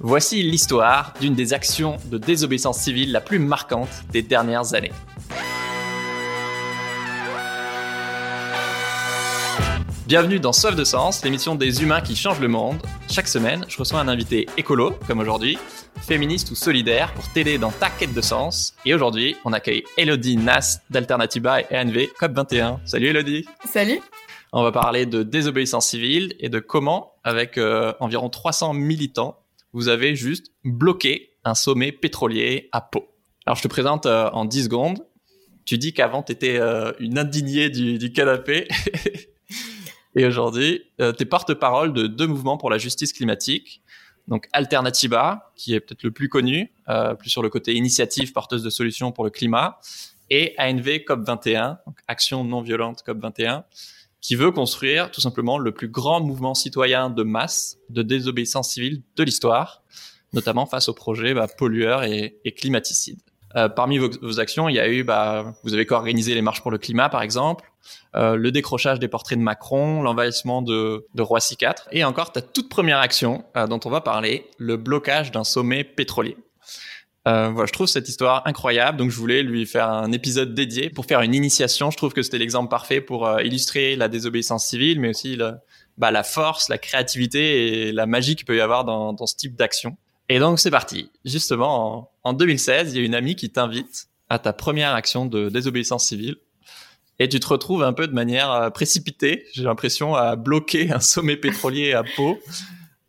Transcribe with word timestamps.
Voici 0.00 0.44
l'histoire 0.44 1.12
d'une 1.20 1.34
des 1.34 1.52
actions 1.52 1.96
de 2.04 2.18
désobéissance 2.18 2.78
civile 2.78 3.10
la 3.10 3.20
plus 3.20 3.40
marquante 3.40 3.88
des 4.12 4.22
dernières 4.22 4.74
années. 4.74 4.92
Bienvenue 10.06 10.38
dans 10.38 10.52
Soif 10.52 10.76
de 10.76 10.84
Sens, 10.84 11.24
l'émission 11.24 11.56
des 11.56 11.82
humains 11.82 12.00
qui 12.00 12.14
changent 12.14 12.38
le 12.38 12.46
monde. 12.46 12.80
Chaque 13.10 13.26
semaine, 13.26 13.64
je 13.66 13.76
reçois 13.76 13.98
un 13.98 14.06
invité 14.06 14.46
écolo, 14.56 14.96
comme 15.08 15.18
aujourd'hui, 15.18 15.58
féministe 16.00 16.52
ou 16.52 16.54
solidaire, 16.54 17.12
pour 17.14 17.28
t'aider 17.32 17.58
dans 17.58 17.72
ta 17.72 17.90
quête 17.90 18.14
de 18.14 18.20
sens. 18.20 18.76
Et 18.84 18.94
aujourd'hui, 18.94 19.36
on 19.44 19.52
accueille 19.52 19.82
Elodie 19.96 20.36
Nas 20.36 20.80
d'Alternativa 20.90 21.60
et 21.60 21.76
ANV 21.76 22.06
COP21. 22.20 22.78
Salut 22.84 23.08
Elodie 23.08 23.46
Salut 23.64 24.00
On 24.52 24.62
va 24.62 24.70
parler 24.70 25.06
de 25.06 25.24
désobéissance 25.24 25.88
civile 25.88 26.34
et 26.38 26.48
de 26.48 26.60
comment, 26.60 27.14
avec 27.24 27.58
euh, 27.58 27.92
environ 27.98 28.30
300 28.30 28.74
militants, 28.74 29.36
vous 29.72 29.88
avez 29.88 30.16
juste 30.16 30.52
bloqué 30.64 31.32
un 31.44 31.54
sommet 31.54 31.92
pétrolier 31.92 32.68
à 32.72 32.80
Pau. 32.80 33.08
Alors 33.46 33.56
je 33.56 33.62
te 33.62 33.68
présente 33.68 34.06
euh, 34.06 34.30
en 34.30 34.44
10 34.44 34.64
secondes. 34.64 35.06
Tu 35.64 35.78
dis 35.78 35.92
qu'avant, 35.92 36.22
tu 36.22 36.32
étais 36.32 36.58
euh, 36.58 36.92
une 36.98 37.18
indignée 37.18 37.68
du, 37.70 38.12
canapé. 38.12 38.68
Et 40.14 40.24
aujourd'hui, 40.24 40.82
euh, 41.00 41.12
tu 41.12 41.22
es 41.22 41.26
porte-parole 41.26 41.92
de 41.92 42.06
deux 42.06 42.26
mouvements 42.26 42.56
pour 42.56 42.70
la 42.70 42.78
justice 42.78 43.12
climatique. 43.12 43.82
Donc 44.28 44.46
Alternativa, 44.52 45.52
qui 45.56 45.74
est 45.74 45.80
peut-être 45.80 46.02
le 46.02 46.10
plus 46.10 46.28
connu, 46.28 46.70
euh, 46.88 47.14
plus 47.14 47.30
sur 47.30 47.42
le 47.42 47.48
côté 47.48 47.74
initiative 47.74 48.32
porteuse 48.32 48.62
de 48.62 48.70
solutions 48.70 49.10
pour 49.10 49.24
le 49.24 49.30
climat, 49.30 49.80
et 50.30 50.54
ANV 50.58 50.98
COP21, 51.06 51.78
donc 51.86 51.98
Action 52.06 52.44
non 52.44 52.60
violente 52.60 53.02
COP21, 53.06 53.64
qui 54.20 54.34
veut 54.34 54.50
construire 54.50 55.10
tout 55.10 55.20
simplement 55.20 55.58
le 55.58 55.72
plus 55.72 55.88
grand 55.88 56.20
mouvement 56.20 56.54
citoyen 56.54 57.10
de 57.10 57.22
masse 57.22 57.78
de 57.90 58.02
désobéissance 58.02 58.70
civile 58.70 59.02
de 59.16 59.22
l'histoire, 59.22 59.82
notamment 60.32 60.66
face 60.66 60.88
aux 60.88 60.94
projets 60.94 61.34
bah, 61.34 61.46
pollueurs 61.48 62.04
et, 62.04 62.38
et 62.44 62.52
climaticides. 62.52 63.20
Euh, 63.56 63.68
parmi 63.68 63.98
vos, 63.98 64.10
vos, 64.20 64.40
actions, 64.40 64.68
il 64.68 64.74
y 64.74 64.80
a 64.80 64.88
eu, 64.88 65.04
bah, 65.04 65.54
vous 65.64 65.72
avez 65.72 65.86
co-organisé 65.86 66.34
les 66.34 66.42
marches 66.42 66.60
pour 66.60 66.70
le 66.70 66.78
climat, 66.78 67.08
par 67.08 67.22
exemple, 67.22 67.70
euh, 68.14 68.36
le 68.36 68.52
décrochage 68.52 68.98
des 68.98 69.08
portraits 69.08 69.38
de 69.38 69.42
Macron, 69.42 70.02
l'envahissement 70.02 70.60
de, 70.60 71.06
de 71.14 71.22
Roissy 71.22 71.56
4, 71.56 71.88
et 71.92 72.04
encore 72.04 72.32
ta 72.32 72.42
toute 72.42 72.68
première 72.68 72.98
action 72.98 73.44
euh, 73.56 73.66
dont 73.66 73.80
on 73.84 73.90
va 73.90 74.00
parler, 74.00 74.46
le 74.58 74.76
blocage 74.76 75.32
d'un 75.32 75.44
sommet 75.44 75.82
pétrolier. 75.82 76.36
Euh, 77.26 77.50
voilà, 77.50 77.66
je 77.66 77.72
trouve 77.72 77.86
cette 77.86 78.08
histoire 78.08 78.46
incroyable, 78.46 78.96
donc 78.96 79.10
je 79.10 79.16
voulais 79.16 79.42
lui 79.42 79.66
faire 79.66 79.90
un 79.90 80.12
épisode 80.12 80.54
dédié 80.54 80.88
pour 80.88 81.04
faire 81.04 81.20
une 81.20 81.34
initiation. 81.34 81.90
Je 81.90 81.96
trouve 81.96 82.12
que 82.12 82.22
c'était 82.22 82.38
l'exemple 82.38 82.70
parfait 82.70 83.00
pour 83.00 83.26
euh, 83.26 83.42
illustrer 83.42 83.96
la 83.96 84.08
désobéissance 84.08 84.66
civile, 84.66 85.00
mais 85.00 85.10
aussi 85.10 85.36
le, 85.36 85.52
bah, 85.98 86.10
la 86.10 86.22
force, 86.22 86.68
la 86.68 86.78
créativité 86.78 87.88
et 87.88 87.92
la 87.92 88.06
magie 88.06 88.36
qu'il 88.36 88.46
peut 88.46 88.56
y 88.56 88.60
avoir 88.60 88.84
dans, 88.84 89.12
dans 89.12 89.26
ce 89.26 89.36
type 89.36 89.56
d'action. 89.56 89.96
Et 90.28 90.38
donc 90.38 90.58
c'est 90.58 90.70
parti. 90.70 91.10
Justement, 91.24 91.98
en, 91.98 92.10
en 92.30 92.32
2016, 92.32 92.92
il 92.94 92.98
y 92.98 93.02
a 93.02 93.04
une 93.04 93.14
amie 93.14 93.34
qui 93.36 93.50
t'invite 93.50 94.08
à 94.30 94.38
ta 94.38 94.52
première 94.52 94.94
action 94.94 95.26
de 95.26 95.48
désobéissance 95.48 96.06
civile. 96.06 96.36
Et 97.18 97.28
tu 97.28 97.40
te 97.40 97.48
retrouves 97.48 97.82
un 97.82 97.92
peu 97.92 98.06
de 98.06 98.12
manière 98.12 98.50
euh, 98.52 98.70
précipitée, 98.70 99.44
j'ai 99.52 99.64
l'impression, 99.64 100.14
à 100.14 100.36
bloquer 100.36 100.92
un 100.92 101.00
sommet 101.00 101.36
pétrolier 101.36 101.92
à 101.92 102.04
Pau 102.16 102.38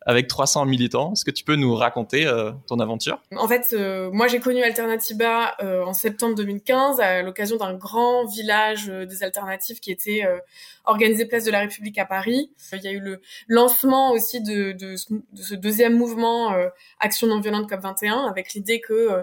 avec 0.06 0.28
300 0.28 0.64
militants. 0.64 1.12
Est-ce 1.12 1.24
que 1.24 1.30
tu 1.30 1.44
peux 1.44 1.56
nous 1.56 1.74
raconter 1.74 2.26
euh, 2.26 2.52
ton 2.66 2.80
aventure? 2.80 3.20
En 3.36 3.46
fait, 3.46 3.68
euh, 3.72 4.10
moi 4.12 4.28
j'ai 4.28 4.40
connu 4.40 4.62
Alternativa 4.62 5.54
euh, 5.62 5.84
en 5.84 5.92
septembre 5.92 6.34
2015 6.36 7.00
à 7.00 7.22
l'occasion 7.22 7.56
d'un 7.56 7.74
grand 7.74 8.24
village 8.26 8.88
euh, 8.88 9.04
des 9.04 9.22
alternatives 9.22 9.80
qui 9.80 9.90
était 9.90 10.24
euh, 10.24 10.38
organisé 10.86 11.26
place 11.26 11.44
de 11.44 11.50
la 11.50 11.60
République 11.60 11.98
à 11.98 12.06
Paris. 12.06 12.50
Il 12.72 12.82
y 12.82 12.88
a 12.88 12.92
eu 12.92 13.00
le 13.00 13.20
lancement 13.46 14.12
aussi 14.12 14.40
de, 14.40 14.72
de, 14.72 14.94
de 15.32 15.42
ce 15.42 15.54
deuxième 15.54 15.96
mouvement 15.96 16.54
Action 16.98 17.26
non 17.26 17.40
violente 17.40 17.70
COP21 17.70 18.28
avec 18.28 18.54
l'idée 18.54 18.80
que 18.80 19.22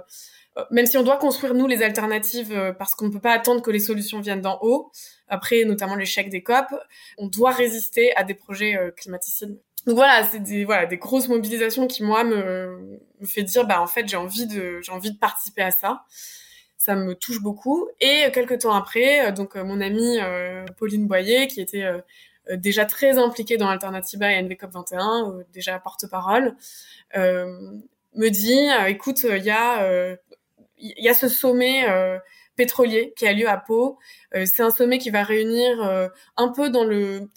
même 0.72 0.86
si 0.86 0.98
on 0.98 1.04
doit 1.04 1.18
construire 1.18 1.54
nous 1.54 1.68
les 1.68 1.82
alternatives 1.82 2.76
parce 2.78 2.96
qu'on 2.96 3.08
ne 3.08 3.12
peut 3.12 3.20
pas 3.20 3.34
attendre 3.34 3.62
que 3.62 3.72
les 3.72 3.80
solutions 3.80 4.22
viennent 4.22 4.42
d'en 4.42 4.60
haut, 4.62 4.92
après 5.28 5.66
notamment 5.66 5.96
l'échec 5.96 6.30
des 6.30 6.44
COP, 6.44 6.68
on 7.18 7.28
doit 7.28 7.52
résister 7.52 8.16
à 8.16 8.24
des 8.24 8.34
projets 8.34 8.78
climaticides 8.96 9.60
donc 9.88 9.96
voilà, 9.96 10.24
c'est 10.26 10.42
des 10.42 10.66
voilà 10.66 10.86
des 10.86 10.98
grosses 10.98 11.30
mobilisations 11.30 11.88
qui 11.88 12.04
moi 12.04 12.26
me, 12.26 13.00
me 13.22 13.26
fait 13.26 13.44
dire 13.44 13.66
bah 13.66 13.82
en 13.82 13.88
fait 13.88 14.06
j'ai 14.08 14.18
envie 14.18 14.46
de 14.46 14.82
j'ai 14.82 14.92
envie 14.92 15.12
de 15.12 15.18
participer 15.18 15.62
à 15.62 15.72
ça. 15.72 16.04
Ça 16.78 16.96
me 16.96 17.16
touche 17.16 17.42
beaucoup. 17.42 17.88
Et 18.02 18.30
quelques 18.34 18.60
temps 18.60 18.74
après, 18.74 19.32
donc 19.32 19.56
mon 19.56 19.80
amie 19.80 20.20
euh, 20.22 20.66
Pauline 20.78 21.08
Boyer, 21.08 21.48
qui 21.48 21.62
était 21.62 21.84
euh, 21.84 22.02
déjà 22.58 22.86
très 22.86 23.18
impliquée 23.18 23.56
dans 23.56 23.70
Alternativa 23.70 24.32
et 24.32 24.42
NVCOP 24.42 24.72
21, 24.72 25.32
euh, 25.32 25.44
déjà 25.54 25.80
porte-parole, 25.80 26.56
me 27.16 28.30
dit 28.30 28.60
écoute, 28.88 29.24
il 29.24 29.44
y 29.44 29.52
a 29.52 30.18
il 30.80 31.04
y 31.04 31.10
a 31.10 31.14
ce 31.14 31.30
sommet 31.30 31.86
pétrolier 32.58 33.14
qui 33.16 33.26
a 33.26 33.32
lieu 33.32 33.48
à 33.48 33.58
Pau. 33.58 34.00
c'est 34.34 34.62
un 34.64 34.72
sommet 34.72 34.98
qui 34.98 35.12
va 35.12 35.24
réunir 35.24 36.10
un 36.36 36.50
peu 36.50 36.70
dans 36.70 36.84
le 36.84 37.30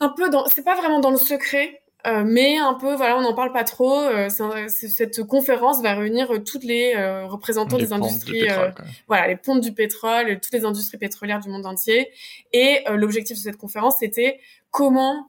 un 0.00 0.08
peu 0.10 0.28
dans, 0.28 0.46
c'est 0.46 0.64
pas 0.64 0.76
vraiment 0.76 1.00
dans 1.00 1.10
le 1.10 1.16
secret, 1.16 1.82
euh, 2.06 2.22
mais 2.24 2.56
un 2.58 2.74
peu, 2.74 2.94
voilà, 2.94 3.16
on 3.16 3.22
n'en 3.22 3.34
parle 3.34 3.52
pas 3.52 3.64
trop. 3.64 3.98
Euh, 3.98 4.28
cette 4.28 5.24
conférence 5.24 5.82
va 5.82 5.94
réunir 5.94 6.32
euh, 6.32 6.38
toutes 6.38 6.64
les 6.64 6.94
euh, 6.94 7.26
représentants 7.26 7.76
les 7.76 7.86
des 7.86 7.92
industries, 7.92 8.42
pétrole, 8.42 8.74
voilà, 9.08 9.26
les 9.26 9.36
pontes 9.36 9.60
du 9.60 9.72
pétrole, 9.72 10.38
toutes 10.40 10.52
les 10.52 10.64
industries 10.64 10.98
pétrolières 10.98 11.40
du 11.40 11.48
monde 11.48 11.66
entier. 11.66 12.10
Et 12.52 12.84
l'objectif 12.90 13.36
de 13.36 13.42
cette 13.42 13.56
conférence, 13.56 13.96
c'était 14.00 14.40
comment 14.70 15.26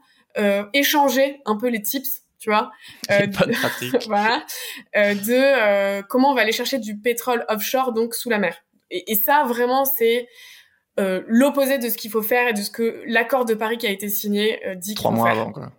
échanger 0.73 1.41
un 1.45 1.55
peu 1.57 1.67
les 1.67 1.81
tips 1.81 2.21
tu 2.39 2.49
vois, 2.49 2.71
euh, 3.11 3.25
de, 3.25 4.05
voilà, 4.07 4.45
euh, 4.95 5.15
de 5.15 6.01
comment 6.07 6.31
on 6.31 6.35
va 6.35 6.41
aller 6.41 6.51
chercher 6.51 6.79
du 6.79 6.97
pétrole 6.97 7.45
offshore 7.49 7.93
donc 7.93 8.13
sous 8.13 8.29
la 8.29 8.37
mer. 8.37 8.55
Et, 8.89 9.11
et 9.11 9.15
ça 9.15 9.43
vraiment 9.43 9.85
c'est 9.85 10.27
euh, 10.99 11.21
l'opposé 11.27 11.77
de 11.77 11.89
ce 11.89 11.97
qu'il 11.97 12.09
faut 12.09 12.23
faire 12.23 12.47
et 12.47 12.53
de 12.53 12.61
ce 12.61 12.71
que 12.71 13.03
l'accord 13.05 13.45
de 13.45 13.53
Paris 13.53 13.77
qui 13.77 13.85
a 13.85 13.91
été 13.91 14.09
signé 14.09 14.65
euh, 14.65 14.75
dit 14.75 14.95
Trois 14.95 15.11
mois 15.11 15.31
faire. 15.31 15.41
avant, 15.41 15.51
quoi. 15.51 15.71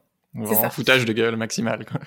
C'est 0.47 0.55
ça. 0.55 0.71
foutage 0.71 1.05
de 1.05 1.12
gueule 1.12 1.37
maximal, 1.37 1.84
quoi. 1.84 2.01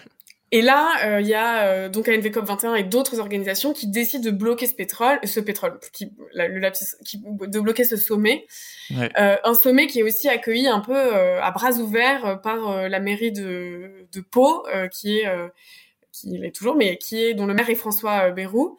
Et 0.54 0.62
là, 0.62 0.92
il 1.04 1.08
euh, 1.08 1.22
y 1.22 1.34
a 1.34 1.88
donc 1.88 2.10
ANVCOP 2.10 2.46
21 2.46 2.76
et 2.76 2.84
d'autres 2.84 3.20
organisations 3.20 3.72
qui 3.72 3.88
décident 3.88 4.24
de 4.24 4.32
bloquer 4.32 4.68
ce 4.68 4.76
pétrole, 4.76 5.18
ce 5.24 5.40
pétrole, 5.40 5.80
qui, 5.94 6.12
la, 6.34 6.50
le 6.50 6.70
qui, 7.06 7.22
de 7.24 7.60
bloquer 7.62 7.86
ce 7.86 7.96
sommet, 7.96 8.46
ouais. 8.92 9.10
un 9.16 9.54
sommet 9.54 9.88
qui 9.88 10.00
est 10.00 10.04
aussi 10.04 10.28
accueilli 10.28 10.68
un 10.68 10.82
peu 10.82 11.16
à 11.16 11.52
bras 11.52 11.72
ouverts 11.72 12.42
par 12.42 12.90
la 12.90 13.00
mairie 13.00 13.32
de, 13.32 14.08
de 14.12 14.20
Pau, 14.20 14.66
qui 14.92 15.20
est 15.20 15.26
qui 16.22 16.38
l'est 16.38 16.56
toujours, 16.56 16.76
mais 16.76 16.98
qui 16.98 17.24
est 17.24 17.34
dont 17.34 17.46
le 17.46 17.54
maire 17.54 17.70
est 17.70 17.76
François 17.76 18.30
euh, 18.30 18.32
Bayrou. 18.32 18.78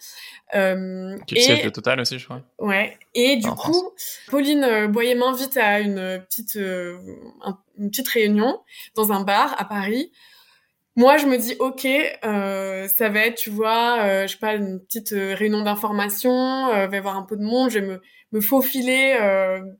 Euh, 0.54 1.16
qui 1.26 1.36
est 1.36 1.38
et, 1.38 1.42
chef 1.42 1.64
de 1.64 1.70
Total 1.70 2.00
aussi, 2.00 2.18
je 2.18 2.24
crois. 2.24 2.42
Ouais. 2.58 2.96
Et 3.14 3.36
du 3.36 3.48
en 3.48 3.54
coup, 3.54 3.72
France. 3.72 4.20
Pauline 4.28 4.64
euh, 4.64 4.88
Boyer 4.88 5.14
m'invite 5.14 5.56
à 5.56 5.80
une 5.80 6.22
petite 6.28 6.56
euh, 6.56 6.98
un, 7.42 7.58
une 7.78 7.90
petite 7.90 8.08
réunion 8.08 8.60
dans 8.94 9.12
un 9.12 9.22
bar 9.22 9.54
à 9.58 9.64
Paris. 9.64 10.12
Moi, 10.94 11.16
je 11.16 11.26
me 11.26 11.38
dis 11.38 11.56
ok, 11.58 11.86
euh, 11.86 12.86
ça 12.86 13.08
va 13.08 13.20
être, 13.20 13.36
tu 13.36 13.50
vois, 13.50 14.02
euh, 14.02 14.26
je 14.26 14.32
sais 14.32 14.38
pas, 14.38 14.54
une 14.54 14.78
petite 14.78 15.10
réunion 15.10 15.62
d'information, 15.62 16.68
euh, 16.68 16.86
va 16.86 16.94
y 16.94 16.98
avoir 16.98 17.16
un 17.16 17.22
peu 17.22 17.36
de 17.36 17.42
monde, 17.42 17.70
je 17.70 17.78
vais 17.78 17.86
me 17.86 18.00
me 18.32 18.40
faufiler 18.40 19.14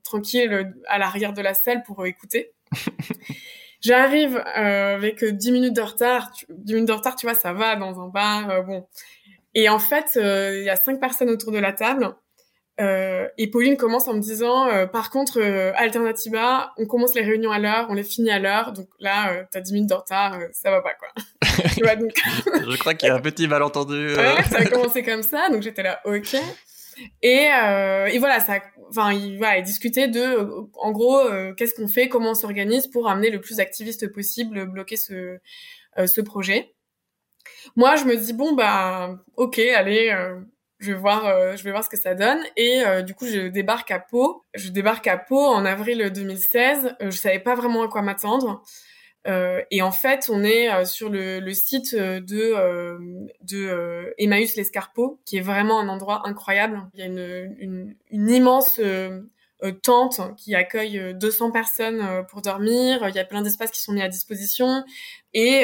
tranquille 0.03 0.71
à 0.87 0.99
l'arrière 0.99 1.33
de 1.33 1.41
la 1.41 1.55
salle 1.55 1.81
pour 1.81 2.05
écouter. 2.05 2.51
J'arrive 3.83 4.37
euh, 4.37 4.95
avec 4.95 5.23
10 5.25 5.51
minutes 5.51 5.75
de 5.75 5.81
retard. 5.81 6.31
Tu, 6.31 6.45
10 6.49 6.73
minutes 6.73 6.87
de 6.87 6.93
retard, 6.93 7.15
tu 7.17 7.25
vois, 7.25 7.35
ça 7.35 7.51
va 7.51 7.75
dans 7.75 7.99
un 7.99 8.07
bar. 8.07 8.49
Euh, 8.49 8.61
bon. 8.61 8.87
Et 9.55 9.69
en 9.69 9.79
fait, 9.79 10.11
il 10.15 10.21
euh, 10.21 10.63
y 10.63 10.69
a 10.69 10.75
cinq 10.75 10.99
personnes 10.99 11.29
autour 11.29 11.51
de 11.51 11.59
la 11.59 11.73
table. 11.73 12.15
Euh, 12.81 13.27
et 13.37 13.51
Pauline 13.51 13.77
commence 13.77 14.07
en 14.07 14.13
me 14.13 14.19
disant, 14.19 14.67
euh, 14.67 14.87
par 14.87 15.11
contre, 15.11 15.39
Alternativa, 15.75 16.73
on 16.77 16.87
commence 16.87 17.13
les 17.13 17.21
réunions 17.21 17.51
à 17.51 17.59
l'heure, 17.59 17.85
on 17.89 17.93
les 17.93 18.03
finit 18.03 18.31
à 18.31 18.39
l'heure. 18.39 18.71
Donc 18.71 18.87
là, 18.99 19.43
t'as 19.51 19.59
10 19.59 19.73
minutes 19.73 19.89
de 19.89 19.95
retard, 19.95 20.39
ça 20.53 20.71
va 20.71 20.81
pas, 20.81 20.93
quoi. 20.93 21.09
tu 21.75 21.83
vois, 21.83 21.95
donc... 21.95 22.11
Je 22.15 22.77
crois 22.77 22.95
qu'il 22.95 23.09
y 23.09 23.11
a 23.11 23.15
un 23.15 23.21
petit 23.21 23.47
malentendu. 23.47 24.15
Ouais, 24.15 24.43
ça 24.49 24.59
a 24.59 24.65
commencé 24.65 25.03
comme 25.03 25.23
ça. 25.23 25.49
Donc 25.49 25.61
j'étais 25.61 25.83
là, 25.83 25.99
ok. 26.05 26.35
Et, 27.21 27.47
euh, 27.51 28.07
et 28.07 28.17
voilà, 28.19 28.39
ça, 28.39 28.59
enfin, 28.89 29.13
il, 29.13 29.37
voilà, 29.37 29.59
il 29.59 30.11
de, 30.11 30.49
en 30.73 30.91
gros, 30.91 31.19
euh, 31.19 31.53
qu'est-ce 31.53 31.73
qu'on 31.73 31.87
fait, 31.87 32.09
comment 32.09 32.31
on 32.31 32.35
s'organise 32.35 32.87
pour 32.87 33.09
amener 33.09 33.29
le 33.29 33.41
plus 33.41 33.59
activiste 33.59 34.11
possible, 34.11 34.65
bloquer 34.65 34.97
ce, 34.97 35.39
euh, 35.97 36.07
ce 36.07 36.21
projet. 36.21 36.73
Moi, 37.75 37.95
je 37.95 38.05
me 38.05 38.15
dis 38.15 38.33
bon 38.33 38.53
bah, 38.53 39.19
ok, 39.37 39.59
allez, 39.59 40.09
euh, 40.09 40.39
je 40.79 40.91
vais 40.91 40.97
voir, 40.97 41.55
je 41.55 41.63
vais 41.63 41.71
voir 41.71 41.83
ce 41.83 41.89
que 41.89 41.97
ça 41.97 42.13
donne. 42.13 42.39
Et 42.57 42.83
du 43.05 43.15
coup, 43.15 43.25
je 43.25 43.47
débarque 43.47 43.89
à 43.89 43.99
Pau. 43.99 44.43
Je 44.53 44.67
débarque 44.69 45.07
à 45.07 45.17
Pau 45.17 45.39
en 45.39 45.63
avril 45.63 46.11
2016. 46.13 46.95
je 46.99 47.09
savais 47.11 47.39
pas 47.39 47.55
vraiment 47.55 47.83
à 47.83 47.87
quoi 47.87 48.01
m'attendre. 48.01 48.61
Euh, 49.27 49.61
et 49.71 49.81
en 49.81 49.91
fait, 49.91 50.29
on 50.29 50.43
est 50.43 50.71
euh, 50.71 50.85
sur 50.85 51.09
le, 51.09 51.39
le, 51.39 51.53
site 51.53 51.95
de, 51.95 52.23
euh, 52.31 52.97
de 53.41 54.13
Emmaüs 54.17 54.55
l'Escarpeau, 54.55 55.19
qui 55.25 55.37
est 55.37 55.41
vraiment 55.41 55.79
un 55.79 55.87
endroit 55.87 56.27
incroyable. 56.27 56.81
Il 56.93 56.99
y 56.99 57.03
a 57.03 57.05
une, 57.05 57.55
une, 57.59 57.95
une 58.11 58.29
immense 58.29 58.79
tente 59.81 60.19
qui 60.35 60.55
accueille 60.55 61.13
200 61.15 61.51
personnes 61.51 62.25
pour 62.29 62.41
dormir. 62.41 63.07
Il 63.07 63.15
y 63.15 63.19
a 63.19 63.23
plein 63.23 63.41
d'espaces 63.41 63.71
qui 63.71 63.81
sont 63.81 63.93
mis 63.93 64.01
à 64.01 64.09
disposition. 64.09 64.83
Et 65.33 65.63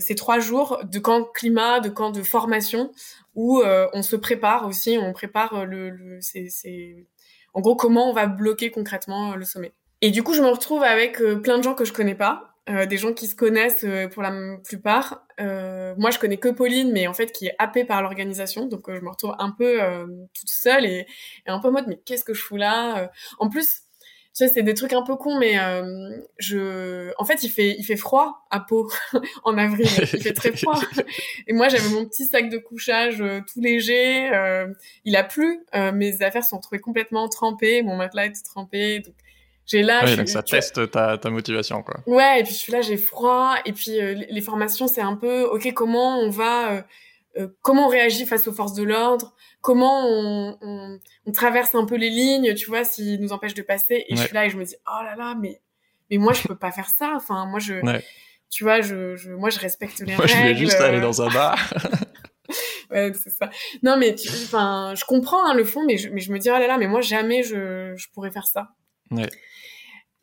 c'est 0.00 0.16
trois 0.16 0.38
jours 0.38 0.80
de 0.84 0.98
camp 0.98 1.24
climat, 1.24 1.80
de 1.80 1.88
camp 1.88 2.10
de 2.10 2.22
formation 2.22 2.92
où 3.34 3.62
on 3.64 4.02
se 4.02 4.16
prépare 4.16 4.66
aussi. 4.66 4.98
On 5.00 5.14
prépare 5.14 5.64
le, 5.64 5.88
le 5.88 6.18
c'est 6.20 7.06
en 7.54 7.62
gros 7.62 7.74
comment 7.74 8.10
on 8.10 8.12
va 8.12 8.26
bloquer 8.26 8.70
concrètement 8.70 9.34
le 9.34 9.46
sommet. 9.46 9.72
Et 10.02 10.10
du 10.10 10.22
coup, 10.22 10.34
je 10.34 10.42
me 10.42 10.48
retrouve 10.48 10.82
avec 10.82 11.16
plein 11.42 11.56
de 11.56 11.62
gens 11.62 11.74
que 11.74 11.86
je 11.86 11.94
connais 11.94 12.14
pas 12.14 12.47
euh, 12.68 12.86
des 12.86 12.98
gens 12.98 13.14
qui 13.14 13.26
se 13.26 13.34
connaissent 13.34 13.84
euh, 13.84 14.08
pour 14.08 14.22
la 14.22 14.32
plupart. 14.62 15.26
Euh, 15.40 15.94
moi, 15.96 16.10
je 16.10 16.18
connais 16.18 16.36
que 16.36 16.48
Pauline, 16.48 16.92
mais 16.92 17.06
en 17.06 17.14
fait, 17.14 17.32
qui 17.32 17.46
est 17.46 17.54
happée 17.58 17.84
par 17.84 18.02
l'organisation, 18.02 18.66
donc 18.66 18.90
je 18.92 19.00
me 19.00 19.08
retrouve 19.08 19.34
un 19.38 19.50
peu 19.50 19.78
toute 20.34 20.48
seule 20.48 20.84
et, 20.84 21.06
et, 21.46 21.50
un 21.50 21.60
peu 21.60 21.68
en 21.68 21.72
mode 21.72 21.86
mais 21.86 22.00
qu'est-ce 22.04 22.24
que 22.24 22.34
je 22.34 22.42
fous 22.42 22.56
là 22.56 23.10
En 23.38 23.48
plus, 23.48 23.66
tu 23.66 23.74
sais, 24.32 24.48
c'est 24.48 24.62
des 24.62 24.74
trucs 24.74 24.92
un 24.92 25.02
peu 25.02 25.16
cons, 25.16 25.38
mais 25.38 25.54
je, 26.38 27.12
en 27.18 27.24
fait, 27.24 27.42
il 27.42 27.48
fait 27.48 27.76
il 27.78 27.84
fait 27.84 27.96
froid 27.96 28.46
à 28.50 28.60
Pau 28.60 28.90
en 29.44 29.56
avril, 29.56 29.86
il 29.86 30.22
fait 30.22 30.32
très 30.32 30.52
froid. 30.56 30.78
et 31.46 31.52
moi, 31.52 31.68
j'avais 31.68 31.88
mon 31.88 32.04
petit 32.04 32.26
sac 32.26 32.50
de 32.50 32.58
couchage 32.58 33.18
tout 33.18 33.60
léger. 33.60 34.30
il 35.04 35.16
a 35.16 35.24
plu, 35.24 35.60
mes 35.94 36.22
affaires 36.22 36.44
sont 36.44 36.56
retrouvées 36.56 36.80
complètement 36.80 37.28
trempées, 37.28 37.82
mon 37.82 37.96
matelas 37.96 38.26
est 38.26 38.44
trempé. 38.44 39.00
Donc 39.00 39.14
j'ai 39.68 39.82
là. 39.82 40.16
donc 40.16 40.28
ça 40.28 40.42
teste 40.42 40.90
ta, 40.90 41.18
ta, 41.18 41.30
motivation, 41.30 41.82
quoi. 41.82 42.00
Ouais, 42.06 42.40
et 42.40 42.42
puis 42.42 42.54
je 42.54 42.58
suis 42.58 42.72
là, 42.72 42.80
j'ai 42.80 42.96
froid. 42.96 43.54
Et 43.66 43.72
puis 43.72 44.00
euh, 44.00 44.14
les 44.28 44.40
formations, 44.40 44.88
c'est 44.88 45.02
un 45.02 45.14
peu, 45.14 45.42
ok, 45.42 45.72
comment 45.74 46.18
on 46.20 46.30
va, 46.30 46.72
euh, 46.72 46.82
euh, 47.36 47.48
comment 47.60 47.86
on 47.86 47.88
réagit 47.88 48.24
face 48.24 48.48
aux 48.48 48.52
forces 48.52 48.72
de 48.72 48.82
l'ordre, 48.82 49.34
comment 49.60 50.06
on, 50.08 50.58
on, 50.62 50.98
on, 51.26 51.32
traverse 51.32 51.74
un 51.74 51.84
peu 51.84 51.96
les 51.96 52.08
lignes, 52.08 52.54
tu 52.54 52.66
vois, 52.66 52.82
s'ils 52.84 53.20
nous 53.20 53.32
empêchent 53.32 53.54
de 53.54 53.62
passer. 53.62 54.06
Et 54.08 54.16
je 54.16 54.22
suis 54.22 54.34
là 54.34 54.46
et 54.46 54.50
je 54.50 54.56
me 54.56 54.64
dis, 54.64 54.76
oh 54.86 55.04
là 55.04 55.14
là, 55.16 55.34
mais, 55.38 55.60
mais 56.10 56.16
moi 56.16 56.32
je 56.32 56.48
peux 56.48 56.56
pas 56.56 56.72
faire 56.72 56.88
ça. 56.88 57.12
Enfin, 57.14 57.44
moi 57.44 57.58
je, 57.60 57.74
tu 58.50 58.64
vois, 58.64 58.80
je, 58.80 59.16
je, 59.16 59.32
moi 59.32 59.50
je 59.50 59.58
respecte 59.58 59.98
les 60.00 60.14
moi, 60.14 60.24
règles. 60.24 60.34
Moi 60.34 60.46
je 60.46 60.48
vais 60.48 60.58
juste 60.58 60.80
aller 60.80 61.00
dans 61.00 61.20
un 61.20 61.28
bar. 61.28 61.74
ouais, 62.90 63.12
c'est 63.12 63.28
ça. 63.28 63.50
Non, 63.82 63.98
mais 63.98 64.14
enfin, 64.44 64.94
je 64.96 65.04
comprends 65.04 65.46
hein, 65.46 65.52
le 65.52 65.64
fond, 65.64 65.84
mais 65.84 65.98
je, 65.98 66.08
mais 66.08 66.22
je 66.22 66.32
me 66.32 66.38
dis, 66.38 66.48
oh 66.48 66.58
là 66.58 66.66
là, 66.66 66.78
mais 66.78 66.86
moi 66.86 67.02
jamais 67.02 67.42
je, 67.42 67.92
je 67.94 68.06
pourrais 68.14 68.30
faire 68.30 68.46
ça. 68.46 68.70
Ouais. 69.10 69.28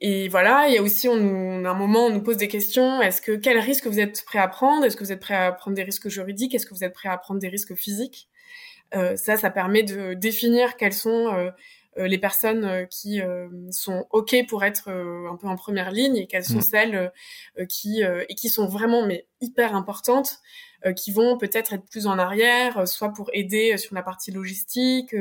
Et 0.01 0.27
voilà, 0.27 0.67
il 0.67 0.75
y 0.75 0.77
a 0.77 0.81
aussi, 0.83 1.07
on, 1.07 1.63
à 1.65 1.69
un 1.69 1.73
moment, 1.73 2.07
on 2.07 2.09
nous 2.09 2.21
pose 2.21 2.37
des 2.37 2.47
questions. 2.49 3.01
Est-ce 3.01 3.21
que 3.21 3.31
quel 3.33 3.57
risque 3.59 3.87
vous 3.87 3.99
êtes 3.99 4.23
prêt 4.25 4.39
à 4.39 4.47
prendre? 4.47 4.85
Est-ce 4.85 4.97
que 4.97 5.03
vous 5.03 5.11
êtes 5.11 5.21
prêt 5.21 5.35
à 5.35 5.51
prendre 5.51 5.75
des 5.75 5.83
risques 5.83 6.09
juridiques? 6.09 6.53
Est-ce 6.53 6.65
que 6.65 6.73
vous 6.73 6.83
êtes 6.83 6.93
prêt 6.93 7.09
à 7.09 7.17
prendre 7.17 7.39
des 7.39 7.47
risques 7.47 7.75
physiques? 7.75 8.27
Euh, 8.95 9.17
Ça, 9.17 9.37
ça 9.37 9.51
permet 9.51 9.83
de 9.83 10.13
définir 10.15 10.77
quelles 10.77 10.93
sont 10.93 11.33
euh 11.33 11.51
les 11.97 12.17
personnes 12.17 12.65
euh, 12.65 12.85
qui 12.85 13.21
euh, 13.21 13.47
sont 13.71 14.05
ok 14.11 14.35
pour 14.47 14.63
être 14.63 14.89
un 14.89 15.35
peu 15.37 15.47
en 15.47 15.55
première 15.55 15.91
ligne 15.91 16.17
et 16.17 16.27
quelles 16.27 16.45
sont 16.45 16.57
mmh. 16.57 16.61
celles 16.61 17.11
qui 17.69 18.01
et 18.01 18.35
qui 18.35 18.49
sont 18.49 18.67
vraiment 18.67 19.05
mais 19.05 19.27
hyper 19.41 19.75
importantes, 19.75 20.39
qui 20.95 21.11
vont 21.11 21.37
peut-être 21.37 21.73
être 21.73 21.89
plus 21.89 22.07
en 22.07 22.19
arrière, 22.19 22.87
soit 22.87 23.09
pour 23.09 23.29
aider 23.33 23.77
sur 23.77 23.95
la 23.95 24.03
partie 24.03 24.31
logistique 24.31 25.15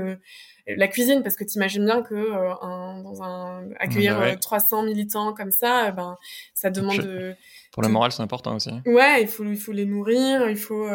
la 0.66 0.88
cuisine 0.88 1.22
parce 1.22 1.36
que 1.36 1.44
t'imagines 1.44 1.84
bien 1.84 2.02
que 2.02 2.14
euh, 2.14 2.54
un, 2.62 3.02
dans 3.02 3.22
un 3.22 3.70
accueillir 3.78 4.38
300 4.40 4.82
bah 4.82 4.88
militants 4.88 5.34
comme 5.34 5.50
ça, 5.50 5.88
euh, 5.88 5.90
ben 5.90 6.16
ça 6.54 6.70
demande 6.70 6.98
de, 6.98 7.34
pour 7.72 7.82
le 7.82 7.88
moral 7.88 8.12
c'est 8.12 8.22
important 8.22 8.54
aussi. 8.56 8.70
Ouais, 8.86 9.22
il 9.22 9.28
faut 9.28 9.44
il 9.44 9.58
faut 9.58 9.72
les 9.72 9.84
nourrir, 9.84 10.48
il 10.48 10.56
faut 10.56 10.88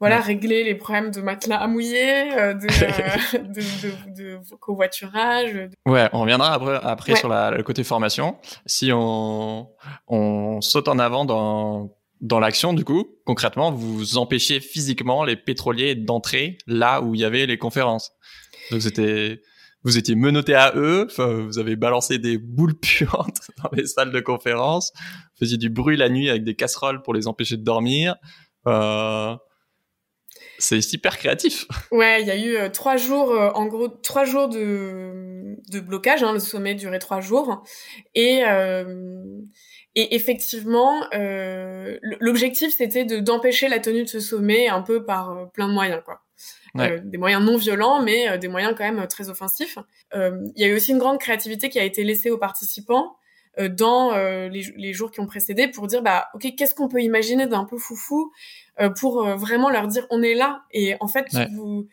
euh, 0.00 0.06
voilà 0.06 0.20
régler 0.20 0.64
les 0.64 0.74
problèmes 0.74 1.10
de 1.10 1.20
matelas 1.20 1.58
à 1.58 1.66
mouiller, 1.66 2.30
de, 2.54 2.66
de, 2.66 3.52
de, 3.52 4.38
de, 4.38 4.56
covoiturage. 4.60 5.68
Ouais, 5.86 6.08
on 6.12 6.20
reviendra 6.20 6.54
après 6.54 6.78
après 6.82 7.16
sur 7.16 7.28
la, 7.28 7.50
le 7.50 7.62
côté 7.62 7.84
formation. 7.84 8.36
Si 8.66 8.90
on 8.92 9.68
on 10.06 10.60
saute 10.60 10.88
en 10.88 10.98
avant 10.98 11.24
dans 11.24 11.98
dans 12.20 12.40
l'action, 12.40 12.72
du 12.72 12.84
coup, 12.84 13.16
concrètement, 13.24 13.70
vous 13.70 14.18
empêchez 14.18 14.60
physiquement 14.60 15.24
les 15.24 15.36
pétroliers 15.36 15.94
d'entrer 15.94 16.58
là 16.66 17.00
où 17.00 17.14
il 17.14 17.20
y 17.20 17.24
avait 17.24 17.46
les 17.46 17.58
conférences. 17.58 18.10
Donc 18.70 18.82
c'était, 18.82 19.40
vous 19.84 19.98
étiez 19.98 20.14
menotté 20.14 20.54
à 20.54 20.72
eux, 20.74 21.06
vous 21.16 21.58
avez 21.58 21.76
balancé 21.76 22.18
des 22.18 22.38
boules 22.38 22.74
puantes 22.80 23.40
dans 23.62 23.70
les 23.72 23.86
salles 23.86 24.12
de 24.12 24.20
conférence, 24.20 24.92
vous 24.96 25.38
faisiez 25.46 25.58
du 25.58 25.70
bruit 25.70 25.96
la 25.96 26.08
nuit 26.08 26.28
avec 26.28 26.44
des 26.44 26.54
casseroles 26.54 27.02
pour 27.02 27.14
les 27.14 27.28
empêcher 27.28 27.56
de 27.56 27.64
dormir. 27.64 28.16
Euh, 28.66 29.36
c'est 30.58 30.80
super 30.80 31.16
créatif. 31.16 31.66
Ouais, 31.90 32.20
il 32.20 32.26
y 32.26 32.30
a 32.30 32.36
eu 32.36 32.56
euh, 32.56 32.68
trois 32.68 32.96
jours, 32.96 33.32
euh, 33.32 33.50
en 33.54 33.66
gros, 33.66 33.88
trois 33.88 34.24
jours 34.24 34.48
de, 34.48 35.56
de 35.70 35.80
blocage. 35.80 36.22
Hein, 36.22 36.32
le 36.32 36.40
sommet 36.40 36.74
durait 36.74 36.98
trois 36.98 37.20
jours. 37.20 37.64
Et, 38.14 38.42
euh, 38.44 39.24
et 39.94 40.14
effectivement, 40.14 41.02
l'objectif, 42.20 42.74
c'était 42.76 43.04
de 43.04 43.18
d'empêcher 43.20 43.68
la 43.68 43.78
tenue 43.78 44.02
de 44.02 44.08
ce 44.08 44.20
sommet 44.20 44.68
un 44.68 44.82
peu 44.82 45.04
par 45.04 45.50
plein 45.52 45.68
de 45.68 45.72
moyens, 45.72 46.02
quoi. 46.04 46.20
Euh, 46.76 47.00
des 47.02 47.18
moyens 47.18 47.42
non 47.42 47.56
violents, 47.56 48.02
mais 48.02 48.28
euh, 48.28 48.38
des 48.38 48.48
moyens 48.48 48.74
quand 48.76 48.84
même 48.84 49.00
euh, 49.00 49.06
très 49.06 49.30
offensifs. 49.30 49.78
Il 50.14 50.52
y 50.56 50.64
a 50.64 50.68
eu 50.68 50.74
aussi 50.74 50.92
une 50.92 50.98
grande 50.98 51.18
créativité 51.18 51.68
qui 51.68 51.78
a 51.78 51.84
été 51.84 52.04
laissée 52.04 52.30
aux 52.30 52.38
participants 52.38 53.16
dans 53.58 54.16
les, 54.48 54.92
jours 54.92 55.10
qui 55.10 55.20
ont 55.20 55.26
précédé 55.26 55.68
pour 55.68 55.86
dire 55.86 56.02
bah 56.02 56.28
ok 56.34 56.54
qu'est-ce 56.56 56.74
qu'on 56.74 56.88
peut 56.88 57.02
imaginer 57.02 57.46
d'un 57.46 57.64
peu 57.64 57.78
foufou 57.78 58.32
pour 58.98 59.24
vraiment 59.36 59.70
leur 59.70 59.88
dire 59.88 60.06
on 60.10 60.22
est 60.22 60.34
là. 60.34 60.62
Et 60.72 60.96
en 61.00 61.08
fait 61.08 61.26
vous 61.52 61.88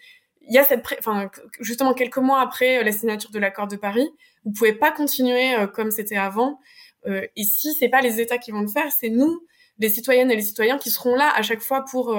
il 0.47 0.53
y 0.53 0.59
a 0.59 0.63
cette 0.63 0.85
enfin 0.99 1.29
justement 1.59 1.93
quelques 1.93 2.17
mois 2.17 2.41
après 2.41 2.83
la 2.83 2.91
signature 2.91 3.31
de 3.31 3.39
l'accord 3.39 3.67
de 3.67 3.75
Paris 3.75 4.07
vous 4.43 4.51
pouvez 4.51 4.73
pas 4.73 4.91
continuer 4.91 5.55
comme 5.73 5.91
c'était 5.91 6.17
avant. 6.17 6.59
Et 7.07 7.43
si 7.43 7.73
c'est 7.73 7.89
pas 7.89 8.01
les 8.01 8.21
États 8.21 8.37
qui 8.37 8.51
vont 8.51 8.61
le 8.61 8.67
faire 8.67 8.91
c'est 8.91 9.09
nous 9.09 9.41
les 9.79 9.89
citoyennes 9.89 10.31
et 10.31 10.35
les 10.35 10.41
citoyens 10.41 10.77
qui 10.77 10.91
seront 10.91 11.15
là 11.15 11.33
à 11.35 11.41
chaque 11.41 11.61
fois 11.61 11.83
pour 11.89 12.15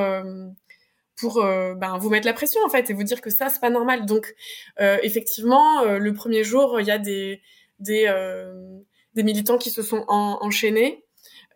pour 1.16 1.38
euh, 1.38 1.75
ben, 1.75 1.98
vous 1.98 2.10
mettre 2.10 2.26
la 2.26 2.32
pression 2.32 2.60
en 2.64 2.69
fait 2.69 2.90
et 2.90 2.93
vous 2.93 3.02
dire 3.02 3.20
que 3.20 3.31
ça 3.31 3.48
c'est 3.48 3.60
pas 3.60 3.70
normal. 3.70 4.06
Donc 4.06 4.34
euh, 4.81 4.98
effectivement, 5.02 5.82
euh, 5.82 5.98
le 5.98 6.12
premier 6.12 6.44
jour, 6.44 6.81
il 6.81 6.87
y 6.87 6.90
a 6.90 6.98
des 6.98 7.40
des, 7.78 8.06
des 9.16 9.24
militants 9.24 9.58
qui 9.58 9.70
se 9.70 9.82
sont 9.82 10.04
enchaînés 10.06 11.02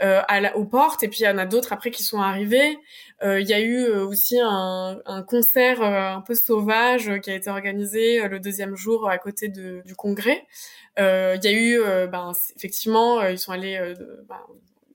à 0.00 0.40
la, 0.40 0.56
aux 0.56 0.64
portes 0.64 1.02
et 1.02 1.08
puis 1.08 1.20
il 1.20 1.24
y 1.24 1.28
en 1.28 1.36
a 1.36 1.44
d'autres 1.44 1.74
après 1.74 1.90
qui 1.90 2.02
sont 2.02 2.20
arrivés. 2.20 2.78
Il 3.22 3.46
y 3.46 3.52
a 3.52 3.60
eu 3.60 3.86
aussi 3.86 4.40
un, 4.40 4.98
un 5.04 5.22
concert 5.22 5.82
un 5.82 6.22
peu 6.22 6.34
sauvage 6.34 7.20
qui 7.20 7.30
a 7.30 7.34
été 7.34 7.50
organisé 7.50 8.26
le 8.26 8.40
deuxième 8.40 8.76
jour 8.76 9.08
à 9.10 9.18
côté 9.18 9.48
de, 9.48 9.82
du 9.84 9.94
congrès. 9.94 10.46
Il 10.96 11.40
y 11.42 11.48
a 11.48 11.52
eu, 11.52 11.78
ben, 12.08 12.32
effectivement, 12.56 13.22
ils 13.22 13.38
sont 13.38 13.52
allés 13.52 13.94
ben, 14.26 14.40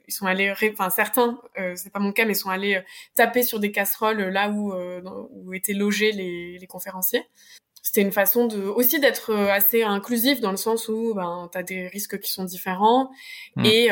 ils 0.08 0.14
sont 0.14 0.26
allés, 0.26 0.54
enfin 0.72 0.90
certains, 0.90 1.40
euh, 1.60 1.74
c'est 1.76 1.92
pas 1.92 2.00
mon 2.00 2.12
cas, 2.12 2.26
mais 2.26 2.34
sont 2.34 2.50
allés 2.50 2.76
euh, 2.76 2.82
taper 3.16 3.44
sur 3.44 3.60
des 3.60 3.72
casseroles 3.72 4.22
euh, 4.22 4.30
là 4.30 4.50
où, 4.50 4.74
euh, 4.74 5.02
où 5.32 5.54
étaient 5.54 5.74
logés 5.74 6.12
les, 6.12 6.58
les 6.58 6.68
conférenciers. 6.68 7.24
C'était 7.88 8.02
une 8.02 8.12
façon 8.12 8.48
de 8.48 8.64
aussi 8.64 9.00
d'être 9.00 9.32
assez 9.34 9.84
inclusif 9.84 10.42
dans 10.42 10.50
le 10.50 10.58
sens 10.58 10.90
où 10.90 11.14
ben 11.14 11.48
t'as 11.52 11.62
des 11.62 11.88
risques 11.88 12.20
qui 12.20 12.32
sont 12.32 12.44
différents 12.44 13.12
mmh. 13.58 13.66
et 13.66 13.90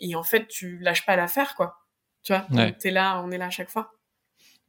et 0.00 0.16
en 0.16 0.24
fait 0.24 0.48
tu 0.48 0.76
lâches 0.80 1.06
pas 1.06 1.14
l'affaire 1.14 1.54
quoi. 1.54 1.76
Tu 2.24 2.32
vois, 2.32 2.46
ouais. 2.52 2.76
t'es 2.76 2.90
là, 2.90 3.22
on 3.24 3.30
est 3.30 3.38
là 3.38 3.46
à 3.46 3.50
chaque 3.50 3.70
fois. 3.70 3.92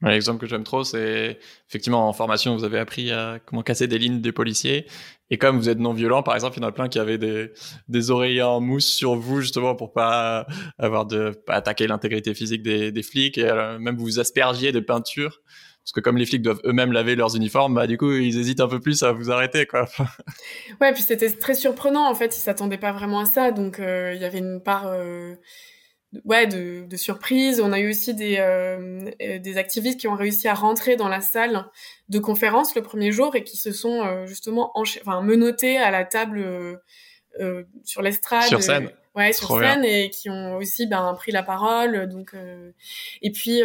L'exemple 0.03 0.39
que 0.39 0.47
j'aime 0.47 0.63
trop, 0.63 0.83
c'est 0.83 1.37
effectivement 1.69 2.07
en 2.07 2.13
formation, 2.13 2.55
vous 2.55 2.63
avez 2.63 2.79
appris 2.79 3.11
à 3.11 3.39
comment 3.45 3.61
casser 3.61 3.87
des 3.87 3.99
lignes 3.99 4.19
des 4.19 4.31
policiers. 4.31 4.87
Et 5.29 5.37
comme 5.37 5.57
vous 5.57 5.69
êtes 5.69 5.77
non 5.77 5.93
violent, 5.93 6.23
par 6.23 6.33
exemple, 6.33 6.57
il 6.57 6.61
y 6.61 6.65
en 6.65 6.69
a 6.69 6.71
plein 6.71 6.89
qui 6.89 6.97
avaient 6.97 7.19
des, 7.19 7.51
des 7.87 8.09
oreillers 8.09 8.41
en 8.41 8.59
mousse 8.59 8.87
sur 8.87 9.15
vous 9.15 9.41
justement 9.41 9.75
pour 9.75 9.93
pas 9.93 10.47
avoir 10.79 11.05
de 11.05 11.29
pas 11.45 11.53
attaquer 11.53 11.85
l'intégrité 11.85 12.33
physique 12.33 12.63
des, 12.63 12.91
des 12.91 13.03
flics 13.03 13.37
et 13.37 13.47
euh, 13.47 13.77
même 13.77 13.95
vous 13.95 14.19
aspergiez 14.19 14.71
de 14.71 14.79
peinture. 14.79 15.41
Parce 15.83 15.93
que 15.93 15.99
comme 15.99 16.17
les 16.17 16.25
flics 16.25 16.43
doivent 16.43 16.61
eux-mêmes 16.63 16.91
laver 16.91 17.15
leurs 17.15 17.35
uniformes, 17.35 17.73
bah 17.73 17.87
du 17.87 17.97
coup 17.97 18.11
ils 18.11 18.37
hésitent 18.37 18.59
un 18.59 18.67
peu 18.67 18.79
plus 18.79 19.01
à 19.01 19.11
vous 19.13 19.31
arrêter 19.31 19.65
quoi. 19.65 19.87
ouais, 20.81 20.93
puis 20.93 21.01
c'était 21.01 21.29
très 21.31 21.55
surprenant 21.55 22.07
en 22.07 22.13
fait, 22.13 22.37
ils 22.37 22.41
s'attendaient 22.41 22.77
pas 22.77 22.91
vraiment 22.91 23.19
à 23.19 23.25
ça, 23.25 23.51
donc 23.51 23.79
euh, 23.79 24.13
il 24.15 24.21
y 24.21 24.25
avait 24.25 24.37
une 24.37 24.61
part 24.61 24.85
euh, 24.85 25.33
ouais 26.23 26.45
de, 26.45 26.85
de, 26.85 26.97
surprise. 26.97 27.59
On 27.61 27.71
a 27.71 27.79
eu 27.79 27.89
aussi 27.89 28.13
des 28.13 28.37
euh, 28.37 29.09
des 29.19 29.57
activistes 29.57 29.99
qui 29.99 30.07
ont 30.07 30.15
réussi 30.15 30.47
à 30.47 30.53
rentrer 30.53 30.97
dans 30.97 31.09
la 31.09 31.21
salle 31.21 31.65
de 32.09 32.19
conférence 32.19 32.75
le 32.75 32.83
premier 32.83 33.11
jour 33.11 33.35
et 33.35 33.43
qui 33.43 33.57
se 33.57 33.71
sont 33.71 34.27
justement 34.27 34.71
enfin 34.75 35.21
menottés 35.21 35.79
à 35.79 35.89
la 35.89 36.05
table 36.05 36.79
sur 37.83 38.03
l'estrade. 38.03 38.43
Sur 38.43 38.61
scène. 38.61 38.91
Ouais, 39.13 39.33
sur 39.33 39.59
scène 39.59 39.83
et 39.83 40.09
qui 40.09 40.29
ont 40.29 40.55
aussi 40.55 40.87
ben 40.87 41.13
pris 41.15 41.33
la 41.33 41.43
parole. 41.43 42.07
Donc 42.07 42.33
et 43.21 43.31
puis 43.31 43.61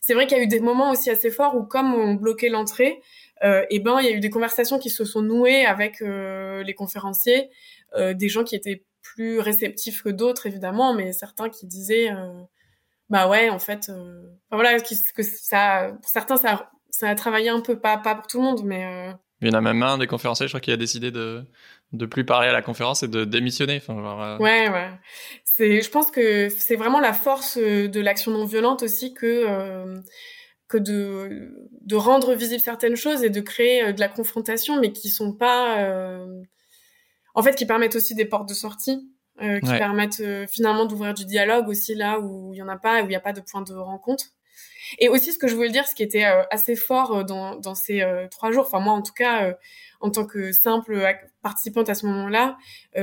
c'est 0.00 0.14
vrai 0.14 0.26
qu'il 0.26 0.38
y 0.38 0.40
a 0.40 0.44
eu 0.44 0.48
des 0.48 0.60
moments 0.60 0.90
aussi 0.90 1.10
assez 1.10 1.30
forts 1.30 1.54
où 1.54 1.64
comme 1.64 1.94
on 1.94 2.14
bloquait 2.14 2.48
l'entrée, 2.48 3.02
et 3.42 3.80
ben 3.80 3.98
il 4.00 4.06
y 4.06 4.08
a 4.08 4.12
eu 4.12 4.20
des 4.20 4.30
conversations 4.30 4.78
qui 4.78 4.88
se 4.88 5.04
sont 5.04 5.20
nouées 5.20 5.66
avec 5.66 6.00
les 6.00 6.74
conférenciers, 6.74 7.50
des 7.98 8.28
gens 8.30 8.42
qui 8.42 8.56
étaient 8.56 8.84
plus 9.14 9.40
réceptifs 9.40 10.02
que 10.02 10.08
d'autres 10.08 10.46
évidemment, 10.46 10.94
mais 10.94 11.12
certains 11.12 11.48
qui 11.48 11.66
disaient 11.66 12.10
euh, 12.10 12.42
bah 13.10 13.28
ouais 13.28 13.50
en 13.50 13.58
fait, 13.58 13.88
euh, 13.88 14.22
voilà 14.50 14.78
que 14.80 15.22
ça 15.22 15.92
pour 16.00 16.10
certains 16.10 16.36
ça 16.36 16.70
ça 16.90 17.10
a 17.10 17.14
travaillé 17.14 17.48
un 17.50 17.60
peu 17.60 17.78
pas 17.78 17.98
pas 17.98 18.14
pour 18.16 18.26
tout 18.26 18.38
le 18.38 18.44
monde, 18.44 18.62
mais 18.64 18.84
euh, 18.84 19.12
Il 19.40 19.48
y 19.48 19.50
en 19.50 19.54
a 19.54 19.60
même 19.60 19.82
un 19.82 19.98
des 19.98 20.06
conférenciers, 20.06 20.46
je 20.46 20.52
crois, 20.52 20.60
qui 20.60 20.72
a 20.72 20.76
décidé 20.76 21.10
de 21.10 21.44
de 21.92 22.04
plus 22.04 22.24
parler 22.24 22.48
à 22.48 22.52
la 22.52 22.62
conférence 22.62 23.02
et 23.04 23.08
de 23.08 23.24
démissionner. 23.24 23.76
Enfin, 23.76 24.00
genre, 24.02 24.40
Ouais, 24.40 24.68
ouais. 24.68 24.90
C'est, 25.44 25.80
je 25.80 25.90
pense 25.90 26.10
que 26.10 26.48
c'est 26.48 26.74
vraiment 26.74 27.00
la 27.00 27.12
force 27.12 27.58
de 27.58 28.00
l'action 28.00 28.32
non 28.32 28.44
violente 28.44 28.82
aussi 28.82 29.14
que 29.14 30.02
que 30.68 30.78
de, 30.78 31.68
de 31.82 31.96
rendre 31.96 32.34
visible 32.34 32.60
certaines 32.60 32.96
choses 32.96 33.22
et 33.22 33.30
de 33.30 33.40
créer 33.40 33.84
euh, 33.84 33.92
de 33.92 34.00
la 34.00 34.08
confrontation, 34.08 34.80
mais 34.80 34.92
qui 34.92 35.08
sont 35.08 35.32
pas, 35.32 35.80
euh, 35.80 36.42
en 37.34 37.42
fait, 37.42 37.54
qui 37.54 37.66
permettent 37.66 37.96
aussi 37.96 38.14
des 38.14 38.24
portes 38.24 38.48
de 38.48 38.54
sortie, 38.54 39.08
euh, 39.42 39.60
qui 39.60 39.66
permettent 39.66 40.22
finalement 40.48 40.86
d'ouvrir 40.86 41.14
du 41.14 41.26
dialogue 41.26 41.68
aussi 41.68 41.94
là 41.94 42.18
où 42.18 42.52
il 42.54 42.56
y 42.56 42.62
en 42.62 42.68
a 42.68 42.78
pas, 42.78 43.02
où 43.02 43.04
il 43.04 43.08
n'y 43.08 43.16
a 43.16 43.20
pas 43.20 43.34
de 43.34 43.40
point 43.40 43.62
de 43.62 43.74
rencontre. 43.74 44.24
Et 44.98 45.08
aussi, 45.08 45.32
ce 45.32 45.38
que 45.38 45.48
je 45.48 45.54
voulais 45.54 45.70
dire, 45.70 45.86
ce 45.86 45.94
qui 45.94 46.02
était 46.02 46.24
assez 46.50 46.76
fort 46.76 47.24
dans, 47.24 47.56
dans 47.56 47.74
ces 47.74 48.04
trois 48.30 48.52
jours, 48.52 48.66
enfin 48.66 48.80
moi 48.80 48.92
en 48.92 49.02
tout 49.02 49.12
cas, 49.12 49.54
en 50.00 50.10
tant 50.10 50.26
que 50.26 50.52
simple 50.52 51.02
participante 51.42 51.88
à 51.88 51.94
ce 51.94 52.06
moment-là, 52.06 52.56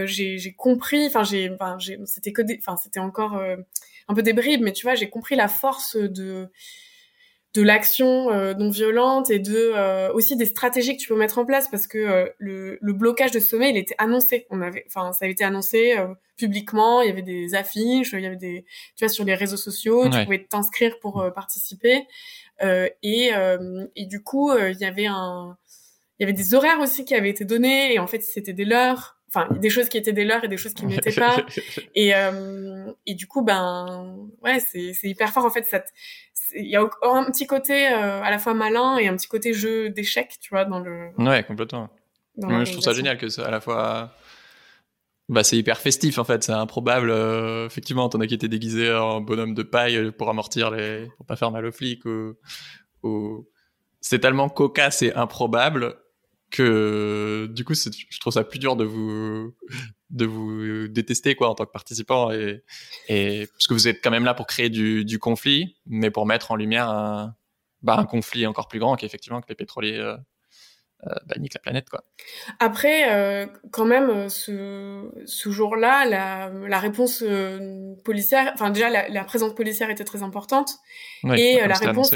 j'ai 0.05 0.53
compris, 0.57 1.07
enfin 1.07 1.23
j'ai, 1.23 1.49
c'était 2.05 2.31
que, 2.31 2.41
enfin 2.59 2.77
c'était 2.77 2.99
encore 2.99 3.41
un 4.07 4.13
peu 4.13 4.23
des 4.23 4.33
bribes, 4.33 4.61
mais 4.61 4.71
tu 4.71 4.83
vois, 4.85 4.95
j'ai 4.95 5.09
compris 5.09 5.35
la 5.35 5.47
force 5.47 5.95
de 5.95 6.49
de 7.53 7.61
l'action 7.61 8.31
euh, 8.31 8.55
non 8.55 8.69
violente 8.69 9.29
et 9.29 9.37
de 9.37 9.73
euh, 9.75 10.11
aussi 10.13 10.35
des 10.35 10.45
stratégies 10.45 10.97
que 10.97 11.01
tu 11.01 11.07
peux 11.07 11.15
mettre 11.15 11.37
en 11.37 11.45
place 11.45 11.67
parce 11.69 11.85
que 11.85 11.99
euh, 11.99 12.25
le, 12.39 12.79
le, 12.81 12.93
blocage 12.93 13.31
de 13.31 13.39
sommet 13.39 13.69
il 13.69 13.77
était 13.77 13.95
annoncé. 13.99 14.47
On 14.49 14.61
avait 14.61 14.83
enfin 14.87 15.13
ça 15.13 15.25
avait 15.25 15.33
été 15.33 15.43
annoncé 15.43 15.95
publiquement. 16.35 17.01
Il 17.01 17.09
y 17.09 17.11
avait 17.11 17.21
des 17.21 17.53
affiches 17.53 18.13
il 18.13 18.21
y 18.21 18.25
avait 18.25 18.35
des 18.37 18.65
tu 18.95 19.05
vois 19.05 19.09
sur 19.09 19.23
les 19.23 19.35
réseaux 19.35 19.57
sociaux 19.57 20.09
tu 20.09 20.23
pouvais 20.23 20.43
t'inscrire 20.43 20.99
pour 20.99 21.31
participer. 21.35 22.07
Et 22.61 23.31
et 23.95 24.05
du 24.07 24.23
coup 24.23 24.51
il 24.57 24.77
y 24.79 24.85
avait 24.85 25.07
un 25.07 25.57
il 26.19 26.23
y 26.23 26.25
avait 26.25 26.33
des 26.33 26.55
horaires 26.55 26.79
aussi 26.79 27.05
qui 27.05 27.13
avaient 27.13 27.29
été 27.29 27.45
donnés 27.45 27.93
et 27.93 27.99
en 27.99 28.07
fait 28.07 28.21
c'était 28.21 28.53
des 28.53 28.65
leurs 28.65 29.19
enfin 29.33 29.47
des 29.55 29.69
choses 29.69 29.89
qui 29.89 29.97
étaient 29.97 30.13
des 30.13 30.25
leurs 30.25 30.43
et 30.43 30.47
des 30.47 30.57
choses 30.57 30.73
qui 30.73 30.85
n'étaient 30.87 31.11
pas 31.11 31.37
et 31.95 32.11
et 33.05 33.15
du 33.15 33.27
coup 33.27 33.41
ben 33.41 34.15
ouais 34.43 34.59
c'est 34.59 34.93
c'est 34.93 35.07
hyper 35.07 35.31
fort 35.31 35.45
en 35.45 35.49
fait 35.49 35.65
ça 35.65 35.81
il 36.55 36.67
y 36.67 36.75
a 36.75 36.81
un 36.81 37.23
petit 37.25 37.47
côté 37.47 37.87
euh, 37.87 38.21
à 38.21 38.29
la 38.31 38.39
fois 38.39 38.53
malin 38.53 38.97
et 38.97 39.07
un 39.07 39.15
petit 39.15 39.27
côté 39.27 39.53
jeu 39.53 39.89
d'échecs, 39.89 40.37
tu 40.39 40.49
vois, 40.49 40.65
dans 40.65 40.79
le. 40.79 41.09
Ouais, 41.17 41.43
complètement. 41.43 41.89
je 42.37 42.71
trouve 42.71 42.83
ça 42.83 42.93
génial 42.93 43.17
que 43.17 43.29
c'est 43.29 43.43
à 43.43 43.51
la 43.51 43.61
fois. 43.61 44.13
Bah, 45.29 45.43
c'est 45.43 45.57
hyper 45.57 45.79
festif 45.79 46.17
en 46.17 46.25
fait, 46.25 46.43
c'est 46.43 46.51
improbable. 46.51 47.09
Euh, 47.09 47.65
effectivement, 47.65 48.09
t'en 48.09 48.19
as 48.19 48.27
qui 48.27 48.33
étaient 48.33 48.49
déguisés 48.49 48.93
en 48.93 49.21
bonhomme 49.21 49.53
de 49.53 49.63
paille 49.63 50.11
pour 50.11 50.29
amortir 50.29 50.69
les, 50.69 51.07
pour 51.17 51.25
pas 51.25 51.37
faire 51.37 51.49
mal 51.49 51.65
aux 51.65 51.71
flics 51.71 52.05
ou, 52.05 52.33
ou... 53.03 53.47
c'est 54.01 54.19
tellement 54.19 54.49
cocasse 54.49 55.01
et 55.01 55.13
improbable 55.13 55.95
que 56.53 57.49
du 57.51 57.65
coup, 57.65 57.73
je 57.73 58.19
trouve 58.19 58.31
ça 58.31 58.43
plus 58.43 58.59
dur 58.59 58.75
de 58.75 58.83
vous 58.85 59.55
de 60.11 60.25
vous 60.25 60.87
détester 60.87 61.33
quoi 61.35 61.49
en 61.49 61.55
tant 61.55 61.65
que 61.65 61.71
participant 61.71 62.31
et, 62.31 62.63
et 63.09 63.47
parce 63.47 63.65
que 63.65 63.73
vous 63.73 63.87
êtes 63.87 64.01
quand 64.03 64.11
même 64.11 64.25
là 64.25 64.35
pour 64.35 64.45
créer 64.45 64.69
du, 64.69 65.03
du 65.03 65.17
conflit, 65.17 65.75
mais 65.87 66.11
pour 66.11 66.27
mettre 66.27 66.51
en 66.51 66.55
lumière 66.55 66.87
un, 66.87 67.35
bah, 67.81 67.97
un 67.97 68.05
conflit 68.05 68.45
encore 68.45 68.67
plus 68.67 68.79
grand 68.79 68.95
qu'effectivement 68.95 69.41
que 69.41 69.47
les 69.49 69.55
pétroliers 69.55 69.97
euh, 69.97 70.15
euh, 71.07 71.15
bah, 71.25 71.35
niquent 71.39 71.55
la 71.55 71.61
planète 71.61 71.89
quoi. 71.89 72.03
Après, 72.59 73.11
euh, 73.11 73.47
quand 73.71 73.85
même, 73.85 74.09
euh, 74.11 74.29
ce, 74.29 75.09
ce 75.25 75.49
jour-là, 75.49 76.05
la, 76.05 76.49
la 76.49 76.79
réponse 76.79 77.23
euh, 77.23 77.95
policière, 78.05 78.51
enfin 78.53 78.69
déjà 78.69 78.91
la, 78.91 79.09
la, 79.09 79.23
présence 79.23 79.55
policière 79.55 79.89
était 79.89 80.05
très 80.05 80.21
importante 80.21 80.77
et 81.35 81.59
la 81.67 81.73
réponse 81.73 82.13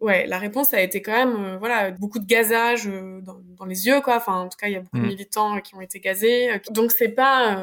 ouais, 0.00 0.26
la 0.26 0.38
réponse 0.38 0.72
a 0.74 0.80
été 0.80 1.02
quand 1.02 1.12
même, 1.12 1.44
euh, 1.44 1.58
voilà, 1.58 1.90
beaucoup 1.90 2.18
de 2.18 2.26
gazage 2.26 2.86
euh, 2.86 3.20
dans, 3.20 3.40
dans, 3.58 3.64
les 3.64 3.86
yeux, 3.86 4.00
quoi. 4.00 4.16
Enfin, 4.16 4.34
en 4.34 4.48
tout 4.48 4.56
cas, 4.58 4.68
il 4.68 4.72
y 4.72 4.76
a 4.76 4.80
beaucoup 4.80 4.98
de 4.98 5.02
mm. 5.02 5.06
militants 5.06 5.60
qui 5.60 5.74
ont 5.74 5.80
été 5.80 6.00
gazés. 6.00 6.50
Euh, 6.50 6.58
donc 6.70 6.92
c'est 6.92 7.08
pas, 7.08 7.56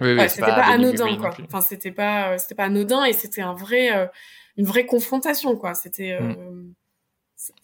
oui, 0.00 0.12
oui, 0.12 0.28
c'était 0.28 0.46
pas, 0.46 0.64
anodin, 0.64 1.16
quoi. 1.16 1.34
Enfin, 1.44 1.60
c'était 1.60 1.92
pas, 1.92 2.38
c'était 2.38 2.54
pas 2.54 2.64
anodin 2.64 3.04
et 3.04 3.12
c'était 3.12 3.42
un 3.42 3.54
vrai, 3.54 4.10
une 4.56 4.66
vraie 4.66 4.86
confrontation, 4.86 5.56
quoi. 5.56 5.74
C'était. 5.74 6.18
Mm. 6.20 6.74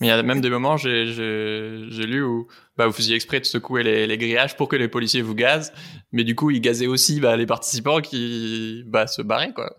Mais 0.01 0.09
il 0.09 0.11
y 0.11 0.13
a 0.13 0.21
même 0.25 0.41
des 0.41 0.51
moments, 0.51 0.77
j'ai 0.77 1.05
lu 1.05 2.25
où 2.25 2.49
bah, 2.77 2.89
vous 2.89 2.93
faisiez 2.93 3.15
exprès 3.15 3.39
de 3.39 3.45
secouer 3.45 3.85
les, 3.85 4.09
les, 4.09 4.19
grillages 4.19 4.57
pour 4.57 4.67
que 4.67 4.75
les 4.75 4.89
policiers 4.89 5.23
vous 5.23 5.37
gazent, 5.37 5.73
mais 6.11 6.25
du 6.25 6.35
coup, 6.35 6.51
ils 6.51 6.61
gazaient 6.61 6.89
aussi 6.89 7.21
bah, 7.21 7.37
les 7.37 7.47
participants 7.47 8.01
qui 8.01 8.83
bah, 8.87 9.07
se 9.07 9.23
barraient, 9.23 9.53
quoi. 9.53 9.77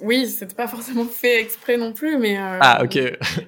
Oui, 0.00 0.28
c'était 0.28 0.54
pas 0.54 0.68
forcément 0.68 1.04
fait 1.10 1.40
exprès 1.40 1.76
non 1.76 1.92
plus, 1.92 2.18
mais. 2.18 2.38
Euh... 2.38 2.58
Ah, 2.60 2.82
ok. 2.84 2.98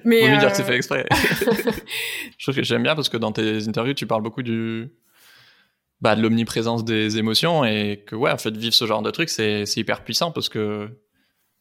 Mais. 0.03 0.21
Vous 0.21 0.27
lui 0.27 0.37
dire 0.37 0.49
que 0.49 0.57
c'est 0.57 0.63
fait 0.63 0.75
exprès. 0.75 1.05
je 2.37 2.45
trouve 2.45 2.55
que 2.55 2.63
j'aime 2.63 2.83
bien 2.83 2.95
parce 2.95 3.09
que 3.09 3.17
dans 3.17 3.31
tes 3.31 3.67
interviews, 3.67 3.93
tu 3.93 4.07
parles 4.07 4.23
beaucoup 4.23 4.43
du. 4.43 4.91
Bah, 5.99 6.15
de 6.15 6.21
l'omniprésence 6.21 6.85
des 6.85 7.17
émotions 7.17 7.65
et 7.65 8.03
que, 8.05 8.15
ouais, 8.15 8.29
en 8.29 8.37
fait, 8.37 8.55
vivre 8.55 8.75
ce 8.75 8.85
genre 8.85 9.01
de 9.01 9.09
truc, 9.09 9.29
c'est 9.29 9.63
hyper 9.77 10.03
puissant 10.03 10.31
parce 10.31 10.47
que 10.47 10.95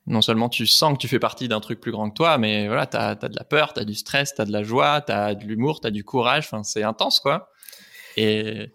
non 0.06 0.20
seulement 0.20 0.50
tu 0.50 0.66
sens 0.66 0.92
que 0.92 0.98
tu 0.98 1.08
fais 1.08 1.18
partie 1.18 1.48
d'un 1.48 1.60
truc 1.60 1.80
plus 1.80 1.90
grand 1.90 2.10
que 2.10 2.14
toi, 2.14 2.36
mais 2.36 2.66
voilà, 2.66 2.84
t'as 2.86 3.12
as 3.12 3.14
de 3.14 3.34
la 3.34 3.44
peur, 3.44 3.72
t'as 3.72 3.84
du 3.84 3.94
stress, 3.94 4.34
t'as 4.34 4.44
de 4.44 4.52
la 4.52 4.62
joie, 4.62 5.00
t'as 5.00 5.34
de 5.34 5.42
l'humour, 5.42 5.80
t'as 5.80 5.90
du 5.90 6.04
courage. 6.04 6.44
Enfin, 6.44 6.62
c'est 6.64 6.82
intense, 6.82 7.18
quoi. 7.18 7.48
Et, 8.18 8.74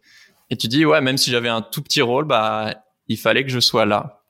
et 0.49 0.57
tu 0.57 0.67
dis, 0.67 0.83
ouais, 0.83 0.99
même 0.99 1.17
si 1.17 1.29
j'avais 1.29 1.49
un 1.49 1.61
tout 1.61 1.83
petit 1.83 2.01
rôle, 2.01 2.25
bah, 2.25 2.73
il 3.07 3.17
fallait 3.17 3.43
que 3.43 3.51
je 3.51 3.59
sois 3.59 3.85
là 3.85 4.20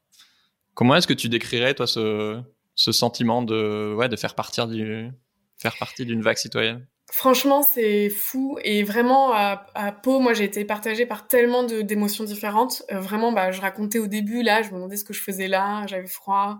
Comment 0.73 0.95
est-ce 0.95 1.07
que 1.07 1.13
tu 1.13 1.29
décrirais, 1.29 1.73
toi, 1.73 1.87
ce, 1.87 2.41
ce 2.75 2.91
sentiment 2.91 3.41
de, 3.41 3.93
ouais, 3.95 4.09
de 4.09 4.15
faire, 4.15 4.35
partir 4.35 4.67
du, 4.67 5.09
faire 5.57 5.75
partie 5.77 6.05
d'une 6.05 6.21
vague 6.21 6.37
citoyenne? 6.37 6.87
Franchement, 7.11 7.61
c'est 7.61 8.09
fou. 8.09 8.57
Et 8.63 8.83
vraiment, 8.83 9.33
à, 9.33 9.91
Pau, 10.01 10.19
moi, 10.19 10.33
j'ai 10.33 10.45
été 10.45 10.63
partagée 10.63 11.05
par 11.05 11.27
tellement 11.27 11.63
d'émotions 11.63 12.23
différentes. 12.23 12.83
Euh, 12.89 13.01
vraiment, 13.01 13.33
bah, 13.33 13.51
je 13.51 13.59
racontais 13.59 13.99
au 13.99 14.07
début, 14.07 14.43
là, 14.43 14.61
je 14.61 14.69
me 14.69 14.75
demandais 14.75 14.95
ce 14.95 15.03
que 15.03 15.13
je 15.13 15.21
faisais 15.21 15.49
là. 15.49 15.85
J'avais 15.87 16.07
froid, 16.07 16.59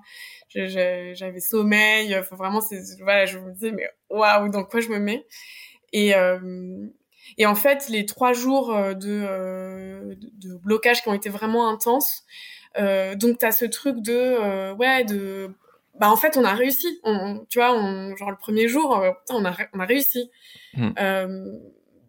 j'avais 0.50 1.39
sommeil. 1.39 2.22
Vraiment, 2.32 2.60
c'est, 2.60 2.82
voilà, 3.01 3.25
je 3.25 3.39
me 3.39 3.53
disais, 3.53 3.72
mais 3.72 3.88
waouh, 4.10 4.50
dans 4.50 4.65
quoi 4.65 4.82
je 4.82 4.89
me 4.89 5.00
mets? 5.00 5.25
Et, 5.94 6.15
euh, 6.15 6.86
et 7.38 7.46
en 7.46 7.56
fait, 7.56 7.88
les 7.88 8.06
trois 8.06 8.34
jours 8.34 8.75
euh, 8.75 8.94
de, 8.94 10.18
de 10.34 10.58
blocage 10.58 11.01
qui 11.01 11.08
ont 11.08 11.13
été 11.13 11.30
vraiment 11.30 11.70
intenses, 11.70 12.24
donc 12.78 13.38
t'as 13.40 13.51
ce 13.51 13.66
truc 13.66 14.01
de 14.01 14.13
euh, 14.13 14.74
ouais 14.75 15.04
de 15.04 15.50
bah 16.00 16.10
en 16.10 16.16
fait 16.16 16.38
on 16.38 16.44
a 16.44 16.54
réussi. 16.54 17.00
On, 17.04 17.46
tu 17.50 17.60
vois, 17.60 17.74
on, 17.74 18.16
genre 18.16 18.32
le 18.32 18.38
premier 18.38 18.68
jour, 18.68 18.98
euh, 18.98 19.12
on 19.30 19.46
a 19.46 19.56
on 19.74 19.80
a 19.80 19.86
réussi. 19.86 20.30
Hmm. 20.74 20.92
Euh, 21.00 21.46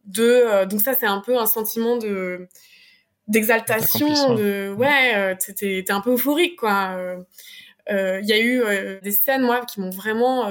de 0.04 0.64
donc 0.64 0.80
ça 0.80 0.94
c'est 0.94 1.06
un 1.06 1.20
peu 1.20 1.38
un 1.38 1.46
sentiment 1.46 1.96
de 1.96 2.48
d'exaltation, 3.28 4.34
de 4.34 4.74
ouais, 4.76 5.36
t'es 5.56 5.90
un 5.90 6.00
peu 6.00 6.12
euphorique 6.12 6.58
quoi. 6.58 6.96
Il 7.88 8.24
y 8.26 8.32
a 8.32 8.40
eu 8.40 8.62
des 9.00 9.12
scènes 9.12 9.42
moi 9.42 9.64
qui 9.64 9.80
m'ont 9.80 9.90
vraiment 9.90 10.48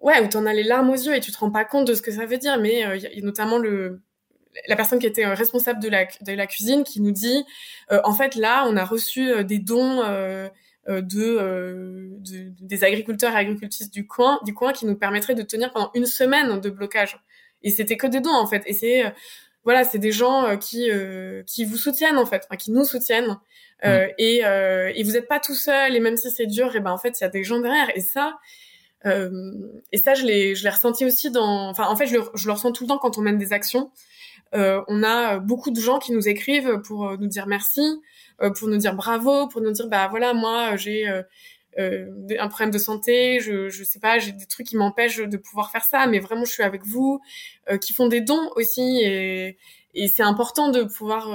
ouais 0.00 0.20
où 0.22 0.28
t'en 0.28 0.46
as 0.46 0.52
les 0.52 0.62
larmes 0.62 0.90
aux 0.90 0.94
yeux 0.94 1.14
et 1.14 1.20
tu 1.20 1.32
te 1.32 1.38
rends 1.38 1.50
pas 1.50 1.64
compte 1.64 1.86
de 1.86 1.94
ce 1.94 2.02
que 2.02 2.12
ça 2.12 2.26
veut 2.26 2.38
dire 2.38 2.58
mais 2.58 2.80
il 2.96 3.02
y 3.02 3.06
a 3.06 3.22
notamment 3.22 3.58
le 3.58 4.02
la 4.66 4.76
personne 4.76 4.98
qui 4.98 5.06
était 5.06 5.24
euh, 5.24 5.34
responsable 5.34 5.80
de 5.80 5.88
la, 5.88 6.06
de 6.22 6.32
la 6.32 6.46
cuisine 6.46 6.84
qui 6.84 7.00
nous 7.00 7.12
dit 7.12 7.44
euh, 7.92 8.00
en 8.04 8.14
fait 8.14 8.34
là 8.34 8.64
on 8.66 8.76
a 8.76 8.84
reçu 8.84 9.30
euh, 9.30 9.42
des 9.42 9.58
dons 9.58 10.02
de, 10.86 12.18
des 12.60 12.84
agriculteurs 12.84 13.32
et 13.32 13.36
agricultrices 13.36 13.90
du 13.90 14.06
coin 14.06 14.40
du 14.44 14.54
coin 14.54 14.72
qui 14.72 14.86
nous 14.86 14.96
permettraient 14.96 15.34
de 15.34 15.42
tenir 15.42 15.70
pendant 15.70 15.90
une 15.94 16.06
semaine 16.06 16.60
de 16.60 16.70
blocage. 16.70 17.18
Et 17.62 17.70
c'était 17.70 17.96
que 17.96 18.06
des 18.06 18.20
dons 18.20 18.34
en 18.34 18.46
fait. 18.46 18.62
Et 18.66 18.72
c'est 18.72 19.02
voilà 19.64 19.84
c'est 19.84 19.98
des 19.98 20.12
gens 20.12 20.56
qui 20.56 20.88
qui 21.46 21.66
vous 21.66 21.76
soutiennent 21.76 22.16
en 22.16 22.24
fait. 22.24 22.48
Qui 22.58 22.70
nous 22.70 22.84
soutiennent. 22.84 23.36
Mmh. 23.84 23.88
et 24.16 24.38
et 24.94 25.02
vous 25.02 25.12
n'êtes 25.12 25.28
pas 25.28 25.40
tout 25.40 25.54
seul. 25.54 25.94
Et 25.94 26.00
même 26.00 26.16
si 26.16 26.30
c'est 26.30 26.46
dur 26.46 26.74
et 26.74 26.80
ben 26.80 26.92
en 26.92 26.98
fait 26.98 27.20
il 27.20 27.24
y 27.24 27.26
a 27.26 27.28
des 27.28 27.44
gens 27.44 27.60
derrière. 27.60 27.94
Et 27.94 28.00
ça 28.00 28.38
et 29.04 29.98
ça 29.98 30.14
je 30.14 30.24
l'ai 30.24 30.54
je 30.54 30.64
l'ai 30.64 30.70
ressenti 30.70 31.04
aussi 31.04 31.30
dans 31.30 31.68
enfin 31.68 31.84
en 31.88 31.96
fait 31.96 32.06
je 32.06 32.14
le, 32.14 32.22
je 32.34 32.46
le 32.46 32.52
ressens 32.54 32.72
tout 32.72 32.84
le 32.84 32.88
temps 32.88 32.98
quand 32.98 33.18
on 33.18 33.20
mène 33.20 33.36
des 33.36 33.52
actions. 33.52 33.90
euh, 33.90 34.16
on 34.52 35.02
a 35.02 35.38
beaucoup 35.38 35.70
de 35.70 35.80
gens 35.80 35.98
qui 35.98 36.12
nous 36.12 36.28
écrivent 36.28 36.80
pour 36.86 37.08
euh, 37.08 37.16
nous 37.18 37.26
dire 37.26 37.46
merci, 37.46 37.82
euh, 38.40 38.50
pour 38.50 38.68
nous 38.68 38.76
dire 38.76 38.94
bravo, 38.94 39.48
pour 39.48 39.60
nous 39.60 39.72
dire 39.72 39.88
bah 39.88 40.08
voilà 40.08 40.34
moi 40.34 40.76
j'ai 40.76 41.06
un 41.76 42.48
problème 42.48 42.70
de 42.70 42.78
santé, 42.78 43.40
je 43.40 43.68
je 43.68 43.84
sais 43.84 44.00
pas, 44.00 44.18
j'ai 44.18 44.32
des 44.32 44.46
trucs 44.46 44.66
qui 44.66 44.76
m'empêchent 44.76 45.18
de 45.18 45.36
pouvoir 45.36 45.70
faire 45.70 45.84
ça, 45.84 46.06
mais 46.06 46.18
vraiment 46.18 46.44
je 46.44 46.52
suis 46.52 46.62
avec 46.64 46.84
vous, 46.84 47.20
qui 47.80 47.92
font 47.92 48.08
des 48.08 48.20
dons 48.20 48.50
aussi 48.56 49.00
et 49.02 49.58
et 49.94 50.08
c'est 50.08 50.22
important 50.22 50.70
de 50.70 50.82
pouvoir, 50.84 51.28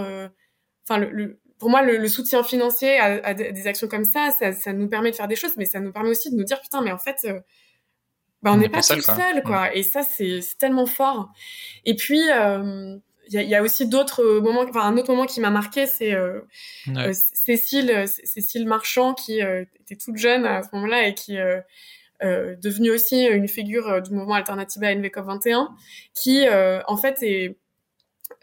enfin 0.84 0.98
le, 1.00 1.39
pour 1.60 1.70
moi 1.70 1.82
le, 1.82 2.08
soutien 2.08 2.43
financier 2.43 3.00
à, 3.00 3.34
des 3.34 3.67
actions 3.67 3.88
comme 3.88 4.05
ça, 4.05 4.32
ça, 4.38 4.51
ça 4.51 4.74
nous 4.74 4.89
permet 4.89 5.12
de 5.12 5.15
faire 5.15 5.29
des 5.29 5.38
choses, 5.38 5.55
mais 5.58 5.65
ça 5.65 5.79
nous 5.79 5.93
permet 5.93 6.10
aussi 6.10 6.29
de 6.29 6.36
nous 6.36 6.43
dire 6.43 6.60
putain 6.62 6.82
mais 6.82 6.91
en 6.91 6.98
fait 6.98 7.25
bah, 8.44 8.52
on 8.54 8.58
n'est 8.58 8.70
pas, 8.70 8.82
tout 8.82 9.00
seul, 9.00 9.42
quoi. 9.44 9.70
Mm. 9.70 9.72
Et 9.76 9.84
ça, 9.84 10.04
c'est 10.04 10.42
tellement 10.60 10.86
fort. 10.86 11.32
Et 11.86 11.96
puis, 11.96 12.20
il 12.20 12.32
euh, 12.32 12.98
y, 13.30 13.38
a, 13.38 13.42
y, 13.42 13.56
a, 13.56 13.64
aussi 13.64 13.88
d'autres 13.88 14.40
moments. 14.40 14.66
Enfin, 14.68 14.82
un 14.82 14.98
autre 14.98 15.10
moment 15.10 15.26
qui 15.26 15.40
m'a 15.40 15.50
marqué, 15.50 15.88
c'est 15.88 16.14
euh, 16.14 16.42
euh 16.90 17.14
Cécile, 17.14 18.06
Cécile 18.08 18.68
Marchand 18.68 19.14
qui 19.14 19.42
euh, 19.42 19.64
était 19.80 19.96
toute 19.96 20.18
jeune 20.18 20.46
à 20.46 20.62
ce 20.62 20.70
moment-là 20.74 21.08
et 21.08 21.14
qui 21.14 21.38
devenue 22.22 22.90
aussi 22.90 23.26
une 23.26 23.50
figure 23.50 24.02
du 24.02 24.12
mouvement 24.12 24.36
Alternativa 24.36 24.94
NVCOP 24.96 25.26
21, 25.26 25.76
qui 26.14 26.46
en 26.50 26.98
fait 26.98 27.22
est 27.22 27.58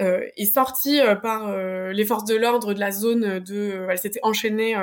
euh, 0.00 0.26
est 0.36 0.52
sortie 0.52 1.00
euh, 1.00 1.14
par 1.14 1.48
euh, 1.48 1.92
les 1.92 2.04
forces 2.04 2.24
de 2.24 2.36
l'ordre 2.36 2.74
de 2.74 2.80
la 2.80 2.90
zone 2.90 3.38
de 3.40 3.86
elle 3.88 3.98
s'était 3.98 4.20
enchaînée 4.22 4.76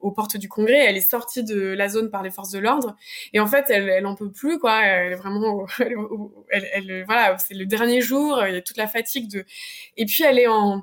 aux 0.00 0.10
portes 0.10 0.36
du 0.36 0.48
congrès. 0.48 0.78
Elle 0.78 0.96
est 0.96 1.08
sortie 1.08 1.44
de 1.44 1.60
la 1.60 1.88
zone 1.88 2.10
par 2.10 2.22
les 2.22 2.30
forces 2.30 2.50
de 2.50 2.58
l'ordre. 2.58 2.96
Et 3.32 3.40
en 3.40 3.46
fait 3.46 3.66
elle 3.68 3.88
elle 3.88 4.06
en 4.06 4.14
peut 4.14 4.30
plus 4.30 4.58
quoi. 4.58 4.82
Elle 4.84 5.12
est 5.12 5.16
vraiment 5.16 5.66
elle, 5.78 6.68
elle, 6.72 7.04
voilà 7.06 7.36
c'est 7.38 7.54
le 7.54 7.66
dernier 7.66 8.00
jour 8.00 8.42
il 8.46 8.54
y 8.54 8.56
a 8.56 8.62
toute 8.62 8.76
la 8.76 8.86
fatigue 8.86 9.30
de 9.30 9.44
et 9.96 10.06
puis 10.06 10.24
elle 10.24 10.38
est 10.38 10.48
en 10.48 10.82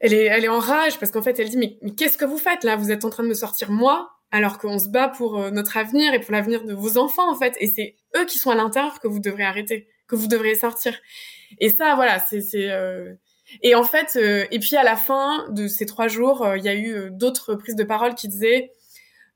elle 0.00 0.12
est 0.14 0.24
elle 0.24 0.44
est 0.44 0.48
en 0.48 0.58
rage 0.58 0.98
parce 0.98 1.10
qu'en 1.10 1.22
fait 1.22 1.38
elle 1.38 1.50
dit 1.50 1.58
mais, 1.58 1.78
mais 1.82 1.94
qu'est-ce 1.94 2.18
que 2.18 2.24
vous 2.24 2.38
faites 2.38 2.64
là? 2.64 2.76
Vous 2.76 2.90
êtes 2.90 3.04
en 3.04 3.10
train 3.10 3.22
de 3.22 3.28
me 3.28 3.34
sortir 3.34 3.70
moi 3.70 4.10
alors 4.30 4.58
qu'on 4.58 4.78
se 4.78 4.88
bat 4.88 5.08
pour 5.08 5.38
notre 5.50 5.76
avenir 5.76 6.12
et 6.14 6.20
pour 6.20 6.32
l'avenir 6.32 6.64
de 6.64 6.74
vos 6.74 6.98
enfants 6.98 7.30
en 7.30 7.36
fait. 7.36 7.56
Et 7.60 7.68
c'est 7.68 7.96
eux 8.16 8.24
qui 8.26 8.38
sont 8.38 8.50
à 8.50 8.54
l'intérieur 8.54 9.00
que 9.00 9.08
vous 9.08 9.20
devrez 9.20 9.44
arrêter 9.44 9.88
que 10.06 10.16
vous 10.16 10.28
devriez 10.28 10.54
sortir 10.54 10.94
et 11.58 11.70
ça, 11.70 11.94
voilà, 11.94 12.18
c'est 12.18 12.40
c'est 12.40 12.70
euh... 12.70 13.14
et 13.62 13.74
en 13.74 13.84
fait, 13.84 14.16
euh, 14.16 14.46
et 14.50 14.58
puis 14.58 14.76
à 14.76 14.82
la 14.82 14.96
fin 14.96 15.48
de 15.50 15.68
ces 15.68 15.86
trois 15.86 16.08
jours, 16.08 16.44
euh, 16.44 16.58
il 16.58 16.64
y 16.64 16.68
a 16.68 16.74
eu 16.74 16.94
euh, 16.94 17.10
d'autres 17.10 17.54
prises 17.54 17.76
de 17.76 17.84
parole 17.84 18.14
qui 18.14 18.28
disaient, 18.28 18.72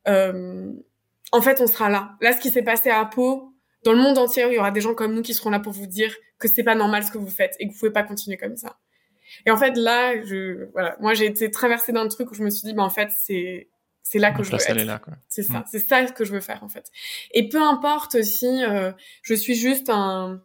en 0.06 1.42
fait, 1.42 1.60
on 1.60 1.66
sera 1.66 1.88
là. 1.88 2.16
Là, 2.20 2.32
ce 2.32 2.40
qui 2.40 2.50
s'est 2.50 2.62
passé 2.62 2.90
à 2.90 3.04
Pau, 3.04 3.54
dans 3.84 3.92
le 3.92 3.98
monde 3.98 4.18
entier, 4.18 4.44
il 4.48 4.54
y 4.54 4.58
aura 4.58 4.72
des 4.72 4.80
gens 4.80 4.94
comme 4.94 5.14
nous 5.14 5.22
qui 5.22 5.34
seront 5.34 5.50
là 5.50 5.60
pour 5.60 5.72
vous 5.72 5.86
dire 5.86 6.14
que 6.38 6.48
c'est 6.48 6.64
pas 6.64 6.74
normal 6.74 7.04
ce 7.04 7.12
que 7.12 7.18
vous 7.18 7.30
faites 7.30 7.54
et 7.60 7.68
que 7.68 7.72
vous 7.72 7.78
pouvez 7.78 7.92
pas 7.92 8.02
continuer 8.02 8.36
comme 8.36 8.56
ça. 8.56 8.78
Et 9.46 9.50
en 9.52 9.56
fait, 9.56 9.76
là, 9.76 10.20
je, 10.24 10.68
voilà, 10.72 10.96
moi, 11.00 11.14
j'ai 11.14 11.26
été 11.26 11.50
traversée 11.50 11.92
d'un 11.92 12.08
truc 12.08 12.32
où 12.32 12.34
je 12.34 12.42
me 12.42 12.50
suis 12.50 12.66
dit, 12.66 12.74
bah, 12.74 12.82
en 12.82 12.90
fait, 12.90 13.10
c'est, 13.22 13.68
c'est 14.02 14.18
là 14.18 14.32
que 14.32 14.42
je 14.42 14.50
veux 14.50 14.56
être. 14.56 15.00
C'est 15.28 15.44
ça, 15.44 15.60
mm. 15.60 15.64
c'est 15.70 15.86
ça 15.86 16.04
que 16.06 16.24
je 16.24 16.32
veux 16.32 16.40
faire, 16.40 16.64
en 16.64 16.68
fait. 16.68 16.90
Et 17.30 17.48
peu 17.48 17.62
importe 17.62 18.22
si 18.22 18.64
euh, 18.64 18.90
je 19.22 19.34
suis 19.34 19.54
juste 19.54 19.88
un, 19.88 20.42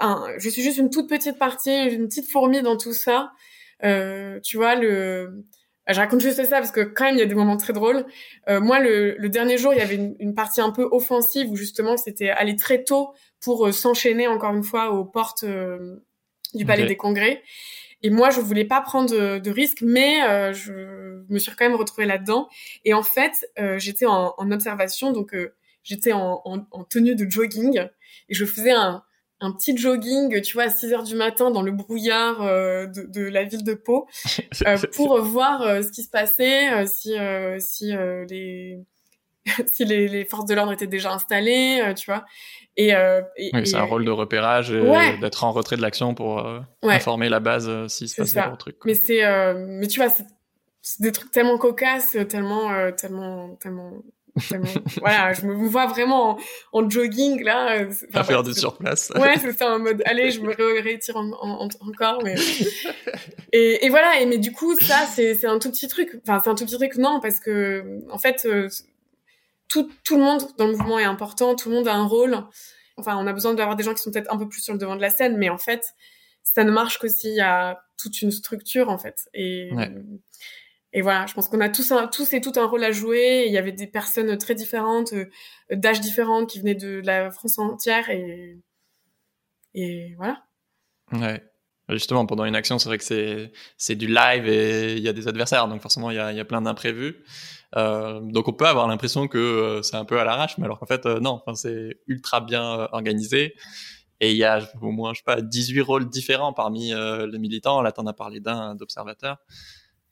je 0.00 0.48
suis 0.48 0.62
juste 0.62 0.78
une 0.78 0.90
toute 0.90 1.08
petite 1.08 1.38
partie, 1.38 1.74
une 1.88 2.08
petite 2.08 2.30
fourmi 2.30 2.62
dans 2.62 2.76
tout 2.76 2.92
ça. 2.92 3.32
Euh, 3.84 4.40
tu 4.40 4.56
vois, 4.56 4.74
le, 4.74 5.44
je 5.88 5.98
raconte 5.98 6.20
juste 6.20 6.44
ça 6.44 6.58
parce 6.58 6.70
que 6.70 6.80
quand 6.80 7.04
même 7.04 7.16
il 7.16 7.20
y 7.20 7.22
a 7.22 7.26
des 7.26 7.34
moments 7.34 7.56
très 7.56 7.72
drôles. 7.72 8.04
Euh, 8.48 8.60
moi, 8.60 8.78
le, 8.80 9.16
le, 9.16 9.28
dernier 9.28 9.56
jour, 9.56 9.72
il 9.72 9.78
y 9.78 9.82
avait 9.82 9.94
une, 9.94 10.16
une, 10.18 10.34
partie 10.34 10.60
un 10.60 10.70
peu 10.70 10.86
offensive 10.90 11.50
où 11.50 11.56
justement 11.56 11.96
c'était 11.96 12.28
aller 12.28 12.56
très 12.56 12.84
tôt 12.84 13.14
pour 13.40 13.66
euh, 13.66 13.72
s'enchaîner 13.72 14.28
encore 14.28 14.54
une 14.54 14.62
fois 14.62 14.90
aux 14.90 15.04
portes 15.04 15.44
euh, 15.44 15.96
du 16.54 16.66
Palais 16.66 16.86
des 16.86 16.96
Congrès. 16.96 17.42
Et 18.02 18.10
moi, 18.10 18.30
je 18.30 18.40
voulais 18.40 18.64
pas 18.64 18.80
prendre 18.80 19.10
de, 19.10 19.38
de 19.38 19.50
risques, 19.50 19.82
mais 19.82 20.22
euh, 20.22 20.52
je 20.52 21.24
me 21.28 21.38
suis 21.38 21.50
quand 21.56 21.64
même 21.64 21.74
retrouvée 21.74 22.06
là-dedans. 22.06 22.48
Et 22.84 22.94
en 22.94 23.02
fait, 23.02 23.32
j'étais 23.78 24.06
en, 24.06 24.34
en, 24.36 24.50
observation, 24.52 25.10
donc 25.10 25.34
j'étais 25.82 26.12
en, 26.12 26.40
en, 26.44 26.66
en 26.70 26.84
tenue 26.84 27.16
de 27.16 27.28
jogging 27.28 27.80
et 28.28 28.34
je 28.34 28.44
faisais 28.44 28.70
un, 28.70 29.02
un 29.40 29.52
petit 29.52 29.76
jogging, 29.76 30.40
tu 30.42 30.54
vois, 30.54 30.64
à 30.64 30.70
6 30.70 30.92
heures 30.92 31.02
du 31.02 31.14
matin 31.14 31.50
dans 31.50 31.62
le 31.62 31.70
brouillard 31.70 32.42
euh, 32.42 32.86
de, 32.86 33.02
de, 33.02 33.22
la 33.22 33.44
ville 33.44 33.64
de 33.64 33.74
Pau 33.74 34.06
euh, 34.66 34.76
pour 34.94 35.20
voir 35.22 35.62
euh, 35.62 35.82
ce 35.82 35.90
qui 35.90 36.02
se 36.02 36.10
passait, 36.10 36.86
si 36.86 37.14
si 37.60 37.92
les 38.28 38.80
si 39.72 39.84
les, 39.84 40.08
les, 40.08 40.24
forces 40.26 40.44
de 40.44 40.54
l'ordre 40.54 40.72
étaient 40.72 40.86
déjà 40.86 41.12
installées, 41.12 41.94
tu 41.96 42.10
vois. 42.10 42.24
Et, 42.76 42.88
et 42.88 43.50
oui, 43.54 43.66
c'est 43.66 43.76
un 43.76 43.82
rôle 43.82 44.04
de 44.04 44.10
repérage, 44.10 44.70
d'être 44.70 45.44
en 45.44 45.52
retrait 45.52 45.76
de 45.76 45.82
l'action 45.82 46.14
pour 46.14 46.46
informer 46.82 47.28
la 47.28 47.40
base 47.40 47.86
s'il 47.86 48.08
se 48.08 48.16
passe 48.16 48.34
des 48.34 48.40
gros 48.40 48.56
trucs. 48.56 48.84
Mais 48.84 48.94
c'est, 48.94 49.22
mais 49.54 49.86
tu 49.86 50.00
vois, 50.00 50.10
c'est 50.10 51.00
des 51.00 51.12
trucs 51.12 51.30
tellement 51.30 51.58
cocasses, 51.58 52.16
tellement, 52.28 52.92
tellement, 52.92 53.56
tellement 53.56 54.02
voilà, 55.00 55.32
je 55.32 55.46
me 55.46 55.54
vois 55.54 55.86
vraiment 55.86 56.38
en, 56.72 56.88
jogging 56.88 57.42
là. 57.42 57.78
Euh, 57.78 57.92
à 58.14 58.24
faire 58.24 58.42
du 58.42 58.54
surplace. 58.54 59.10
Ouais, 59.14 59.34
c'est 59.40 59.52
ça, 59.52 59.74
en 59.74 59.78
mode, 59.78 60.02
allez, 60.04 60.30
je 60.30 60.40
me 60.40 60.82
rétire 60.82 61.16
encore, 61.16 62.20
mais. 62.22 62.34
et, 63.52 63.84
et, 63.86 63.88
voilà, 63.88 64.20
et 64.20 64.26
mais 64.26 64.38
du 64.38 64.52
coup, 64.52 64.78
ça, 64.80 65.06
c'est 65.06 65.44
un 65.46 65.58
tout 65.58 65.70
petit 65.70 65.88
truc. 65.88 66.20
Enfin, 66.22 66.40
c'est 66.42 66.50
un 66.50 66.54
tout 66.54 66.64
petit 66.64 66.76
truc, 66.76 66.96
non, 66.96 67.20
parce 67.20 67.40
que 67.40 68.00
en 68.10 68.18
fait, 68.18 68.46
euh, 68.46 68.68
tout, 69.68 69.90
tout 70.04 70.16
le 70.16 70.22
monde 70.22 70.42
dans 70.56 70.66
le 70.66 70.72
mouvement 70.72 70.98
est 70.98 71.04
important, 71.04 71.54
tout 71.54 71.68
le 71.68 71.76
monde 71.76 71.88
a 71.88 71.94
un 71.94 72.06
rôle. 72.06 72.36
Enfin, 72.96 73.16
on 73.16 73.26
a 73.26 73.32
besoin 73.32 73.54
d'avoir 73.54 73.76
des 73.76 73.84
gens 73.84 73.94
qui 73.94 74.02
sont 74.02 74.10
peut-être 74.10 74.32
un 74.32 74.38
peu 74.38 74.48
plus 74.48 74.60
sur 74.60 74.72
le 74.72 74.78
devant 74.78 74.96
de 74.96 75.00
la 75.00 75.10
scène, 75.10 75.36
mais 75.36 75.50
en 75.50 75.58
fait, 75.58 75.94
ça 76.42 76.64
ne 76.64 76.70
marche 76.70 76.98
que 76.98 77.08
s'il 77.08 77.34
y 77.34 77.40
a 77.40 77.80
toute 77.96 78.22
une 78.22 78.30
structure 78.30 78.88
en 78.88 78.98
fait. 78.98 79.28
Et 79.34 79.70
ouais 79.72 79.90
et 80.92 81.02
voilà, 81.02 81.26
je 81.26 81.34
pense 81.34 81.48
qu'on 81.48 81.60
a 81.60 81.68
tous, 81.68 81.92
tous 82.12 82.32
et 82.32 82.40
tout 82.40 82.52
un 82.56 82.64
rôle 82.64 82.82
à 82.82 82.92
jouer. 82.92 83.44
il 83.46 83.52
y 83.52 83.58
avait 83.58 83.72
des 83.72 83.86
personnes 83.86 84.36
très 84.38 84.54
différentes, 84.54 85.12
euh, 85.12 85.26
d'âge 85.70 86.00
différentes, 86.00 86.48
qui 86.48 86.60
venaient 86.60 86.74
de 86.74 87.00
la 87.04 87.30
France 87.30 87.58
entière. 87.58 88.08
Et, 88.08 88.58
et 89.74 90.14
voilà. 90.16 90.42
Ouais. 91.12 91.42
Justement, 91.90 92.26
pendant 92.26 92.44
une 92.44 92.56
action, 92.56 92.78
c'est 92.78 92.88
vrai 92.88 92.98
que 92.98 93.04
c'est, 93.04 93.94
du 93.96 94.06
live 94.06 94.46
et 94.46 94.94
il 94.96 95.02
y 95.02 95.08
a 95.08 95.14
des 95.14 95.26
adversaires, 95.26 95.68
donc 95.68 95.80
forcément, 95.80 96.10
il 96.10 96.16
y 96.16 96.18
a, 96.18 96.32
y 96.32 96.40
a 96.40 96.44
plein 96.44 96.60
d'imprévus. 96.60 97.24
Euh, 97.76 98.20
donc 98.20 98.48
on 98.48 98.52
peut 98.52 98.66
avoir 98.66 98.88
l'impression 98.88 99.26
que 99.26 99.38
euh, 99.38 99.82
c'est 99.82 99.96
un 99.96 100.04
peu 100.04 100.20
à 100.20 100.24
l'arrache, 100.24 100.58
mais 100.58 100.64
alors 100.64 100.78
qu'en 100.78 100.86
fait, 100.86 101.06
non, 101.06 101.40
enfin, 101.42 101.54
c'est 101.54 101.98
ultra 102.06 102.40
bien 102.40 102.88
organisé. 102.92 103.54
Et 104.20 104.32
il 104.32 104.36
y 104.36 104.44
a 104.44 104.60
au 104.82 104.90
moins, 104.90 105.14
je 105.14 105.18
sais 105.18 105.24
pas, 105.24 105.40
18 105.40 105.80
rôles 105.80 106.08
différents 106.10 106.52
parmi 106.52 106.92
les 106.92 107.38
militants. 107.38 107.80
Là, 107.82 107.92
tu 107.92 108.00
en 108.00 108.06
as 108.06 108.12
parlé 108.12 108.40
d'un 108.40 108.74
d'observateur. 108.74 109.38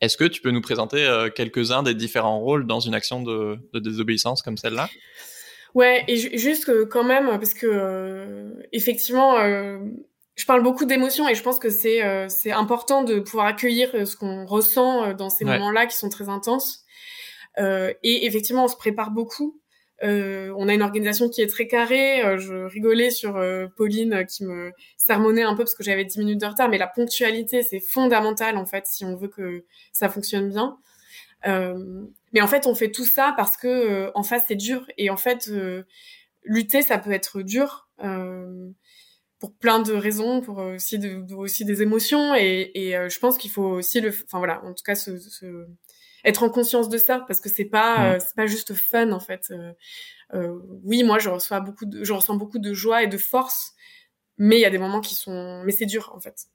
Est-ce 0.00 0.16
que 0.16 0.24
tu 0.24 0.42
peux 0.42 0.50
nous 0.50 0.60
présenter 0.60 1.04
euh, 1.04 1.30
quelques-uns 1.30 1.82
des 1.82 1.94
différents 1.94 2.38
rôles 2.38 2.66
dans 2.66 2.80
une 2.80 2.94
action 2.94 3.22
de, 3.22 3.58
désobéissance 3.74 4.42
comme 4.42 4.56
celle-là? 4.56 4.88
Ouais, 5.74 6.04
et 6.08 6.16
juste 6.16 6.64
que 6.64 6.84
quand 6.84 7.04
même, 7.04 7.26
parce 7.26 7.54
que 7.54 7.66
euh, 7.66 8.50
effectivement, 8.72 9.38
euh, 9.38 9.78
je 10.34 10.46
parle 10.46 10.62
beaucoup 10.62 10.84
d'émotions 10.84 11.28
et 11.28 11.34
je 11.34 11.42
pense 11.42 11.58
que 11.58 11.68
c'est 11.70 12.28
c'est 12.28 12.52
important 12.52 13.04
de 13.04 13.20
pouvoir 13.20 13.46
accueillir 13.46 14.06
ce 14.06 14.16
qu'on 14.16 14.46
ressent 14.46 15.12
dans 15.14 15.28
ces 15.28 15.44
moments-là 15.44 15.86
qui 15.86 15.96
sont 15.96 16.08
très 16.08 16.28
intenses. 16.28 16.84
et 17.58 18.26
effectivement, 18.26 18.64
on 18.64 18.68
se 18.68 18.76
prépare 18.76 19.10
beaucoup. 19.10 19.60
Euh, 20.02 20.52
on 20.56 20.68
a 20.68 20.74
une 20.74 20.82
organisation 20.82 21.28
qui 21.28 21.40
est 21.40 21.46
très 21.46 21.66
carrée. 21.66 22.22
Euh, 22.24 22.38
je 22.38 22.54
rigolais 22.54 23.10
sur 23.10 23.36
euh, 23.36 23.66
Pauline 23.76 24.26
qui 24.26 24.44
me 24.44 24.72
sermonnait 24.96 25.42
un 25.42 25.54
peu 25.54 25.64
parce 25.64 25.74
que 25.74 25.82
j'avais 25.82 26.04
10 26.04 26.18
minutes 26.18 26.40
de 26.40 26.46
retard, 26.46 26.68
mais 26.68 26.78
la 26.78 26.86
ponctualité, 26.86 27.62
c'est 27.62 27.80
fondamental 27.80 28.56
en 28.56 28.66
fait 28.66 28.86
si 28.86 29.04
on 29.04 29.16
veut 29.16 29.28
que 29.28 29.64
ça 29.92 30.08
fonctionne 30.08 30.50
bien. 30.50 30.78
mais 32.32 32.40
en 32.40 32.46
fait, 32.46 32.66
on 32.66 32.74
fait 32.74 32.90
tout 32.90 33.04
ça 33.04 33.32
parce 33.36 33.56
que 33.56 34.10
en 34.14 34.22
face, 34.22 34.42
c'est 34.48 34.56
dur. 34.56 34.86
Et 34.98 35.10
en 35.10 35.16
fait, 35.16 35.50
lutter, 36.44 36.82
ça 36.82 36.98
peut 36.98 37.12
être 37.12 37.42
dur 37.42 37.88
pour 39.38 39.54
plein 39.54 39.80
de 39.80 39.92
raisons, 39.92 40.40
pour 40.40 40.58
aussi, 40.58 40.98
de, 40.98 41.32
aussi 41.34 41.64
des 41.64 41.82
émotions. 41.82 42.34
Et, 42.34 42.70
et 42.74 43.08
je 43.08 43.18
pense 43.18 43.38
qu'il 43.38 43.50
faut 43.50 43.66
aussi 43.66 44.00
le, 44.00 44.10
enfin 44.10 44.38
voilà, 44.38 44.62
en 44.64 44.74
tout 44.74 44.84
cas 44.84 44.94
se 44.94 45.16
être 46.26 46.42
en 46.42 46.50
conscience 46.50 46.88
de 46.88 46.98
ça 46.98 47.24
parce 47.26 47.40
que 47.40 47.48
c'est 47.48 47.64
pas 47.64 47.98
mm. 47.98 48.02
euh, 48.02 48.18
c'est 48.20 48.34
pas 48.34 48.46
juste 48.46 48.74
fun 48.74 49.12
en 49.12 49.20
fait. 49.20 49.46
Euh, 49.50 49.72
euh, 50.34 50.58
oui, 50.82 51.04
moi 51.04 51.18
je 51.18 51.30
reçois 51.30 51.60
beaucoup 51.60 51.86
de 51.86 52.04
je 52.04 52.12
ressens 52.12 52.34
beaucoup 52.34 52.58
de 52.58 52.74
joie 52.74 53.02
et 53.04 53.06
de 53.06 53.16
force, 53.16 53.72
mais 54.36 54.56
il 54.56 54.60
y 54.60 54.66
a 54.66 54.70
des 54.70 54.78
moments 54.78 55.00
qui 55.00 55.14
sont 55.14 55.62
mais 55.64 55.72
c'est 55.72 55.86
dur 55.86 56.12
en 56.14 56.20
fait. 56.20 56.46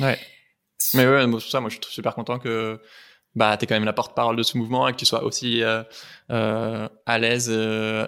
Ouais. 0.00 0.18
Mais 0.94 1.06
ouais, 1.06 1.28
pour 1.28 1.42
ça 1.42 1.60
moi 1.60 1.68
je 1.68 1.74
suis 1.74 1.92
super 1.92 2.14
content 2.14 2.38
que 2.38 2.80
bah 3.34 3.56
t'es 3.56 3.66
quand 3.66 3.74
même 3.74 3.84
la 3.84 3.92
porte-parole 3.92 4.36
de 4.36 4.42
ce 4.42 4.56
mouvement 4.56 4.88
et 4.88 4.92
que 4.92 4.96
tu 4.96 5.06
sois 5.06 5.24
aussi 5.24 5.62
euh, 5.62 5.82
euh, 6.30 6.88
à 7.04 7.18
l'aise 7.18 7.50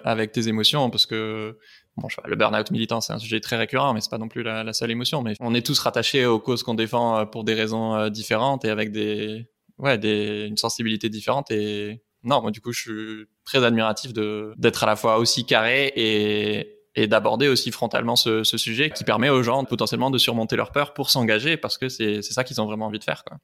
avec 0.05 0.31
tes 0.31 0.47
émotions 0.47 0.89
parce 0.89 1.05
que 1.05 1.59
Bon, 1.97 2.07
le 2.23 2.37
burn-out 2.37 2.71
militant, 2.71 3.01
c'est 3.01 3.11
un 3.11 3.19
sujet 3.19 3.41
très 3.41 3.57
récurrent, 3.57 3.93
mais 3.93 3.99
c'est 3.99 4.09
pas 4.09 4.17
non 4.17 4.29
plus 4.29 4.41
la, 4.41 4.63
la, 4.63 4.71
seule 4.71 4.89
émotion. 4.89 5.21
Mais 5.21 5.33
on 5.41 5.53
est 5.53 5.65
tous 5.65 5.77
rattachés 5.79 6.25
aux 6.25 6.39
causes 6.39 6.63
qu'on 6.63 6.75
défend 6.75 7.25
pour 7.25 7.43
des 7.43 7.53
raisons 7.53 8.07
différentes 8.07 8.63
et 8.63 8.69
avec 8.69 8.93
des, 8.93 9.49
ouais, 9.79 9.97
des, 9.97 10.45
une 10.45 10.57
sensibilité 10.57 11.09
différente 11.09 11.51
et 11.51 12.01
non, 12.23 12.41
moi 12.41 12.51
du 12.51 12.61
coup 12.61 12.71
je 12.71 12.81
suis 12.81 13.25
très 13.45 13.63
admiratif 13.63 14.13
de 14.13 14.53
d'être 14.57 14.83
à 14.83 14.87
la 14.87 14.95
fois 14.95 15.17
aussi 15.17 15.45
carré 15.45 15.91
et 15.95 16.75
et 16.95 17.07
d'aborder 17.07 17.47
aussi 17.47 17.71
frontalement 17.71 18.15
ce, 18.15 18.43
ce, 18.43 18.57
sujet 18.57 18.89
qui 18.89 19.03
permet 19.03 19.29
aux 19.29 19.43
gens 19.43 19.63
potentiellement 19.63 20.09
de 20.09 20.17
surmonter 20.17 20.55
leur 20.55 20.71
peur 20.71 20.93
pour 20.93 21.09
s'engager 21.09 21.55
parce 21.55 21.77
que 21.77 21.87
c'est 21.87 22.21
c'est 22.21 22.33
ça 22.33 22.43
qu'ils 22.43 22.59
ont 22.59 22.65
vraiment 22.65 22.87
envie 22.87 22.99
de 22.99 23.03
faire 23.03 23.23
quoi. 23.23 23.37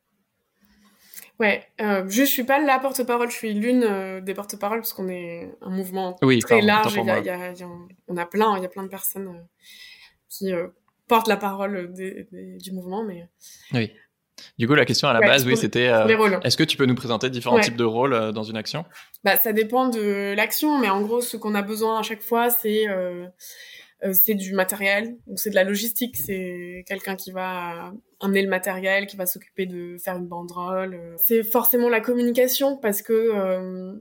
Ouais, 1.40 1.68
euh, 1.82 2.06
je 2.08 2.24
suis 2.24 2.46
pas 2.46 2.60
la 2.60 2.80
porte-parole, 2.80 3.30
je 3.30 3.36
suis 3.36 3.54
l'une 3.54 3.84
euh, 3.84 4.22
des 4.22 4.34
porte-paroles 4.34 4.80
parce 4.80 4.94
qu'on 4.94 5.10
est 5.10 5.52
un 5.62 5.70
mouvement 5.70 6.14
très 6.14 6.62
large. 6.62 6.96
Y 6.96 7.00
a, 7.10 7.20
y 7.20 7.30
a, 7.30 7.52
y 7.52 7.64
a, 7.64 7.68
on 8.08 8.16
a 8.16 8.26
plein, 8.26 8.56
il 8.58 8.64
y 8.64 8.66
a 8.66 8.70
plein 8.70 8.84
de 8.84 8.88
personnes 8.88 9.28
euh, 9.28 9.42
qui 10.30 10.54
euh, 10.54 10.68
portent 11.10 11.28
la 11.28 11.36
parole 11.36 11.92
des, 11.94 12.28
des, 12.32 12.58
du 12.58 12.72
mouvement, 12.72 13.04
mais 13.04 13.28
oui. 13.74 13.92
Du 14.58 14.68
coup, 14.68 14.76
la 14.76 14.86
question 14.86 15.08
à 15.08 15.14
la 15.14 15.22
base, 15.22 15.46
oui, 15.46 15.58
c'était 15.58 15.88
euh, 15.88 16.40
est-ce 16.42 16.58
que 16.58 16.64
tu 16.64 16.78
peux 16.78 16.86
nous 16.86 16.96
présenter 16.96 17.30
différents 17.30 17.60
types 17.60 17.76
de 17.76 17.84
rôles 17.84 18.14
euh, 18.14 18.32
dans 18.32 18.44
une 18.44 18.58
action? 18.58 18.86
Bah, 19.24 19.38
ça 19.38 19.54
dépend 19.54 19.90
de 19.90 20.34
l'action, 20.36 20.78
mais 20.78 20.90
en 20.90 21.02
gros, 21.02 21.22
ce 21.22 21.38
qu'on 21.38 21.56
a 21.56 21.62
besoin 21.62 22.00
à 22.00 22.04
chaque 22.04 22.22
fois, 22.22 22.50
c'est 22.50 22.88
euh, 22.88 23.26
euh 24.04 24.14
c'est 24.14 24.36
du 24.36 24.54
matériel, 24.54 25.18
c'est 25.36 25.50
de 25.50 25.56
la 25.56 25.64
logistique, 25.64 26.18
c'est 26.18 26.84
quelqu'un 26.88 27.16
qui 27.16 27.32
va 27.32 27.92
amener 28.22 28.42
le 28.42 28.50
matériel, 28.50 29.08
qui 29.08 29.18
va 29.18 29.26
s'occuper 29.26 29.66
de 29.66 29.98
faire 29.98 30.16
une 30.18 30.28
banderole. 30.28 31.16
C'est 31.18 31.44
forcément 31.44 31.90
la 31.90 32.02
communication 32.02 32.78
parce 32.78 33.02
que 33.02 33.94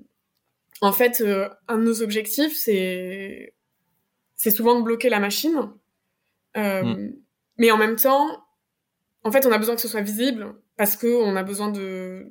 en 0.80 0.92
fait, 0.92 1.24
un 1.68 1.78
de 1.78 1.84
nos 1.84 2.02
objectifs, 2.02 2.54
c'est 2.56 3.54
c'est 4.36 4.50
souvent 4.50 4.78
de 4.78 4.84
bloquer 4.84 5.08
la 5.08 5.20
machine. 5.20 5.70
Hmm. 6.56 7.10
Mais 7.58 7.70
en 7.70 7.76
même 7.76 7.96
temps, 7.96 8.43
en 9.24 9.32
fait, 9.32 9.46
on 9.46 9.52
a 9.52 9.58
besoin 9.58 9.74
que 9.74 9.80
ce 9.80 9.88
soit 9.88 10.02
visible 10.02 10.54
parce 10.76 10.96
que 10.96 11.06
on 11.06 11.36
a 11.36 11.42
besoin 11.42 11.70
de 11.70 12.28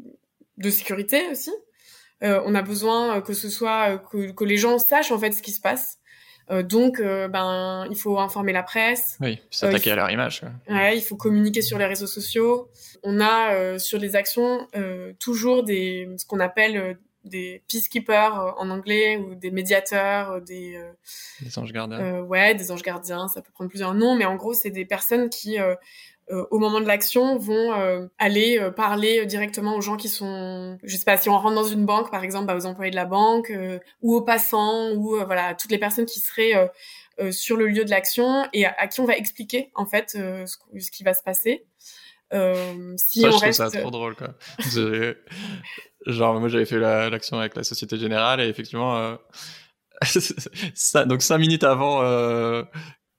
de 0.58 0.70
sécurité 0.70 1.28
aussi. 1.32 1.52
Euh, 2.24 2.42
on 2.46 2.56
a 2.56 2.62
besoin 2.62 3.22
que 3.22 3.34
ce 3.34 3.50
soit 3.50 3.98
que, 3.98 4.32
que, 4.32 4.44
les 4.46 4.58
gens 4.58 4.80
sachent 4.80 5.12
en 5.12 5.20
fait 5.20 5.32
ce 5.32 5.42
qui 5.42 5.52
se 5.52 5.60
passe. 5.60 6.00
Euh, 6.52 6.62
donc, 6.62 7.00
euh, 7.00 7.28
ben, 7.28 7.86
il 7.90 7.98
faut 7.98 8.20
informer 8.20 8.54
la 8.54 8.64
presse. 8.64 9.18
Oui, 9.22 9.40
s'attaquer 9.50 9.92
à 9.92 9.96
leur 9.96 10.10
image. 10.10 10.44
Ouais. 10.70 10.98
il 10.98 11.02
faut 11.02 11.16
communiquer 11.16 11.62
sur 11.62 11.78
les 11.78 11.86
réseaux 11.86 12.08
sociaux. 12.08 12.70
On 13.04 13.20
a 13.20 13.78
sur 13.80 14.00
les 14.00 14.16
actions 14.16 14.68
toujours 15.20 15.64
des 15.64 16.08
ce 16.18 16.26
qu'on 16.26 16.40
appelle 16.40 16.98
des 17.26 17.64
peacekeepers 17.70 18.56
en 18.58 18.70
anglais 18.70 19.16
ou 19.16 19.36
des 19.36 19.50
médiateurs, 19.50 20.42
des 20.42 20.82
des 21.42 21.60
anges 21.60 21.72
gardiens. 21.72 22.22
ouais, 22.22 22.56
des 22.56 22.72
anges 22.72 22.84
gardiens. 22.84 23.28
Ça 23.28 23.42
peut 23.42 23.52
prendre 23.54 23.70
plusieurs 23.70 23.94
noms, 23.94 24.16
mais 24.16 24.26
en 24.26 24.36
gros, 24.36 24.54
c'est 24.54 24.72
des 24.72 24.86
personnes 24.86 25.30
qui 25.30 25.58
euh, 26.32 26.46
au 26.52 26.60
moment 26.60 26.80
de 26.80 26.86
l'action 26.86 27.38
vont 27.38 27.74
euh, 27.74 28.08
aller 28.18 28.58
euh, 28.58 28.72
parler 28.72 29.26
directement 29.26 29.76
aux 29.76 29.82
gens 29.82 29.98
qui 29.98 30.08
sont 30.08 30.78
je 30.82 30.96
sais 30.96 31.04
pas 31.04 31.18
si 31.18 31.28
on 31.28 31.38
rentre 31.38 31.56
dans 31.56 31.66
une 31.66 31.86
banque 31.86 32.12
par 32.12 32.24
exemple 32.24 32.46
bah, 32.46 32.56
aux 32.56 32.66
employés 32.66 32.92
de 32.92 32.96
la 32.96 33.04
banque 33.04 33.52
ou 34.02 34.16
aux 34.16 34.22
passants 34.22 34.92
ou 34.94 35.18
voilà 35.26 35.54
toutes 35.54 35.72
les 35.72 35.78
personnes 35.78 36.06
qui 36.06 36.22
seraient 36.22 36.72
sur 37.32 37.58
le 37.58 37.68
lieu 37.68 37.84
de 37.84 37.90
l'action 37.90 38.48
et 38.54 38.66
à, 38.66 38.88
qui 38.88 39.02
on 39.02 39.06
va 39.06 39.18
expliquer 39.18 39.70
en 39.76 39.86
fait 39.86 40.12
ce, 40.12 40.46
ce, 40.80 40.92
qui 40.92 41.04
va 41.04 41.14
se 41.14 41.24
passer. 41.24 41.66
Si 42.32 43.22
ça, 43.22 43.28
on 43.28 43.32
je 43.32 43.40
reste... 43.40 43.60
trouve 43.60 43.74
ça 43.74 43.82
trop 43.82 43.92
drôle 43.92 44.16
quoi. 44.16 44.30
Genre 46.06 46.40
moi 46.40 46.48
j'avais 46.48 46.66
fait 46.66 46.80
l'action 46.80 47.38
avec 47.38 47.56
la 47.56 47.64
Société 47.64 47.98
Générale 47.98 48.40
et 48.40 48.48
effectivement 48.48 49.18
ça, 50.74 51.04
donc 51.04 51.22
cinq 51.22 51.40
minutes 51.40 51.66
avant 51.66 52.02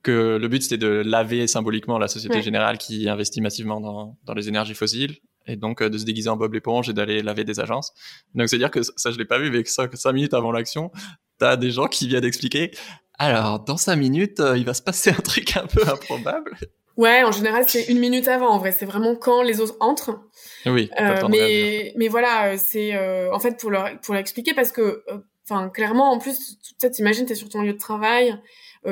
que 0.05 0.37
le 0.37 0.49
but 0.49 0.63
c'était 0.63 0.79
de 0.79 1.03
laver 1.05 1.49
symboliquement 1.49 1.99
la 1.99 2.07
Société 2.07 2.43
Générale 2.43 2.79
qui 2.79 3.09
investit 3.09 3.41
massivement 3.41 3.81
dans, 3.81 4.17
dans 4.25 4.35
les 4.35 4.49
énergies 4.49 4.75
fossiles 4.75 5.17
et 5.47 5.57
donc 5.57 5.83
euh, 5.83 5.89
de 5.91 5.99
se 5.99 6.05
déguiser 6.05 6.29
en 6.29 6.37
Bob 6.37 6.55
l'éponge 6.55 6.89
et 6.89 6.93
d'aller 6.93 7.23
laver 7.23 7.45
des 7.45 7.59
agences. 7.59 7.93
Donc 8.35 8.49
c'est 8.49 8.59
dire 8.59 8.71
que 8.71 8.83
ça 8.83 9.11
je 9.11 9.19
l'ai 9.19 9.25
pas 9.25 9.39
vu 9.39 9.51
mais 9.51 9.65
que 9.65 9.71
cinq, 9.71 9.91
minutes 10.13 10.35
avant 10.35 10.53
l'action, 10.53 10.93
t'as 11.39 11.57
des 11.57 11.71
gens 11.71 11.89
qui 11.89 12.07
viennent 12.07 12.25
expliquer 12.25 12.71
alors 13.19 13.61
dans 13.61 13.77
cinq 13.77 13.97
minutes 13.97 14.41
euh, 14.41 14.57
il 14.57 14.65
va 14.65 14.75
se 14.75 14.83
passer 14.83 15.11
un 15.11 15.23
truc 15.23 15.57
un 15.57 15.67
peu 15.67 15.83
improbable. 15.89 16.57
Ouais, 16.97 17.25
en 17.25 17.33
général 17.33 17.65
c'est 17.67 17.85
une 17.87 17.99
minute 17.99 18.29
avant. 18.29 18.51
En 18.51 18.59
vrai, 18.59 18.71
c'est 18.71 18.87
vraiment 18.87 19.17
quand 19.17 19.43
les 19.43 19.61
autres 19.61 19.77
entrent. 19.81 20.21
Oui. 20.65 20.91
Euh, 21.01 21.27
mais 21.29 21.93
mais 21.97 22.07
voilà, 22.07 22.53
euh, 22.53 22.57
c'est 22.57 22.97
en 23.31 23.41
fait 23.41 23.59
pour 23.59 23.71
leur 23.71 24.01
pour 24.01 24.15
l'expliquer 24.15 24.55
parce 24.55 24.71
que 24.71 25.03
enfin 25.49 25.69
clairement 25.69 26.13
en 26.13 26.19
plus 26.19 26.59
tu 26.79 26.91
t'imagines 26.91 27.27
t'es 27.27 27.35
sur 27.35 27.49
ton 27.49 27.63
lieu 27.63 27.73
de 27.73 27.79
travail 27.79 28.31
euh, 28.31 28.37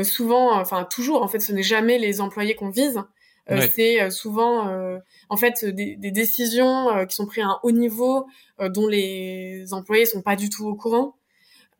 souvent, 0.02 0.58
enfin 0.58 0.84
toujours, 0.84 1.22
en 1.22 1.28
fait, 1.28 1.40
ce 1.40 1.52
n'est 1.52 1.62
jamais 1.62 1.98
les 1.98 2.20
employés 2.20 2.54
qu'on 2.54 2.70
vise. 2.70 3.02
Euh, 3.50 3.66
c'est 3.74 4.00
euh, 4.00 4.10
souvent, 4.10 4.98
en 5.28 5.36
fait, 5.36 5.64
des, 5.64 5.96
des 5.96 6.10
décisions 6.10 7.06
qui 7.06 7.14
sont 7.14 7.26
prises 7.26 7.44
à 7.44 7.48
un 7.48 7.60
haut 7.62 7.72
niveau, 7.72 8.26
dont 8.60 8.86
les 8.86 9.72
employés 9.72 10.06
sont 10.06 10.22
pas 10.22 10.36
du 10.36 10.48
tout 10.48 10.66
au 10.66 10.74
courant. 10.74 11.16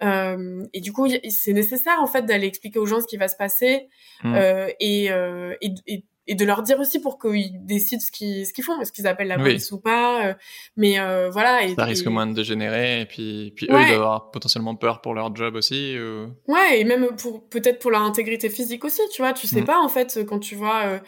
Euh, 0.03 0.65
et 0.73 0.81
du 0.81 0.93
coup, 0.93 1.07
c'est 1.31 1.53
nécessaire 1.53 2.01
en 2.01 2.07
fait 2.07 2.27
d'aller 2.27 2.47
expliquer 2.47 2.79
aux 2.79 2.87
gens 2.87 3.01
ce 3.01 3.07
qui 3.07 3.17
va 3.17 3.29
se 3.29 3.37
passer 3.37 3.89
mmh. 4.25 4.35
euh, 4.35 4.69
et, 4.81 5.13
euh, 5.13 5.55
et, 5.61 5.75
et, 5.87 6.05
et 6.27 6.35
de 6.35 6.45
leur 6.45 6.63
dire 6.63 6.79
aussi 6.79 7.01
pour 7.01 7.19
qu'ils 7.19 7.65
décident 7.65 8.01
ce 8.01 8.13
qu'ils 8.13 8.47
ce 8.47 8.53
qu'ils 8.53 8.63
font, 8.63 8.81
est-ce 8.81 8.93
qu'ils 8.93 9.07
appellent 9.07 9.29
la 9.29 9.39
police 9.39 9.73
ou 9.73 9.81
pas. 9.81 10.27
Euh, 10.27 10.35
mais 10.77 10.99
euh, 11.01 11.31
voilà. 11.31 11.65
Et, 11.65 11.75
ça 11.75 11.85
risque 11.85 12.07
moins 12.07 12.27
de 12.27 12.35
dégénérer 12.35 13.01
et 13.01 13.07
puis 13.07 13.53
puis 13.57 13.67
eux 13.67 13.75
ils 13.81 13.87
doivent 13.87 13.95
avoir 13.95 14.31
potentiellement 14.31 14.77
peur 14.77 15.01
pour 15.01 15.15
leur 15.15 15.35
job 15.35 15.57
aussi. 15.57 15.99
Ou... 15.99 16.29
Ouais 16.47 16.81
et 16.81 16.85
même 16.85 17.17
pour 17.17 17.49
peut-être 17.49 17.81
pour 17.81 17.91
leur 17.91 18.03
intégrité 18.03 18.49
physique 18.51 18.85
aussi. 18.85 19.03
Tu 19.13 19.23
vois, 19.23 19.33
tu 19.33 19.47
sais 19.47 19.63
mm. 19.63 19.67
pas 19.67 19.81
en 19.81 19.89
fait 19.89 20.21
quand 20.27 20.39
tu 20.39 20.55
vois 20.55 20.85
euh, 20.85 20.99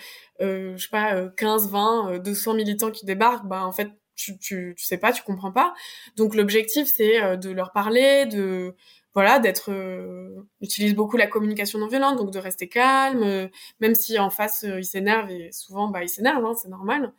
euh 0.41 0.77
je 0.77 0.83
sais 0.83 0.91
pas 0.91 1.29
15, 1.37 1.71
20, 1.71 2.19
200 2.19 2.55
militants 2.55 2.91
qui 2.91 3.07
débarquent, 3.07 3.47
bah 3.47 3.65
en 3.65 3.73
fait 3.73 3.89
tu, 4.17 4.39
tu, 4.39 4.75
tu 4.77 4.85
sais 4.85 4.99
pas, 4.99 5.13
tu 5.13 5.23
comprends 5.23 5.53
pas. 5.53 5.75
Donc 6.17 6.35
l'objectif 6.35 6.89
c'est 6.89 7.37
de 7.37 7.51
leur 7.51 7.73
parler, 7.73 8.27
de 8.27 8.75
voilà 9.15 9.39
d'être 9.39 9.71
euh, 9.71 10.47
utilise 10.61 10.95
beaucoup 10.95 11.17
la 11.17 11.27
communication 11.27 11.79
non 11.79 11.87
violente 11.87 12.19
donc 12.19 12.33
de 12.33 12.39
rester 12.39 12.69
calme 12.69 13.23
euh, 13.23 13.49
même 13.81 13.95
si 13.95 14.19
en 14.19 14.31
face 14.31 14.65
euh, 14.65 14.81
ils 14.81 14.85
s'énervent 14.85 15.31
et 15.31 15.53
souvent 15.53 15.89
bah 15.89 16.03
ils 16.03 16.09
s'énervent 16.09 16.45
hein, 16.45 16.55
c'est 16.61 16.69
normal 16.69 17.13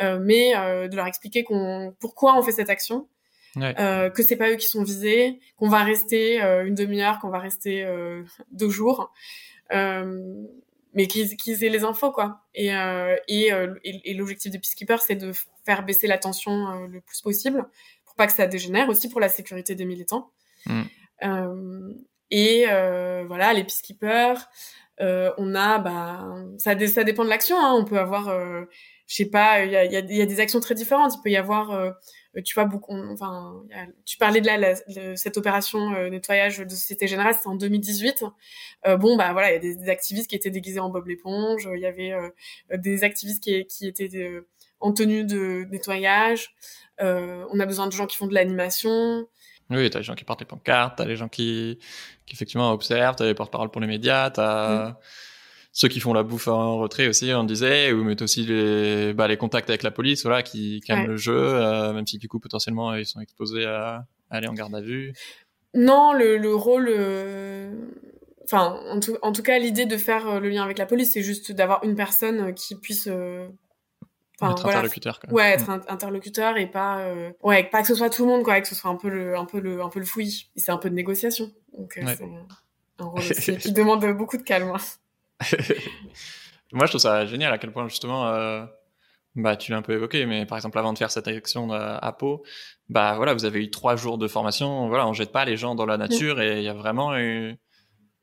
euh, 0.00 0.18
mais 0.20 0.52
de 0.88 0.96
leur 0.96 1.06
expliquer 1.06 1.44
qu'on 1.44 1.94
pourquoi 2.00 2.38
on 2.38 2.42
fait 2.42 2.52
cette 2.52 2.70
action 2.70 3.08
ouais. 3.56 3.74
que 4.14 4.22
c'est 4.22 4.36
pas 4.36 4.50
eux 4.50 4.56
qui 4.56 4.68
sont 4.68 4.84
visés 4.84 5.40
qu'on 5.58 5.68
va 5.68 5.82
rester 5.82 6.40
une 6.40 6.74
demi-heure 6.74 7.18
qu'on 7.18 7.28
va 7.28 7.38
rester 7.38 7.86
deux 8.52 8.70
jours 8.70 9.12
mais 9.70 11.06
qu'ils 11.08 11.36
qu'ils 11.36 11.64
aient 11.64 11.68
les 11.68 11.84
infos 11.84 12.10
quoi 12.12 12.40
et 12.54 12.68
et, 13.28 13.50
et, 13.84 14.14
l'objectif 14.14 14.50
de 14.50 14.56
Peacekeeper 14.56 15.02
c'est 15.02 15.16
de 15.16 15.32
faire 15.66 15.84
baisser 15.84 16.06
la 16.06 16.16
tension 16.16 16.86
le 16.86 17.00
plus 17.02 17.20
possible 17.20 17.66
pour 18.06 18.14
pas 18.14 18.26
que 18.26 18.32
ça 18.32 18.46
dégénère 18.46 18.88
aussi 18.88 19.10
pour 19.10 19.20
la 19.20 19.28
sécurité 19.28 19.74
des 19.74 19.84
militants 19.84 20.30
mm. 20.64 20.82
Euh, 21.24 21.92
et 22.30 22.64
euh, 22.68 23.24
voilà, 23.26 23.52
les 23.52 23.64
peacekeepers, 23.64 24.48
euh, 25.00 25.32
on 25.38 25.54
a, 25.54 25.78
bah, 25.78 26.34
ça, 26.58 26.74
dépend 26.74 27.24
de 27.24 27.28
l'action. 27.28 27.56
Hein. 27.58 27.74
On 27.74 27.84
peut 27.84 27.98
avoir, 27.98 28.30
je 29.06 29.14
sais 29.14 29.26
pas, 29.26 29.64
il 29.64 29.72
y 29.72 29.96
a, 29.96 30.02
des 30.02 30.40
actions 30.40 30.60
très 30.60 30.74
différentes. 30.74 31.12
Il 31.16 31.22
peut 31.22 31.30
y 31.30 31.36
avoir, 31.36 31.94
tu 32.44 32.54
vois, 32.54 32.64
beaucoup, 32.64 32.94
enfin, 33.12 33.62
tu 34.06 34.16
parlais 34.16 34.40
de 34.40 34.46
là, 34.46 34.74
cette 35.16 35.36
opération 35.36 35.90
nettoyage 36.08 36.58
de 36.58 36.70
Société 36.70 37.06
Générale, 37.06 37.34
c'était 37.34 37.48
en 37.48 37.56
2018. 37.56 38.24
bon, 38.98 39.16
bah 39.16 39.32
voilà, 39.32 39.50
il 39.50 39.54
y 39.54 39.70
a 39.72 39.74
des, 39.74 39.88
activistes 39.90 40.30
qui 40.30 40.36
étaient 40.36 40.50
déguisés 40.50 40.80
en 40.80 40.88
Bob 40.88 41.06
l'éponge. 41.06 41.68
Il 41.74 41.80
y 41.80 41.86
avait 41.86 42.14
des 42.78 43.04
activistes 43.04 43.42
qui, 43.42 43.66
qui 43.66 43.86
étaient 43.86 44.40
en 44.80 44.92
tenue 44.92 45.24
de 45.24 45.66
nettoyage. 45.70 46.54
on 46.98 47.60
a 47.60 47.66
besoin 47.66 47.88
de 47.88 47.92
gens 47.92 48.06
qui 48.06 48.16
font 48.16 48.26
de 48.26 48.34
l'animation. 48.34 49.28
Oui, 49.76 49.90
t'as 49.90 49.98
les 49.98 50.04
gens 50.04 50.14
qui 50.14 50.24
portent 50.24 50.40
les 50.40 50.46
pancartes, 50.46 50.98
t'as 50.98 51.04
les 51.04 51.16
gens 51.16 51.28
qui, 51.28 51.78
qui 52.26 52.34
effectivement 52.34 52.72
observent, 52.72 53.16
t'as 53.16 53.26
les 53.26 53.34
porte-parole 53.34 53.70
pour 53.70 53.80
les 53.80 53.86
médias, 53.86 54.30
t'as 54.30 54.90
mm. 54.90 54.96
ceux 55.72 55.88
qui 55.88 56.00
font 56.00 56.12
la 56.12 56.22
bouffe 56.22 56.48
en 56.48 56.78
retrait 56.78 57.06
aussi, 57.06 57.32
on 57.34 57.44
disait, 57.44 57.92
ou 57.92 58.04
mettent 58.04 58.22
aussi 58.22 58.44
les, 58.44 59.12
bah, 59.12 59.28
les 59.28 59.36
contacts 59.36 59.70
avec 59.70 59.82
la 59.82 59.90
police, 59.90 60.22
voilà, 60.22 60.42
qui 60.42 60.80
calment 60.80 61.06
le 61.06 61.16
jeu, 61.16 61.36
euh, 61.36 61.92
même 61.92 62.06
si 62.06 62.18
du 62.18 62.28
coup 62.28 62.40
potentiellement 62.40 62.94
ils 62.94 63.06
sont 63.06 63.20
exposés 63.20 63.66
à, 63.66 64.04
aller 64.30 64.48
en 64.48 64.54
garde 64.54 64.74
à 64.74 64.80
vue. 64.80 65.12
Non, 65.74 66.12
le, 66.12 66.36
le 66.36 66.54
rôle, 66.54 66.88
euh, 66.90 67.72
enfin, 68.44 68.78
en 68.90 69.00
tout, 69.00 69.16
en 69.22 69.32
tout 69.32 69.42
cas, 69.42 69.58
l'idée 69.58 69.86
de 69.86 69.96
faire 69.96 70.28
euh, 70.28 70.40
le 70.40 70.50
lien 70.50 70.62
avec 70.62 70.78
la 70.78 70.86
police, 70.86 71.12
c'est 71.12 71.22
juste 71.22 71.52
d'avoir 71.52 71.82
une 71.84 71.94
personne 71.94 72.52
qui 72.54 72.74
puisse 72.74 73.08
être 74.40 74.66
interlocuteur 74.66 75.20
quoi. 75.20 75.32
ouais 75.32 75.52
être 75.52 75.70
interlocuteur 75.70 76.56
et 76.56 76.66
pas 76.66 77.00
euh... 77.00 77.30
ouais 77.42 77.64
pas 77.64 77.82
que 77.82 77.88
ce 77.88 77.94
soit 77.94 78.10
tout 78.10 78.24
le 78.24 78.30
monde 78.30 78.42
quoi 78.42 78.60
que 78.60 78.68
ce 78.68 78.74
soit 78.74 78.90
un 78.90 78.96
peu 78.96 79.08
le 79.08 79.36
un 79.36 79.44
peu 79.44 79.60
le 79.60 79.82
un 79.82 79.88
peu 79.88 80.00
le 80.00 80.06
fouillis. 80.06 80.50
C'est 80.56 80.72
un 80.72 80.78
peu 80.78 80.90
de 80.90 80.94
négociation. 80.94 81.50
Donc 81.76 81.98
euh, 81.98 82.02
c'est 82.06 82.24
un 82.98 83.04
rôle 83.04 83.20
aussi 83.20 83.56
qui 83.56 83.72
demande 83.72 84.04
beaucoup 84.16 84.36
de 84.36 84.42
calme 84.42 84.72
moi 86.72 86.86
je 86.86 86.92
trouve 86.92 87.00
ça 87.00 87.26
génial 87.26 87.52
à 87.52 87.58
quel 87.58 87.72
point 87.72 87.88
justement 87.88 88.28
euh, 88.28 88.64
bah 89.34 89.56
tu 89.56 89.72
l'as 89.72 89.78
un 89.78 89.82
peu 89.82 89.92
évoqué 89.92 90.24
mais 90.24 90.46
par 90.46 90.56
exemple 90.56 90.78
avant 90.78 90.92
de 90.92 90.98
faire 90.98 91.10
cette 91.10 91.26
action 91.26 91.72
à 91.72 92.12
Pau 92.12 92.44
bah 92.88 93.14
voilà 93.16 93.34
vous 93.34 93.44
avez 93.44 93.64
eu 93.64 93.70
trois 93.70 93.96
jours 93.96 94.18
de 94.18 94.28
formation. 94.28 94.88
Voilà 94.88 95.08
on 95.08 95.12
jette 95.12 95.32
pas 95.32 95.44
les 95.44 95.56
gens 95.56 95.74
dans 95.74 95.86
la 95.86 95.96
nature 95.96 96.40
et 96.40 96.58
il 96.58 96.64
y 96.64 96.68
a 96.68 96.74
vraiment 96.74 97.16
eu 97.18 97.56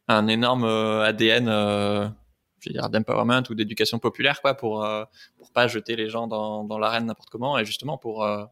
un 0.08 0.28
énorme 0.28 0.66
ADN 0.66 2.16
je 2.60 2.70
veux 2.70 2.74
dire 2.74 2.90
d'empowerment 2.90 3.44
ou 3.50 3.56
d'éducation 3.56 4.00
populaire 4.00 4.42
quoi 4.42 4.54
pour 4.54 4.84
euh, 4.84 5.04
pour 5.50 5.54
pas 5.54 5.68
jeter 5.68 5.96
les 5.96 6.10
gens 6.10 6.28
dans 6.28 6.64
dans 6.64 6.78
l'arène 6.78 7.06
n'importe 7.06 7.30
comment 7.30 7.58
et 7.58 7.66
justement 7.66 7.98
pour 7.98 8.24
euh, 8.24 8.46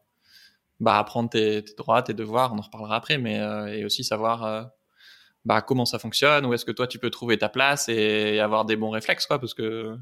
bah 0.80 0.98
apprendre 0.98 1.30
tes, 1.30 1.64
tes, 1.64 1.74
droits 1.76 2.02
tes 2.02 2.14
devoirs 2.14 2.54
on 2.54 2.58
en 2.58 2.62
reparlera 2.62 2.96
après 2.96 3.18
mais 3.18 3.40
euh, 3.40 3.68
et 3.68 3.86
aussi 3.86 4.04
savoir 4.04 4.44
euh, 4.44 4.64
bah 5.46 5.62
comment 5.62 5.86
ça 5.86 6.00
fonctionne 6.00 6.46
où 6.46 6.54
est-ce 6.54 6.66
que 6.66 6.72
toi 6.72 6.88
tu 6.88 7.00
peux 7.00 7.10
trouver 7.10 7.38
ta 7.38 7.50
place 7.50 7.90
et 7.90 8.40
avoir 8.40 8.66
des 8.66 8.76
bons 8.76 8.90
réflexes 8.90 9.26
quoi 9.26 9.40
parce 9.40 9.54
que 9.54 9.96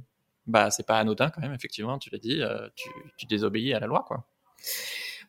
bah 0.47 0.71
c'est 0.71 0.85
pas 0.85 0.99
anodin 0.99 1.29
quand 1.29 1.41
même 1.41 1.53
effectivement 1.53 1.99
tu 1.99 2.09
l'as 2.09 2.19
dit 2.19 2.41
tu 2.75 2.89
tu 3.17 3.25
désobéis 3.25 3.73
à 3.73 3.79
la 3.79 3.87
loi 3.87 4.03
quoi 4.07 4.25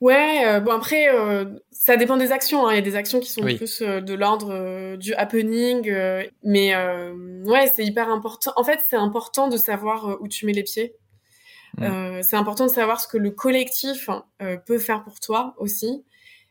Ouais, 0.01 0.45
euh, 0.47 0.61
bon 0.61 0.73
après, 0.73 1.09
euh, 1.09 1.47
ça 1.71 1.97
dépend 1.97 2.17
des 2.17 2.33
actions. 2.33 2.67
Hein. 2.67 2.73
Il 2.73 2.77
y 2.77 2.79
a 2.79 2.83
des 2.83 2.97
actions 2.97 3.21
qui 3.21 3.31
sont 3.31 3.43
plus 3.43 3.81
euh, 3.81 4.01
de 4.01 4.15
l'ordre 4.15 4.97
du 4.97 5.15
happening, 5.15 5.91
mais 6.43 6.77
ouais, 7.45 7.67
c'est 7.75 7.85
hyper 7.85 8.11
important. 8.11 8.53
En 8.57 8.65
fait, 8.65 8.81
c'est 8.89 8.97
important 8.97 9.49
de 9.49 9.57
savoir 9.57 10.19
où 10.21 10.29
tu 10.29 10.47
mets 10.47 10.53
les 10.53 10.63
pieds. 10.63 10.95
Mm. 11.79 12.23
c'est 12.23 12.37
important 12.37 12.67
de 12.67 12.71
savoir 12.71 13.01
ce 13.01 13.09
que 13.09 13.19
le 13.19 13.31
collectif 13.31 14.09
peut 14.65 14.79
faire 14.79 15.05
pour 15.05 15.21
toi 15.21 15.55
aussi, 15.59 16.05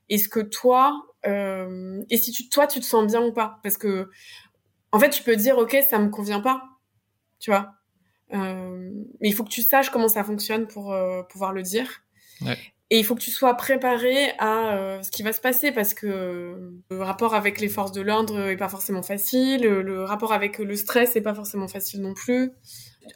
et 0.09 0.17
ce 0.17 0.29
que 0.29 0.39
toi, 0.39 1.03
et 1.25 2.17
si 2.17 2.31
tu, 2.31 2.49
toi, 2.49 2.67
tu 2.67 2.79
te 2.79 2.85
sens 2.85 3.07
bien 3.07 3.23
ou 3.23 3.31
pas, 3.31 3.59
parce 3.63 3.77
que 3.77 4.09
en 4.91 4.99
fait, 4.99 5.09
tu 5.09 5.23
peux 5.23 5.35
dire, 5.35 5.57
ok, 5.57 5.77
ça 5.89 5.99
me 5.99 6.09
convient 6.09 6.41
pas, 6.41 6.63
tu 7.39 7.51
vois? 7.51 7.71
mais 8.31 9.29
il 9.29 9.33
faut 9.33 9.43
que 9.43 9.49
tu 9.49 9.61
saches 9.61 9.89
comment 9.89 10.07
ça 10.07 10.23
fonctionne 10.23 10.67
pour 10.67 10.95
pouvoir 11.29 11.53
le 11.53 11.61
dire. 11.61 11.87
Ouais. 12.41 12.57
et 12.89 12.99
il 12.99 13.05
faut 13.05 13.15
que 13.15 13.21
tu 13.21 13.31
sois 13.31 13.53
préparé 13.55 14.31
à 14.39 14.75
euh, 14.75 15.01
ce 15.01 15.09
qui 15.09 15.23
va 15.23 15.31
se 15.31 15.39
passer 15.39 15.71
parce 15.71 15.93
que 15.93 16.73
le 16.89 17.01
rapport 17.01 17.33
avec 17.33 17.59
les 17.59 17.69
forces 17.69 17.91
de 17.91 18.01
l'ordre 18.01 18.49
est 18.49 18.57
pas 18.57 18.69
forcément 18.69 19.03
facile, 19.03 19.61
le 19.63 20.03
rapport 20.03 20.33
avec 20.33 20.59
le 20.59 20.75
stress 20.75 21.15
est 21.15 21.21
pas 21.21 21.33
forcément 21.33 21.67
facile 21.67 22.01
non 22.01 22.13
plus. 22.13 22.51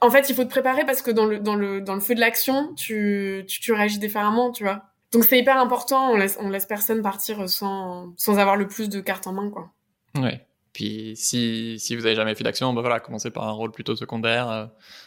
En 0.01 0.09
fait, 0.09 0.29
il 0.29 0.35
faut 0.35 0.43
te 0.43 0.49
préparer 0.49 0.85
parce 0.85 1.01
que 1.01 1.11
dans 1.11 1.25
le 1.25 1.39
dans 1.39 1.55
le 1.55 1.81
dans 1.81 1.95
le 1.95 2.01
feu 2.01 2.15
de 2.15 2.19
l'action, 2.19 2.73
tu, 2.75 3.45
tu, 3.47 3.59
tu 3.59 3.73
réagis 3.73 3.99
différemment, 3.99 4.51
tu 4.51 4.63
vois. 4.63 4.83
Donc 5.11 5.23
c'est 5.23 5.39
hyper 5.39 5.57
important, 5.57 6.11
on 6.11 6.17
laisse 6.17 6.37
on 6.39 6.49
laisse 6.49 6.65
personne 6.65 7.01
partir 7.01 7.49
sans 7.49 8.13
sans 8.15 8.37
avoir 8.37 8.55
le 8.55 8.67
plus 8.67 8.89
de 8.89 8.99
cartes 8.99 9.27
en 9.27 9.33
main 9.33 9.49
quoi. 9.49 9.71
Ouais. 10.15 10.45
Puis 10.73 11.13
si, 11.15 11.79
si 11.79 11.95
vous 11.95 12.05
avez 12.05 12.15
jamais 12.15 12.35
fait 12.35 12.43
d'action, 12.43 12.71
ben 12.73 12.81
voilà, 12.81 12.99
commencez 12.99 13.31
par 13.31 13.47
un 13.47 13.51
rôle 13.51 13.71
plutôt 13.71 13.95
secondaire, 13.95 14.49
euh, 14.51 14.65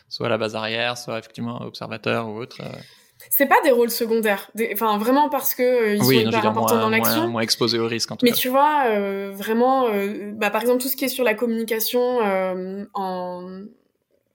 soit 0.09 0.27
à 0.27 0.29
la 0.29 0.39
base 0.39 0.57
arrière, 0.57 0.99
soit 0.99 1.19
effectivement 1.19 1.63
observateur 1.63 2.29
ou 2.29 2.39
autre. 2.39 2.61
Euh. 2.61 2.79
C'est 3.31 3.47
pas 3.47 3.61
des 3.63 3.71
rôles 3.71 3.91
secondaire, 3.91 4.51
enfin 4.73 4.99
vraiment 4.99 5.29
parce 5.29 5.55
que 5.55 5.63
euh, 5.63 5.95
ils 5.95 6.05
sont 6.05 6.11
hyper 6.11 6.45
importants 6.45 6.81
dans 6.81 6.91
l'action. 6.91 7.21
Moins, 7.21 7.29
moins 7.29 7.41
exposés 7.43 7.79
au 7.79 7.87
risque 7.87 8.11
en 8.11 8.17
tout 8.17 8.25
Mais 8.27 8.33
cas. 8.33 8.37
tu 8.37 8.49
vois, 8.49 8.89
vraiment, 9.31 9.87
bah, 10.33 10.51
par 10.51 10.63
exemple 10.63 10.83
tout 10.83 10.89
ce 10.89 10.97
qui 10.97 11.05
est 11.05 11.09
sur 11.09 11.23
la 11.23 11.35
communication 11.35 12.19
en 12.95 13.61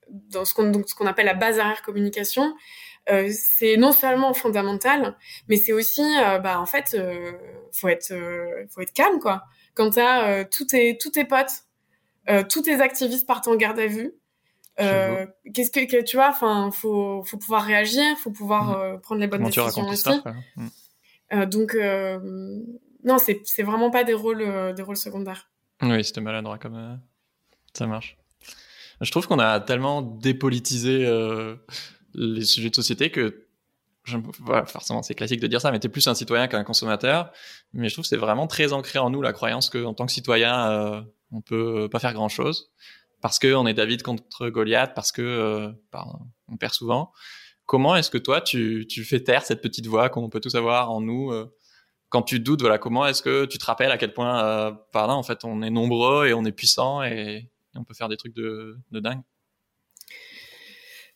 dans 0.09 0.45
ce 0.45 0.53
qu'on 0.53 1.05
appelle 1.05 1.25
la 1.25 1.33
base 1.33 1.59
arrière 1.59 1.81
communication, 1.81 2.53
c'est 3.07 3.77
non 3.77 3.93
seulement 3.93 4.33
fondamental, 4.33 5.15
mais 5.47 5.55
c'est 5.55 5.71
aussi, 5.71 6.03
bah 6.43 6.59
en 6.59 6.65
fait, 6.65 6.97
faut 7.73 7.87
être 7.87 8.13
faut 8.69 8.81
être 8.81 8.93
calme 8.93 9.19
quoi 9.19 9.43
quand 9.77 9.91
t'as 9.91 10.29
euh, 10.29 10.43
tous 10.49 10.65
tes 10.65 10.97
tous 10.97 11.11
tes 11.11 11.23
potes, 11.23 11.63
euh, 12.29 12.43
tous 12.43 12.63
tes 12.63 12.81
activistes 12.81 13.27
partent 13.27 13.47
en 13.47 13.55
garde 13.55 13.79
à 13.79 13.87
vue. 13.87 14.11
Euh, 14.79 15.25
qu'est-ce 15.53 15.71
que, 15.71 16.03
tu 16.03 16.17
vois 16.17 16.29
enfin 16.29 16.69
faut 16.69 17.23
faut 17.23 17.37
pouvoir 17.37 17.63
réagir 17.63 18.03
faut 18.19 18.29
pouvoir 18.29 18.69
mm. 18.69 18.75
euh, 18.75 18.97
prendre 18.97 19.21
les 19.21 19.25
bonnes 19.25 19.43
décisions 19.43 19.87
aussi 19.87 20.21
mm. 20.55 20.67
euh, 21.33 21.45
donc 21.47 21.75
non 23.03 23.17
c'est 23.17 23.41
c'est 23.43 23.63
vraiment 23.63 23.89
pas 23.89 24.03
des 24.03 24.13
rôles 24.13 24.75
des 24.75 24.83
rôles 24.83 24.95
secondaires 24.95 25.49
oui 25.81 26.03
c'était 26.03 26.21
maladroit 26.21 26.59
comme 26.59 27.01
ça 27.73 27.87
marche 27.87 28.19
je 29.01 29.11
trouve 29.11 29.27
qu'on 29.27 29.39
a 29.39 29.59
tellement 29.59 30.01
dépolitisé 30.01 31.05
les 32.13 32.45
sujets 32.45 32.69
de 32.69 32.75
société 32.75 33.11
que 33.11 33.43
je, 34.03 34.17
forcément 34.65 35.03
c'est 35.03 35.15
classique 35.15 35.41
de 35.41 35.47
dire 35.47 35.59
ça, 35.59 35.71
mais 35.71 35.79
t'es 35.79 35.89
plus 35.89 36.07
un 36.07 36.15
citoyen 36.15 36.47
qu'un 36.47 36.63
consommateur. 36.63 37.31
Mais 37.73 37.89
je 37.89 37.93
trouve 37.93 38.03
que 38.03 38.09
c'est 38.09 38.17
vraiment 38.17 38.47
très 38.47 38.73
ancré 38.73 38.99
en 38.99 39.09
nous 39.09 39.21
la 39.21 39.33
croyance 39.33 39.69
qu'en 39.69 39.93
tant 39.93 40.05
que 40.05 40.11
citoyen, 40.11 40.69
euh, 40.69 41.01
on 41.31 41.41
peut 41.41 41.89
pas 41.91 41.99
faire 41.99 42.13
grand 42.13 42.29
chose 42.29 42.71
parce 43.21 43.39
que 43.39 43.53
on 43.53 43.65
est 43.65 43.73
David 43.73 44.03
contre 44.03 44.49
Goliath, 44.49 44.93
parce 44.93 45.11
que 45.11 45.21
euh, 45.21 45.71
on 46.47 46.57
perd 46.57 46.73
souvent. 46.73 47.11
Comment 47.65 47.95
est-ce 47.95 48.09
que 48.09 48.17
toi 48.17 48.41
tu, 48.41 48.85
tu 48.87 49.03
fais 49.03 49.21
taire 49.23 49.43
cette 49.43 49.61
petite 49.61 49.87
voix 49.87 50.09
qu'on 50.09 50.29
peut 50.29 50.39
tous 50.39 50.55
avoir 50.55 50.91
en 50.91 51.01
nous 51.01 51.31
euh, 51.31 51.53
quand 52.09 52.21
tu 52.21 52.39
doutes 52.39 52.61
Voilà, 52.61 52.77
comment 52.77 53.05
est-ce 53.05 53.21
que 53.21 53.45
tu 53.45 53.57
te 53.57 53.65
rappelles 53.65 53.91
à 53.91 53.97
quel 53.97 54.13
point, 54.13 54.43
euh, 54.43 54.71
par 54.91 55.07
là, 55.07 55.15
en 55.15 55.23
fait, 55.23 55.43
on 55.43 55.61
est 55.61 55.69
nombreux 55.69 56.27
et 56.27 56.33
on 56.33 56.45
est 56.45 56.51
puissant 56.51 57.03
et, 57.03 57.49
et 57.77 57.79
on 57.79 57.83
peut 57.83 57.93
faire 57.93 58.09
des 58.09 58.17
trucs 58.17 58.33
de, 58.33 58.77
de 58.91 58.99
dingue. 58.99 59.21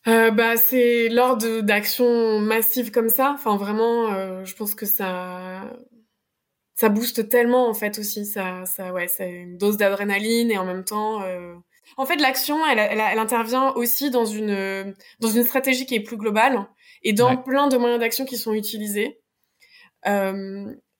Euh, 0.08 0.32
bah 0.32 0.56
c'est 0.56 1.08
lors 1.08 1.36
d'actions 1.36 2.40
massives 2.40 2.90
comme 2.90 3.08
ça. 3.08 3.32
Enfin 3.34 3.56
vraiment 3.56 4.12
euh, 4.12 4.44
je 4.44 4.54
pense 4.56 4.74
que 4.74 4.86
ça 4.86 5.62
ça 6.74 6.88
booste 6.88 7.28
tellement 7.28 7.68
en 7.68 7.74
fait 7.74 7.98
aussi. 7.98 8.26
Ça 8.26 8.64
ça 8.66 8.92
ouais 8.92 9.06
c'est 9.06 9.30
une 9.30 9.58
dose 9.58 9.76
d'adrénaline 9.76 10.50
et 10.50 10.58
en 10.58 10.64
même 10.64 10.84
temps 10.84 11.22
euh... 11.22 11.54
en 11.96 12.06
fait 12.06 12.16
l'action 12.16 12.66
elle, 12.66 12.80
elle, 12.80 13.00
elle, 13.00 13.18
intervient 13.18 13.72
aussi 13.74 14.10
dans 14.10 14.24
une 14.24 14.94
dans 15.20 15.30
une 15.30 15.44
stratégie 15.44 15.86
qui 15.86 15.94
est 15.94 16.00
plus 16.00 16.16
globale 16.16 16.66
et 17.04 17.12
dans 17.12 17.36
plein 17.36 17.68
de 17.68 17.76
moyens 17.76 18.00
d'action 18.00 18.24
qui 18.24 18.36
sont 18.36 18.54
utilisés. 18.54 19.20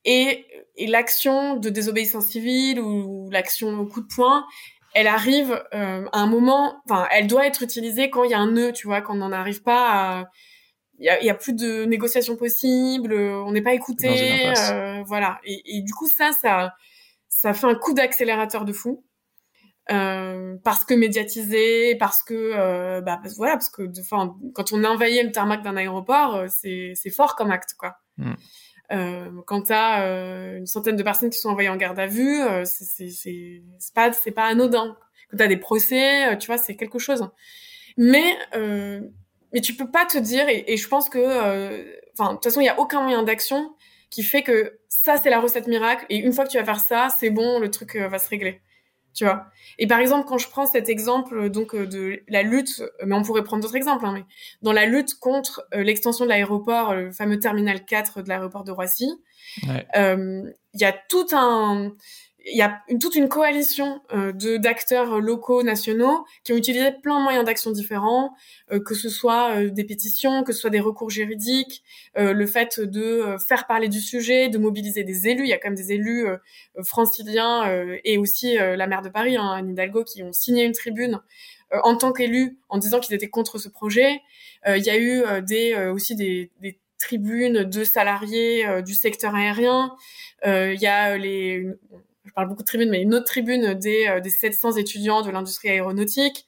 Et, 0.04 0.46
et 0.76 0.86
l'action 0.88 1.56
de 1.56 1.68
désobéissance 1.70 2.26
civile 2.26 2.80
ou 2.80 3.30
l'action 3.30 3.78
au 3.78 3.86
coup 3.86 4.00
de 4.00 4.08
poing 4.12 4.44
elle 4.94 5.06
arrive 5.06 5.62
euh, 5.74 6.06
à 6.12 6.20
un 6.20 6.26
moment, 6.26 6.82
enfin, 6.84 7.06
elle 7.10 7.26
doit 7.26 7.46
être 7.46 7.62
utilisée 7.62 8.10
quand 8.10 8.24
il 8.24 8.30
y 8.30 8.34
a 8.34 8.38
un 8.38 8.50
nœud, 8.50 8.72
tu 8.72 8.86
vois, 8.86 9.00
quand 9.00 9.14
on 9.14 9.18
n'en 9.18 9.32
arrive 9.32 9.62
pas 9.62 9.90
à, 9.90 10.30
il 10.98 11.06
y 11.06 11.08
a, 11.08 11.22
y 11.22 11.30
a, 11.30 11.34
plus 11.34 11.54
de 11.54 11.84
négociations 11.84 12.36
possibles, 12.36 13.14
on 13.14 13.52
n'est 13.52 13.62
pas 13.62 13.74
écouté, 13.74 14.52
euh, 14.70 15.02
voilà. 15.06 15.40
Et, 15.44 15.76
et, 15.76 15.82
du 15.82 15.92
coup, 15.92 16.06
ça, 16.08 16.32
ça, 16.32 16.74
ça 17.28 17.54
fait 17.54 17.66
un 17.66 17.74
coup 17.74 17.92
d'accélérateur 17.94 18.64
de 18.64 18.72
fou. 18.72 19.04
Euh, 19.90 20.56
parce 20.62 20.84
que 20.84 20.94
médiatisé, 20.94 21.96
parce 21.96 22.22
que 22.22 22.34
euh, 22.34 23.00
bah 23.00 23.20
voilà, 23.36 23.54
parce 23.54 23.68
que 23.68 23.82
enfin 24.00 24.36
quand 24.54 24.72
on 24.72 24.84
envahit 24.84 25.24
le 25.24 25.32
tarmac 25.32 25.62
d'un 25.62 25.76
aéroport, 25.76 26.36
euh, 26.36 26.46
c'est 26.48 26.92
c'est 26.94 27.10
fort 27.10 27.34
comme 27.34 27.50
acte 27.50 27.74
quoi. 27.76 27.96
Mm. 28.16 28.34
Euh, 28.90 29.30
quand 29.46 29.62
t'as 29.62 30.06
euh, 30.06 30.58
une 30.58 30.66
centaine 30.66 30.96
de 30.96 31.02
personnes 31.02 31.30
qui 31.30 31.38
sont 31.38 31.48
envoyées 31.50 31.68
en 31.68 31.76
garde 31.76 31.98
à 31.98 32.06
vue, 32.06 32.40
euh, 32.42 32.64
c'est 32.64 33.62
pas 33.94 34.12
c'est 34.12 34.32
pas 34.32 34.44
anodin. 34.44 34.96
Quand 35.30 35.36
t'as 35.38 35.46
des 35.46 35.56
procès, 35.56 36.32
euh, 36.32 36.36
tu 36.36 36.48
vois, 36.48 36.58
c'est 36.58 36.76
quelque 36.76 36.98
chose. 36.98 37.28
Mais 37.96 38.36
euh, 38.54 39.00
mais 39.52 39.60
tu 39.60 39.74
peux 39.74 39.90
pas 39.90 40.06
te 40.06 40.18
dire 40.18 40.48
et, 40.48 40.64
et 40.66 40.76
je 40.76 40.88
pense 40.88 41.08
que 41.08 41.18
enfin 42.12 42.30
de 42.30 42.34
toute 42.36 42.44
façon 42.44 42.60
il 42.60 42.66
y 42.66 42.68
a 42.68 42.78
aucun 42.78 43.02
moyen 43.02 43.22
d'action 43.22 43.74
qui 44.10 44.22
fait 44.22 44.42
que 44.42 44.78
ça 44.88 45.16
c'est 45.16 45.30
la 45.30 45.40
recette 45.40 45.66
miracle 45.66 46.06
et 46.08 46.16
une 46.16 46.32
fois 46.32 46.44
que 46.44 46.50
tu 46.50 46.58
vas 46.58 46.64
faire 46.64 46.80
ça 46.80 47.08
c'est 47.18 47.30
bon 47.30 47.58
le 47.58 47.70
truc 47.70 47.96
va 47.96 48.18
se 48.18 48.28
régler 48.30 48.62
tu 49.14 49.24
vois. 49.24 49.46
Et 49.78 49.86
par 49.86 49.98
exemple, 49.98 50.26
quand 50.26 50.38
je 50.38 50.48
prends 50.48 50.66
cet 50.66 50.88
exemple 50.88 51.36
euh, 51.36 51.48
donc 51.48 51.74
euh, 51.74 51.86
de 51.86 52.22
la 52.28 52.42
lutte, 52.42 52.80
euh, 52.80 53.04
mais 53.06 53.14
on 53.14 53.22
pourrait 53.22 53.44
prendre 53.44 53.62
d'autres 53.62 53.76
exemples, 53.76 54.04
hein, 54.06 54.12
mais 54.14 54.24
dans 54.62 54.72
la 54.72 54.86
lutte 54.86 55.18
contre 55.18 55.66
l'extension 55.72 56.24
de 56.24 56.30
l'aéroport, 56.30 56.94
le 56.94 57.12
fameux 57.12 57.38
terminal 57.38 57.84
4 57.84 58.22
de 58.22 58.28
l'aéroport 58.28 58.64
de 58.64 58.72
Roissy, 58.72 59.10
il 59.62 59.70
ouais. 59.70 59.86
euh, 59.96 60.50
y 60.74 60.84
a 60.84 60.92
tout 60.92 61.26
un 61.32 61.92
il 62.46 62.56
y 62.56 62.62
a 62.62 62.80
une, 62.88 62.98
toute 62.98 63.14
une 63.14 63.28
coalition 63.28 64.00
euh, 64.12 64.32
de 64.32 64.56
d'acteurs 64.56 65.20
locaux, 65.20 65.62
nationaux, 65.62 66.24
qui 66.44 66.52
ont 66.52 66.56
utilisé 66.56 66.92
plein 66.92 67.18
de 67.18 67.22
moyens 67.22 67.44
d'action 67.44 67.70
différents, 67.70 68.34
euh, 68.72 68.80
que 68.80 68.94
ce 68.94 69.08
soit 69.08 69.56
euh, 69.56 69.70
des 69.70 69.84
pétitions, 69.84 70.42
que 70.42 70.52
ce 70.52 70.60
soit 70.60 70.70
des 70.70 70.80
recours 70.80 71.10
juridiques, 71.10 71.82
euh, 72.18 72.32
le 72.32 72.46
fait 72.46 72.80
de 72.80 73.02
euh, 73.02 73.38
faire 73.38 73.66
parler 73.66 73.88
du 73.88 74.00
sujet, 74.00 74.48
de 74.48 74.58
mobiliser 74.58 75.04
des 75.04 75.28
élus. 75.28 75.44
Il 75.44 75.48
y 75.48 75.52
a 75.52 75.58
quand 75.58 75.68
même 75.68 75.76
des 75.76 75.92
élus 75.92 76.26
franciliens 76.82 77.88
et 78.04 78.18
aussi 78.18 78.56
la 78.56 78.86
maire 78.86 79.02
de 79.02 79.08
Paris, 79.08 79.36
hein, 79.36 79.50
Anne 79.50 79.70
Hidalgo, 79.70 80.04
qui 80.04 80.22
ont 80.22 80.32
signé 80.32 80.64
une 80.64 80.72
tribune 80.72 81.20
en 81.82 81.96
tant 81.96 82.12
qu'élus 82.12 82.58
en 82.68 82.78
disant 82.78 83.00
qu'ils 83.00 83.14
étaient 83.14 83.28
contre 83.28 83.58
ce 83.58 83.68
projet. 83.68 84.20
il 84.66 84.82
y 84.82 84.90
a 84.90 84.98
eu 84.98 85.22
des 85.42 85.74
aussi 85.92 86.14
des, 86.14 86.50
des 86.60 86.78
tribunes 86.98 87.64
de 87.64 87.84
salariés 87.84 88.82
du 88.82 88.94
secteur 88.94 89.34
aérien. 89.34 89.94
Il 90.44 90.80
y 90.80 90.86
a 90.86 91.16
les 91.16 91.66
je 92.32 92.34
parle 92.34 92.48
beaucoup 92.48 92.62
de 92.62 92.66
tribunes, 92.66 92.88
mais 92.88 93.02
une 93.02 93.14
autre 93.14 93.26
tribune 93.26 93.74
des, 93.74 94.06
euh, 94.08 94.20
des 94.20 94.30
700 94.30 94.78
étudiants 94.78 95.20
de 95.20 95.30
l'industrie 95.30 95.68
aéronautique. 95.68 96.46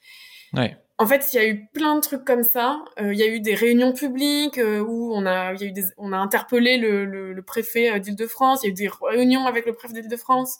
Ouais. 0.53 0.75
En 0.97 1.05
fait, 1.05 1.31
il 1.31 1.35
y 1.35 1.39
a 1.39 1.47
eu 1.47 1.67
plein 1.73 1.93
de 1.93 2.01
trucs 2.01 2.25
comme 2.25 2.41
ça. 2.41 2.83
Euh, 2.99 3.13
il 3.13 3.19
y 3.19 3.21
a 3.21 3.27
eu 3.27 3.39
des 3.39 3.53
réunions 3.53 3.93
publiques 3.93 4.57
euh, 4.57 4.79
où 4.79 5.13
on 5.13 5.27
a, 5.27 5.53
il 5.53 5.61
y 5.61 5.63
a 5.65 5.67
eu 5.67 5.71
des, 5.71 5.83
on 5.97 6.11
a 6.11 6.17
interpellé 6.17 6.77
le, 6.77 7.05
le, 7.05 7.33
le 7.33 7.41
préfet 7.43 7.99
d'Île-de-France. 7.99 8.61
Il 8.63 8.65
y 8.65 8.69
a 8.69 8.71
eu 8.71 8.73
des 8.73 8.89
réunions 9.01 9.45
avec 9.45 9.67
le 9.67 9.73
préfet 9.73 9.93
d'Île-de-France. 9.93 10.57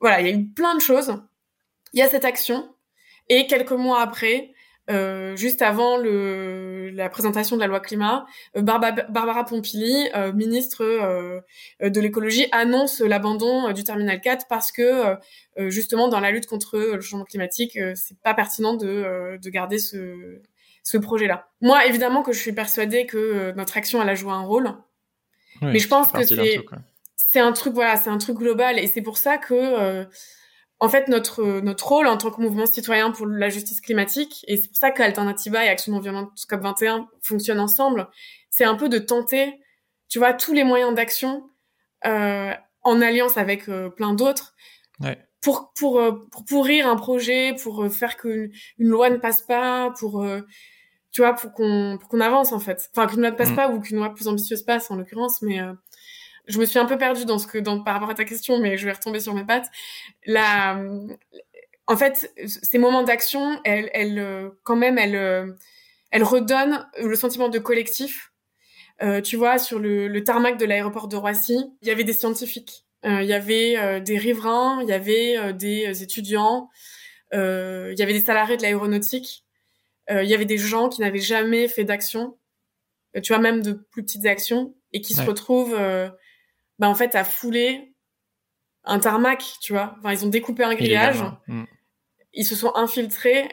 Voilà, 0.00 0.20
il 0.20 0.26
y 0.26 0.30
a 0.30 0.34
eu 0.34 0.44
plein 0.44 0.74
de 0.74 0.80
choses. 0.80 1.16
Il 1.92 2.00
y 2.00 2.02
a 2.02 2.08
cette 2.08 2.24
action. 2.24 2.68
Et 3.28 3.46
quelques 3.46 3.70
mois 3.70 4.00
après, 4.00 4.50
euh, 4.88 5.36
juste 5.36 5.62
avant 5.62 5.96
le, 5.96 6.90
la 6.90 7.08
présentation 7.08 7.56
de 7.56 7.60
la 7.60 7.66
loi 7.66 7.80
climat, 7.80 8.26
euh, 8.56 8.62
Barbara, 8.62 9.44
Pompili, 9.44 10.08
euh, 10.14 10.32
ministre 10.32 10.84
euh, 10.84 11.40
de 11.80 12.00
l'écologie, 12.00 12.46
annonce 12.52 13.00
l'abandon 13.00 13.72
du 13.72 13.84
terminal 13.84 14.20
4 14.20 14.46
parce 14.48 14.72
que 14.72 15.16
justement 15.68 16.08
dans 16.08 16.20
la 16.20 16.30
lutte 16.30 16.46
contre 16.46 16.78
le 16.78 17.00
changement 17.00 17.24
climatique, 17.24 17.78
c'est 17.94 18.18
pas 18.20 18.34
pertinent 18.34 18.74
de, 18.74 19.38
de 19.40 19.50
garder 19.50 19.78
ce, 19.78 20.40
ce 20.82 20.98
projet-là. 20.98 21.48
Moi, 21.60 21.86
évidemment 21.86 22.22
que 22.22 22.32
je 22.32 22.38
suis 22.38 22.52
persuadée 22.52 23.06
que 23.06 23.52
notre 23.56 23.76
action 23.76 24.02
elle 24.02 24.08
a 24.08 24.14
joué 24.14 24.32
un 24.32 24.42
rôle, 24.42 24.70
oui, 25.62 25.68
mais 25.72 25.78
je 25.78 25.88
pense 25.88 26.12
que 26.12 26.22
c'est 26.22 26.64
c'est 27.16 27.40
un 27.40 27.52
truc 27.52 27.74
voilà, 27.74 27.96
c'est 27.96 28.10
un 28.10 28.18
truc 28.18 28.36
global 28.36 28.78
et 28.78 28.86
c'est 28.86 29.02
pour 29.02 29.18
ça 29.18 29.38
que 29.38 30.06
en 30.78 30.88
fait 30.88 31.08
notre 31.08 31.60
notre 31.60 31.86
rôle 31.86 32.06
en 32.06 32.16
tant 32.16 32.30
que 32.30 32.40
mouvement 32.40 32.66
citoyen 32.66 33.10
pour 33.10 33.26
la 33.26 33.48
justice 33.48 33.80
climatique 33.80 34.44
et 34.46 34.56
c'est 34.56 34.68
pour 34.68 34.76
ça 34.76 34.90
qu'Alternativa 34.90 35.64
et 35.64 35.68
Action 35.68 35.92
non 35.92 36.00
violente 36.00 36.30
COP 36.48 36.62
21 36.62 37.08
fonctionnent 37.22 37.60
ensemble, 37.60 38.08
c'est 38.50 38.64
un 38.64 38.74
peu 38.74 38.88
de 38.88 38.98
tenter, 38.98 39.60
tu 40.08 40.18
vois, 40.18 40.32
tous 40.32 40.52
les 40.52 40.64
moyens 40.64 40.94
d'action 40.94 41.48
euh, 42.06 42.52
en 42.86 43.02
alliance 43.02 43.36
avec 43.36 43.68
euh, 43.68 43.90
plein 43.90 44.14
d'autres. 44.14 44.54
Ouais. 45.00 45.18
Pour, 45.42 45.72
pour, 45.74 46.00
euh, 46.00 46.26
pour 46.30 46.44
pourrir 46.44 46.88
un 46.88 46.96
projet, 46.96 47.54
pour 47.62 47.84
euh, 47.84 47.90
faire 47.90 48.16
qu'une 48.16 48.50
une 48.78 48.88
loi 48.88 49.10
ne 49.10 49.16
passe 49.16 49.42
pas, 49.42 49.92
pour, 49.98 50.26
tu 51.12 51.20
vois, 51.20 51.34
pour 51.34 51.52
qu'on 51.52 51.98
pour 52.00 52.08
qu'on 52.08 52.20
avance 52.20 52.52
en 52.52 52.60
fait. 52.60 52.88
Enfin, 52.94 53.06
qu'une 53.06 53.20
loi 53.20 53.30
ne 53.30 53.36
passe 53.36 53.50
mmh. 53.50 53.56
pas 53.56 53.70
ou 53.70 53.80
qu'une 53.80 53.98
loi 53.98 54.14
plus 54.14 54.28
ambitieuse 54.28 54.62
passe 54.62 54.90
en 54.90 54.96
l'occurrence, 54.96 55.42
mais 55.42 55.60
je 56.46 56.58
me 56.58 56.64
suis 56.64 56.78
un 56.78 56.86
peu 56.86 56.96
perdue 56.98 57.24
dans 57.24 57.38
ce 57.38 57.46
que, 57.46 57.58
dans, 57.58 57.82
par 57.82 57.94
rapport 57.94 58.10
à 58.10 58.14
ta 58.14 58.24
question, 58.24 58.58
mais 58.58 58.76
je 58.76 58.86
vais 58.86 58.92
retomber 58.92 59.20
sur 59.20 59.34
mes 59.34 59.44
pattes. 59.44 59.66
La, 60.26 60.80
en 61.86 61.96
fait, 61.96 62.32
ces 62.46 62.78
moments 62.78 63.02
d'action, 63.02 63.60
elles, 63.64 63.90
elles, 63.92 64.50
quand 64.62 64.76
même, 64.76 64.98
elles, 64.98 65.56
elles 66.10 66.24
redonnent 66.24 66.88
le 67.00 67.14
sentiment 67.14 67.48
de 67.48 67.58
collectif. 67.58 68.32
tu 69.24 69.36
vois, 69.36 69.58
sur 69.58 69.78
le, 69.78 70.08
le 70.08 70.24
tarmac 70.24 70.56
de 70.58 70.64
l'aéroport 70.64 71.08
de 71.08 71.16
Roissy, 71.16 71.58
il 71.82 71.88
y 71.88 71.90
avait 71.90 72.04
des 72.04 72.12
scientifiques, 72.12 72.86
il 73.04 73.24
y 73.24 73.32
avait 73.32 74.00
des 74.00 74.18
riverains, 74.18 74.80
il 74.82 74.88
y 74.88 74.92
avait 74.92 75.52
des 75.52 76.02
étudiants, 76.02 76.70
il 77.32 77.94
y 77.96 78.02
avait 78.02 78.14
des 78.14 78.24
salariés 78.24 78.56
de 78.56 78.62
l'aéronautique, 78.62 79.44
il 80.10 80.26
y 80.26 80.34
avait 80.34 80.44
des 80.44 80.58
gens 80.58 80.88
qui 80.88 81.00
n'avaient 81.00 81.18
jamais 81.18 81.68
fait 81.68 81.84
d'action, 81.84 82.38
tu 83.22 83.32
vois, 83.32 83.40
même 83.40 83.62
de 83.62 83.72
plus 83.72 84.02
petites 84.02 84.26
actions, 84.26 84.74
et 84.92 85.00
qui 85.00 85.14
se 85.14 85.22
retrouvent, 85.22 85.76
bah, 86.78 86.88
en 86.88 86.94
fait, 86.94 87.14
à 87.14 87.24
fouler 87.24 87.94
un 88.84 88.98
tarmac, 88.98 89.44
tu 89.60 89.72
vois. 89.72 89.96
Enfin, 89.98 90.12
ils 90.12 90.24
ont 90.24 90.28
découpé 90.28 90.64
un 90.64 90.74
grillage, 90.74 91.22
mm. 91.48 91.64
ils 92.34 92.44
se 92.44 92.54
sont 92.54 92.72
infiltrés 92.74 93.48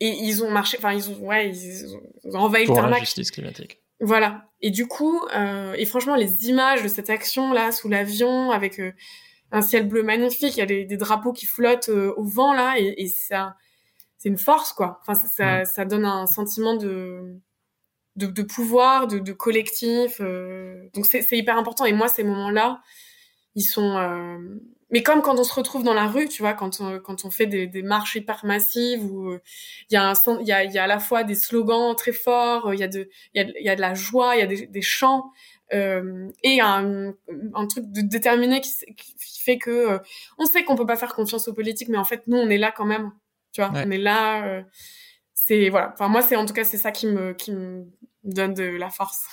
et 0.00 0.08
ils 0.08 0.42
ont 0.44 0.50
marché, 0.50 0.76
enfin, 0.78 0.92
ils 0.92 1.10
ont, 1.10 1.18
ouais, 1.26 1.50
ils 1.50 1.96
ont 2.32 2.38
envahi 2.38 2.66
le 2.66 2.74
tarmac. 2.74 3.00
Justice 3.00 3.30
climatique. 3.30 3.80
Voilà. 4.00 4.48
Et 4.60 4.70
du 4.70 4.86
coup, 4.86 5.20
euh, 5.34 5.74
et 5.74 5.86
franchement, 5.86 6.16
les 6.16 6.48
images 6.48 6.82
de 6.82 6.88
cette 6.88 7.10
action-là, 7.10 7.72
sous 7.72 7.88
l'avion, 7.88 8.50
avec 8.50 8.80
euh, 8.80 8.92
un 9.50 9.62
ciel 9.62 9.88
bleu 9.88 10.02
magnifique, 10.02 10.56
il 10.56 10.60
y 10.60 10.62
a 10.62 10.66
des, 10.66 10.84
des 10.84 10.96
drapeaux 10.96 11.32
qui 11.32 11.46
flottent 11.46 11.88
euh, 11.88 12.12
au 12.16 12.24
vent, 12.24 12.54
là, 12.54 12.74
et, 12.78 12.94
et 12.98 13.06
ça, 13.06 13.56
c'est 14.18 14.28
une 14.28 14.38
force, 14.38 14.72
quoi. 14.72 15.00
Enfin, 15.02 15.14
ça, 15.14 15.28
ça, 15.28 15.60
mm. 15.60 15.64
ça, 15.66 15.84
donne 15.84 16.04
un 16.04 16.26
sentiment 16.26 16.76
de, 16.76 17.40
de, 18.16 18.26
de 18.26 18.42
pouvoir, 18.42 19.06
de, 19.06 19.18
de 19.18 19.32
collectif. 19.32 20.20
Euh, 20.20 20.88
donc, 20.94 21.06
c'est 21.06 21.26
hyper 21.32 21.58
important. 21.58 21.84
Et 21.84 21.92
moi, 21.92 22.08
ces 22.08 22.24
moments-là, 22.24 22.80
ils 23.54 23.62
sont 23.62 23.96
euh, 23.96 24.38
mais 24.90 25.02
comme 25.02 25.22
quand 25.22 25.38
on 25.38 25.44
se 25.44 25.54
retrouve 25.54 25.82
dans 25.82 25.94
la 25.94 26.06
rue 26.06 26.28
tu 26.28 26.42
vois 26.42 26.54
quand 26.54 26.80
on, 26.80 26.98
quand 27.00 27.24
on 27.24 27.30
fait 27.30 27.46
des, 27.46 27.66
des 27.66 27.82
marches 27.82 28.16
hyper 28.16 28.44
massives 28.44 29.04
où 29.04 29.30
euh, 29.30 29.40
il 29.90 29.94
y 29.94 29.96
a 29.96 30.08
un 30.08 30.14
il 30.40 30.46
y 30.46 30.52
a, 30.52 30.64
y 30.64 30.78
a 30.78 30.84
à 30.84 30.86
la 30.86 30.98
fois 30.98 31.24
des 31.24 31.34
slogans 31.34 31.94
très 31.96 32.12
forts 32.12 32.74
il 32.74 32.80
y 32.80 32.82
a 32.82 32.88
de 32.88 33.08
il 33.34 33.42
y 33.42 33.44
a, 33.44 33.60
y 33.60 33.68
a 33.68 33.76
de 33.76 33.80
la 33.80 33.94
joie 33.94 34.36
il 34.36 34.40
y 34.40 34.42
a 34.42 34.46
des, 34.46 34.66
des 34.66 34.82
chants 34.82 35.30
euh, 35.72 36.28
et 36.42 36.60
un, 36.60 37.14
un 37.54 37.66
truc 37.66 37.86
de 37.90 38.02
déterminé 38.02 38.60
qui, 38.60 38.70
qui 38.96 39.40
fait 39.40 39.58
que 39.58 39.70
euh, 39.70 39.98
on 40.38 40.44
sait 40.46 40.64
qu'on 40.64 40.76
peut 40.76 40.86
pas 40.86 40.96
faire 40.96 41.14
confiance 41.14 41.48
aux 41.48 41.54
politiques 41.54 41.88
mais 41.88 41.98
en 41.98 42.04
fait 42.04 42.26
nous 42.26 42.36
on 42.36 42.48
est 42.50 42.58
là 42.58 42.72
quand 42.72 42.86
même 42.86 43.12
tu 43.52 43.60
vois 43.62 43.72
on 43.74 43.90
est 43.90 43.98
là 43.98 44.62
c'est 45.32 45.68
voilà 45.70 45.90
enfin 45.92 46.08
moi 46.08 46.22
c'est 46.22 46.36
en 46.36 46.46
tout 46.46 46.54
cas 46.54 46.64
c'est 46.64 46.78
ça 46.78 46.90
qui 46.92 47.06
me 47.06 47.32
qui 47.32 47.52
me 47.52 47.86
donne 48.24 48.54
de 48.54 48.64
la 48.64 48.90
force 48.90 49.24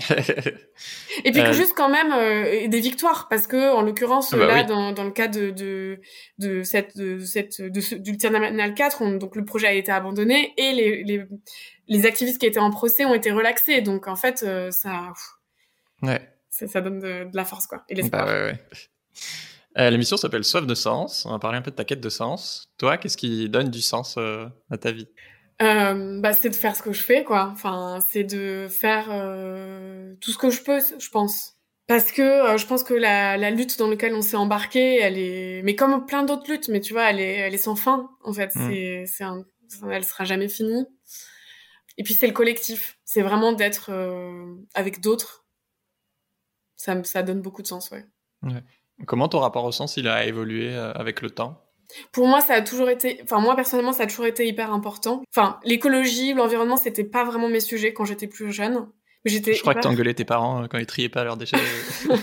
et 0.10 1.32
puis 1.32 1.42
que 1.42 1.48
euh, 1.48 1.52
juste 1.52 1.74
quand 1.76 1.90
même 1.90 2.12
euh, 2.12 2.66
des 2.66 2.80
victoires 2.80 3.28
parce 3.28 3.46
que 3.46 3.74
en 3.74 3.82
l'occurrence 3.82 4.32
ah 4.32 4.38
bah 4.38 4.46
là 4.46 4.62
dans, 4.62 4.92
dans 4.92 5.04
le 5.04 5.10
cas 5.10 5.28
de 5.28 5.50
de, 5.50 6.00
de 6.38 6.62
cette 6.62 6.96
de 6.96 7.18
cette 7.18 7.60
de 7.60 7.98
du 7.98 8.16
Terminal 8.16 8.72
4 8.72 9.02
on, 9.02 9.10
donc 9.16 9.36
le 9.36 9.44
projet 9.44 9.66
a 9.66 9.72
été 9.72 9.92
abandonné 9.92 10.54
et 10.56 10.72
les, 10.72 11.04
les 11.04 11.26
les 11.88 12.06
activistes 12.06 12.40
qui 12.40 12.46
étaient 12.46 12.58
en 12.58 12.70
procès 12.70 13.04
ont 13.04 13.12
été 13.12 13.30
relaxés 13.32 13.82
donc 13.82 14.08
en 14.08 14.16
fait 14.16 14.42
euh, 14.42 14.70
ça 14.70 15.12
ouais 16.02 16.26
ça, 16.48 16.66
ça 16.68 16.80
donne 16.80 16.98
de, 16.98 17.24
de, 17.30 17.36
la 17.36 17.44
force 17.44 17.66
quoi 17.66 17.84
et 17.90 17.94
l'espoir. 17.94 18.24
Bah 18.24 18.32
ouais, 18.32 18.58
ouais. 19.76 19.90
L'émission 19.90 20.16
s'appelle 20.16 20.44
Soif 20.44 20.66
de 20.66 20.74
sens. 20.74 21.24
On 21.26 21.30
va 21.30 21.38
parler 21.38 21.58
un 21.58 21.62
peu 21.62 21.70
de 21.70 21.76
ta 21.76 21.84
quête 21.84 22.00
de 22.02 22.10
sens. 22.10 22.70
Toi, 22.76 22.98
qu'est-ce 22.98 23.16
qui 23.16 23.48
donne 23.48 23.70
du 23.70 23.80
sens 23.80 24.18
à 24.18 24.76
ta 24.78 24.92
vie? 24.92 25.08
Euh, 25.60 26.20
bah, 26.20 26.32
c'est 26.32 26.50
de 26.50 26.54
faire 26.54 26.74
ce 26.74 26.82
que 26.82 26.92
je 26.92 27.02
fais, 27.02 27.24
quoi. 27.24 27.50
Enfin, 27.52 27.98
c'est 28.08 28.24
de 28.24 28.66
faire 28.68 29.08
euh, 29.10 30.14
tout 30.20 30.30
ce 30.30 30.38
que 30.38 30.50
je 30.50 30.62
peux, 30.62 30.80
je 30.98 31.10
pense. 31.10 31.56
Parce 31.86 32.12
que 32.12 32.22
euh, 32.22 32.58
je 32.58 32.66
pense 32.66 32.84
que 32.84 32.94
la, 32.94 33.36
la, 33.36 33.50
lutte 33.50 33.78
dans 33.78 33.88
laquelle 33.88 34.14
on 34.14 34.22
s'est 34.22 34.36
embarqué, 34.36 35.00
elle 35.00 35.18
est, 35.18 35.62
mais 35.62 35.74
comme 35.74 36.06
plein 36.06 36.22
d'autres 36.22 36.50
luttes, 36.50 36.68
mais 36.68 36.80
tu 36.80 36.92
vois, 36.92 37.10
elle 37.10 37.20
est, 37.20 37.34
elle 37.34 37.54
est 37.54 37.58
sans 37.58 37.76
fin. 37.76 38.10
En 38.24 38.32
fait, 38.32 38.54
mm. 38.54 38.70
c'est, 38.70 39.04
c'est 39.06 39.24
un, 39.24 39.44
elle 39.90 40.04
sera 40.04 40.24
jamais 40.24 40.48
finie. 40.48 40.86
Et 41.98 42.02
puis 42.02 42.14
c'est 42.14 42.26
le 42.26 42.32
collectif. 42.32 42.98
C'est 43.04 43.22
vraiment 43.22 43.52
d'être 43.52 43.90
euh, 43.90 44.54
avec 44.74 45.00
d'autres. 45.00 45.44
Ça, 46.76 47.02
ça 47.04 47.22
donne 47.22 47.42
beaucoup 47.42 47.62
de 47.62 47.66
sens, 47.66 47.90
ouais. 47.90 48.04
ouais. 48.42 48.62
Comment 49.06 49.28
ton 49.28 49.40
rapport 49.40 49.64
au 49.64 49.72
sens 49.72 49.96
il 49.96 50.08
a 50.08 50.24
évolué 50.24 50.74
avec 50.74 51.20
le 51.20 51.30
temps? 51.30 51.62
Pour 52.12 52.26
moi, 52.26 52.40
ça 52.40 52.54
a 52.54 52.62
toujours 52.62 52.88
été, 52.88 53.20
enfin 53.22 53.40
moi 53.40 53.56
personnellement, 53.56 53.92
ça 53.92 54.04
a 54.04 54.06
toujours 54.06 54.26
été 54.26 54.46
hyper 54.46 54.72
important. 54.72 55.22
Enfin, 55.34 55.58
l'écologie, 55.64 56.34
l'environnement, 56.34 56.76
c'était 56.76 57.04
pas 57.04 57.24
vraiment 57.24 57.48
mes 57.48 57.60
sujets 57.60 57.92
quand 57.92 58.04
j'étais 58.04 58.26
plus 58.26 58.52
jeune. 58.52 58.86
J'étais. 59.24 59.54
Je 59.54 59.60
crois 59.60 59.74
que 59.74 59.80
t'engueulais 59.80 60.14
tes 60.14 60.24
parents 60.24 60.62
euh, 60.62 60.66
quand 60.68 60.78
ils 60.78 60.86
triaient 60.86 61.08
pas 61.08 61.24
leurs 61.24 61.36
déchets. 61.36 61.56
Euh, 62.10 62.16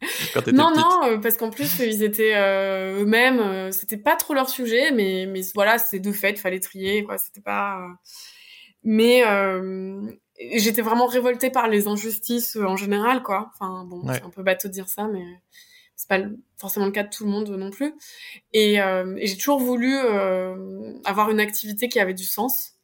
quand 0.34 0.46
non, 0.52 0.70
petite. 0.70 0.80
non, 0.80 1.04
euh, 1.04 1.18
parce 1.18 1.36
qu'en 1.36 1.50
plus 1.50 1.80
ils 1.80 2.02
étaient 2.02 2.34
euh, 2.36 3.02
eux-mêmes, 3.02 3.40
euh, 3.40 3.70
c'était 3.72 3.96
pas 3.96 4.16
trop 4.16 4.34
leur 4.34 4.48
sujet, 4.48 4.92
mais 4.92 5.26
mais 5.26 5.40
voilà, 5.54 5.78
c'était 5.78 5.98
de 5.98 6.12
fait, 6.12 6.38
fallait 6.38 6.60
trier, 6.60 7.04
quoi. 7.04 7.18
C'était 7.18 7.40
pas. 7.40 7.80
Mais 8.84 9.22
j'étais 10.54 10.82
vraiment 10.82 11.06
révoltée 11.06 11.50
par 11.50 11.68
les 11.68 11.88
injustices 11.88 12.56
en 12.56 12.76
général, 12.76 13.22
quoi. 13.22 13.50
Enfin 13.54 13.84
bon, 13.84 14.02
c'est 14.12 14.22
un 14.22 14.30
peu 14.30 14.42
bateau 14.42 14.68
de 14.68 14.72
dire 14.72 14.88
ça, 14.88 15.08
mais 15.08 15.24
c'est 15.98 16.08
pas 16.08 16.20
forcément 16.56 16.86
le 16.86 16.92
cas 16.92 17.02
de 17.02 17.10
tout 17.10 17.24
le 17.24 17.30
monde 17.30 17.50
non 17.50 17.70
plus. 17.70 17.92
Et, 18.52 18.80
euh, 18.80 19.16
et 19.18 19.26
j'ai 19.26 19.36
toujours 19.36 19.58
voulu 19.58 19.92
euh, 19.96 20.92
avoir 21.04 21.28
une 21.28 21.40
activité 21.40 21.88
qui 21.88 21.98
avait 21.98 22.14
du 22.14 22.24
sens. 22.24 22.74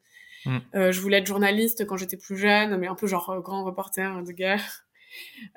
Mm. 0.44 0.58
Euh, 0.74 0.92
je 0.92 1.00
voulais 1.00 1.18
être 1.18 1.26
journaliste 1.26 1.86
quand 1.86 1.96
j'étais 1.96 2.16
plus 2.16 2.36
jeune, 2.36 2.76
mais 2.76 2.88
un 2.88 2.96
peu 2.96 3.06
genre 3.06 3.30
euh, 3.30 3.40
grand 3.40 3.64
reporter 3.64 4.20
de 4.24 4.32
guerre. 4.32 4.84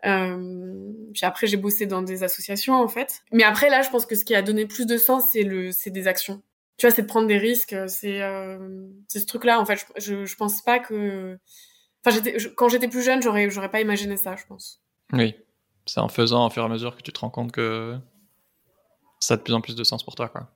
Euh, 0.06 0.93
puis 1.15 1.26
après, 1.26 1.48
j'ai 1.48 1.58
bossé 1.58 1.88
dans 1.88 2.04
des 2.04 2.22
associations 2.22 2.76
en 2.76 2.88
fait. 2.88 3.24
Mais 3.32 3.43
après, 3.43 3.72
là, 3.72 3.82
je 3.82 3.89
pense 3.89 4.06
que 4.06 4.13
ce 4.13 4.24
qui 4.24 4.36
a 4.36 4.43
donné 4.43 4.67
plus 4.67 4.86
de 4.86 4.98
sens, 4.98 5.30
c'est 5.32 5.41
le, 5.41 5.72
c'est 5.72 5.89
des 5.89 6.08
actions. 6.08 6.43
Tu 6.78 6.86
vois, 6.86 6.96
c'est 6.96 7.02
de 7.02 7.08
prendre 7.08 7.28
des 7.28 7.39
risques. 7.39 7.76
C'est, 7.88 8.22
euh, 8.22 8.88
c'est 9.08 9.20
ce 9.20 9.26
truc-là. 9.26 9.60
En 9.60 9.65
fait, 9.65 9.84
je, 9.96 10.00
je, 10.00 10.26
je 10.26 10.36
pense 10.36 10.62
pas 10.62 10.78
que. 10.78 11.39
Enfin, 12.06 12.15
j'étais, 12.15 12.38
quand 12.56 12.70
j'étais 12.70 12.88
plus 12.88 13.02
jeune, 13.02 13.24
j'aurais, 13.24 13.50
j'aurais 13.50 13.72
pas 13.72 13.82
imaginé 13.82 14.15
ça, 14.15 14.36
je 14.36 14.46
pense. 14.46 14.80
Oui 15.12 15.36
c'est 15.88 16.00
en 16.00 16.10
faisant 16.10 16.45
au 16.45 16.50
fur 16.50 16.62
et 16.62 16.65
à 16.65 16.69
mesure 16.69 16.95
que 16.95 17.02
tu 17.02 17.12
te 17.12 17.19
rends 17.19 17.30
compte 17.30 17.52
que 17.52 17.97
ça 19.19 19.34
a 19.34 19.38
de 19.38 19.41
plus 19.41 19.54
en 19.54 19.62
plus 19.62 19.76
de 19.76 19.84
sens 19.84 20.04
pour 20.04 20.15
toi, 20.15 20.30
quoi. 20.30 20.52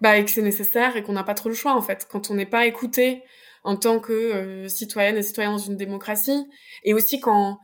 Bah, 0.00 0.16
et 0.16 0.24
que 0.24 0.30
c'est 0.30 0.42
nécessaire 0.42 0.96
et 0.96 1.02
qu'on 1.02 1.12
n'a 1.12 1.24
pas 1.24 1.34
trop 1.34 1.48
le 1.48 1.54
choix, 1.54 1.74
en 1.74 1.82
fait. 1.82 2.06
Quand 2.10 2.30
on 2.30 2.34
n'est 2.34 2.46
pas 2.46 2.66
écouté 2.66 3.22
en 3.64 3.76
tant 3.76 3.98
que 3.98 4.12
euh, 4.12 4.68
citoyenne 4.68 5.16
et 5.16 5.22
citoyen 5.22 5.50
dans 5.50 5.58
une 5.58 5.76
démocratie, 5.76 6.48
et 6.84 6.94
aussi 6.94 7.18
quand, 7.18 7.58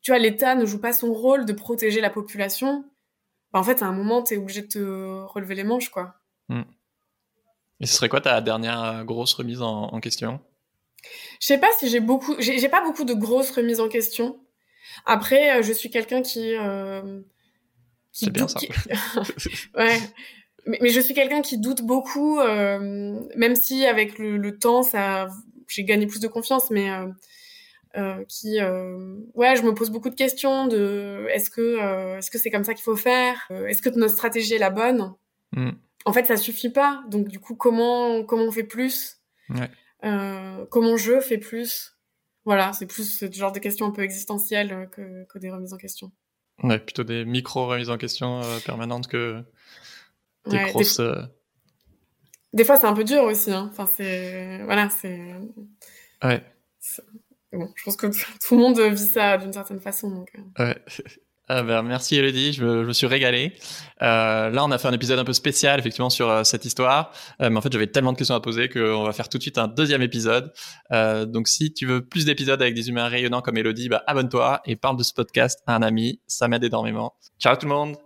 tu 0.00 0.12
vois, 0.12 0.18
l'État 0.18 0.54
ne 0.54 0.64
joue 0.64 0.80
pas 0.80 0.92
son 0.92 1.12
rôle 1.12 1.44
de 1.44 1.52
protéger 1.52 2.00
la 2.00 2.10
population, 2.10 2.84
bah, 3.52 3.58
en 3.58 3.64
fait, 3.64 3.82
à 3.82 3.86
un 3.86 3.92
moment, 3.92 4.22
tu 4.22 4.34
es 4.34 4.36
obligé 4.36 4.62
de 4.62 4.68
te 4.68 5.22
relever 5.24 5.56
les 5.56 5.64
manches, 5.64 5.90
quoi. 5.90 6.14
Hmm. 6.48 6.62
Et 7.80 7.86
ce 7.86 7.96
serait 7.96 8.08
quoi 8.08 8.20
ta 8.20 8.40
dernière 8.40 8.82
euh, 8.82 9.04
grosse 9.04 9.34
remise 9.34 9.60
en, 9.60 9.88
en 9.88 10.00
question? 10.00 10.40
Je 11.40 11.46
sais 11.48 11.58
pas 11.58 11.70
si 11.78 11.88
j'ai 11.88 11.98
beaucoup, 11.98 12.36
j'ai 12.38 12.68
pas 12.68 12.84
beaucoup 12.84 13.04
de 13.04 13.14
grosses 13.14 13.50
remises 13.50 13.80
en 13.80 13.88
question. 13.88 14.38
Après, 15.06 15.58
euh, 15.58 15.62
je 15.62 15.72
suis 15.72 15.90
quelqu'un 15.90 16.22
qui, 16.22 16.54
euh, 16.56 17.20
qui 18.12 18.26
c'est 18.26 18.30
bien 18.30 18.48
ça. 18.48 18.58
ouais. 19.78 19.98
Mais, 20.66 20.78
mais, 20.80 20.90
je 20.90 21.00
suis 21.00 21.14
quelqu'un 21.14 21.42
qui 21.42 21.58
doute 21.58 21.82
beaucoup, 21.82 22.38
euh, 22.38 23.20
même 23.36 23.56
si 23.56 23.84
avec 23.84 24.18
le, 24.18 24.36
le, 24.36 24.58
temps, 24.58 24.82
ça, 24.82 25.28
j'ai 25.66 25.84
gagné 25.84 26.06
plus 26.06 26.20
de 26.20 26.28
confiance, 26.28 26.70
mais 26.70 26.88
euh, 27.96 28.24
qui, 28.28 28.60
euh, 28.60 29.16
ouais, 29.34 29.56
je 29.56 29.62
me 29.62 29.74
pose 29.74 29.90
beaucoup 29.90 30.08
de 30.08 30.14
questions 30.14 30.68
de, 30.68 31.26
est-ce 31.30 31.50
que, 31.50 32.16
est-ce 32.18 32.30
que 32.30 32.38
c'est 32.38 32.50
comme 32.50 32.64
ça 32.64 32.74
qu'il 32.74 32.84
faut 32.84 32.96
faire? 32.96 33.48
Est-ce 33.50 33.82
que 33.82 33.90
notre 33.90 34.14
stratégie 34.14 34.54
est 34.54 34.58
la 34.58 34.70
bonne? 34.70 35.14
Mm. 35.52 35.70
En 36.04 36.12
fait, 36.12 36.26
ça 36.26 36.36
suffit 36.36 36.70
pas. 36.70 37.02
Donc, 37.08 37.28
du 37.28 37.40
coup, 37.40 37.56
comment, 37.56 38.22
comment 38.24 38.44
on 38.44 38.52
fait 38.52 38.62
plus? 38.62 39.18
Ouais. 39.50 39.70
Comment 40.70 40.96
je 40.96 41.20
fais 41.20 41.38
plus? 41.38 41.91
Voilà, 42.44 42.72
c'est 42.72 42.86
plus 42.86 43.04
ce 43.04 43.30
genre 43.30 43.52
de 43.52 43.58
questions 43.58 43.86
un 43.86 43.90
peu 43.90 44.02
existentielles 44.02 44.72
euh, 44.72 44.86
que, 44.86 45.24
que 45.26 45.38
des 45.38 45.50
remises 45.50 45.72
en 45.72 45.78
question. 45.78 46.12
Ouais, 46.62 46.78
plutôt 46.78 47.04
des 47.04 47.24
micro-remises 47.24 47.90
en 47.90 47.98
question 47.98 48.40
euh, 48.42 48.58
permanentes 48.64 49.06
que 49.06 49.42
des 50.46 50.58
grosses... 50.64 50.98
Des, 50.98 51.04
euh... 51.04 51.22
des 52.52 52.64
fois, 52.64 52.76
c'est 52.76 52.86
un 52.86 52.94
peu 52.94 53.04
dur 53.04 53.22
aussi. 53.24 53.52
Hein. 53.52 53.68
Enfin, 53.70 53.86
c'est... 53.86 54.62
Voilà, 54.64 54.90
c'est... 54.90 55.34
Ouais. 56.22 56.44
Bon, 57.52 57.68
je 57.74 57.84
pense 57.84 57.96
que 57.96 58.06
tout 58.46 58.56
le 58.56 58.60
monde 58.60 58.80
vit 58.80 59.06
ça 59.06 59.38
d'une 59.38 59.52
certaine 59.52 59.80
façon. 59.80 60.10
Donc... 60.10 60.32
Ouais. 60.58 60.76
Ah 61.54 61.62
ben, 61.62 61.82
merci 61.82 62.16
Elodie, 62.16 62.54
je 62.54 62.62
je 62.64 62.86
me 62.86 62.94
suis 62.94 63.06
régalé. 63.06 63.52
Euh, 64.00 64.48
là, 64.48 64.64
on 64.64 64.70
a 64.70 64.78
fait 64.78 64.88
un 64.88 64.92
épisode 64.92 65.18
un 65.18 65.24
peu 65.24 65.34
spécial 65.34 65.78
effectivement 65.78 66.08
sur 66.08 66.30
euh, 66.30 66.44
cette 66.44 66.64
histoire, 66.64 67.12
euh, 67.42 67.50
mais 67.50 67.58
en 67.58 67.60
fait 67.60 67.70
j'avais 67.70 67.88
tellement 67.88 68.14
de 68.14 68.16
questions 68.16 68.34
à 68.34 68.40
poser 68.40 68.70
qu'on 68.70 69.04
va 69.04 69.12
faire 69.12 69.28
tout 69.28 69.36
de 69.36 69.42
suite 69.42 69.58
un 69.58 69.68
deuxième 69.68 70.00
épisode. 70.00 70.50
Euh, 70.92 71.26
donc 71.26 71.48
si 71.48 71.74
tu 71.74 71.84
veux 71.84 72.02
plus 72.02 72.24
d'épisodes 72.24 72.62
avec 72.62 72.74
des 72.74 72.88
humains 72.88 73.06
rayonnants 73.06 73.42
comme 73.42 73.58
Elodie, 73.58 73.90
bah, 73.90 74.02
abonne-toi 74.06 74.62
et 74.64 74.76
parle 74.76 74.96
de 74.96 75.02
ce 75.02 75.12
podcast 75.12 75.60
à 75.66 75.76
un 75.76 75.82
ami, 75.82 76.22
ça 76.26 76.48
m'aide 76.48 76.64
énormément. 76.64 77.16
Ciao 77.38 77.54
tout 77.54 77.66
le 77.66 77.74
monde 77.74 78.02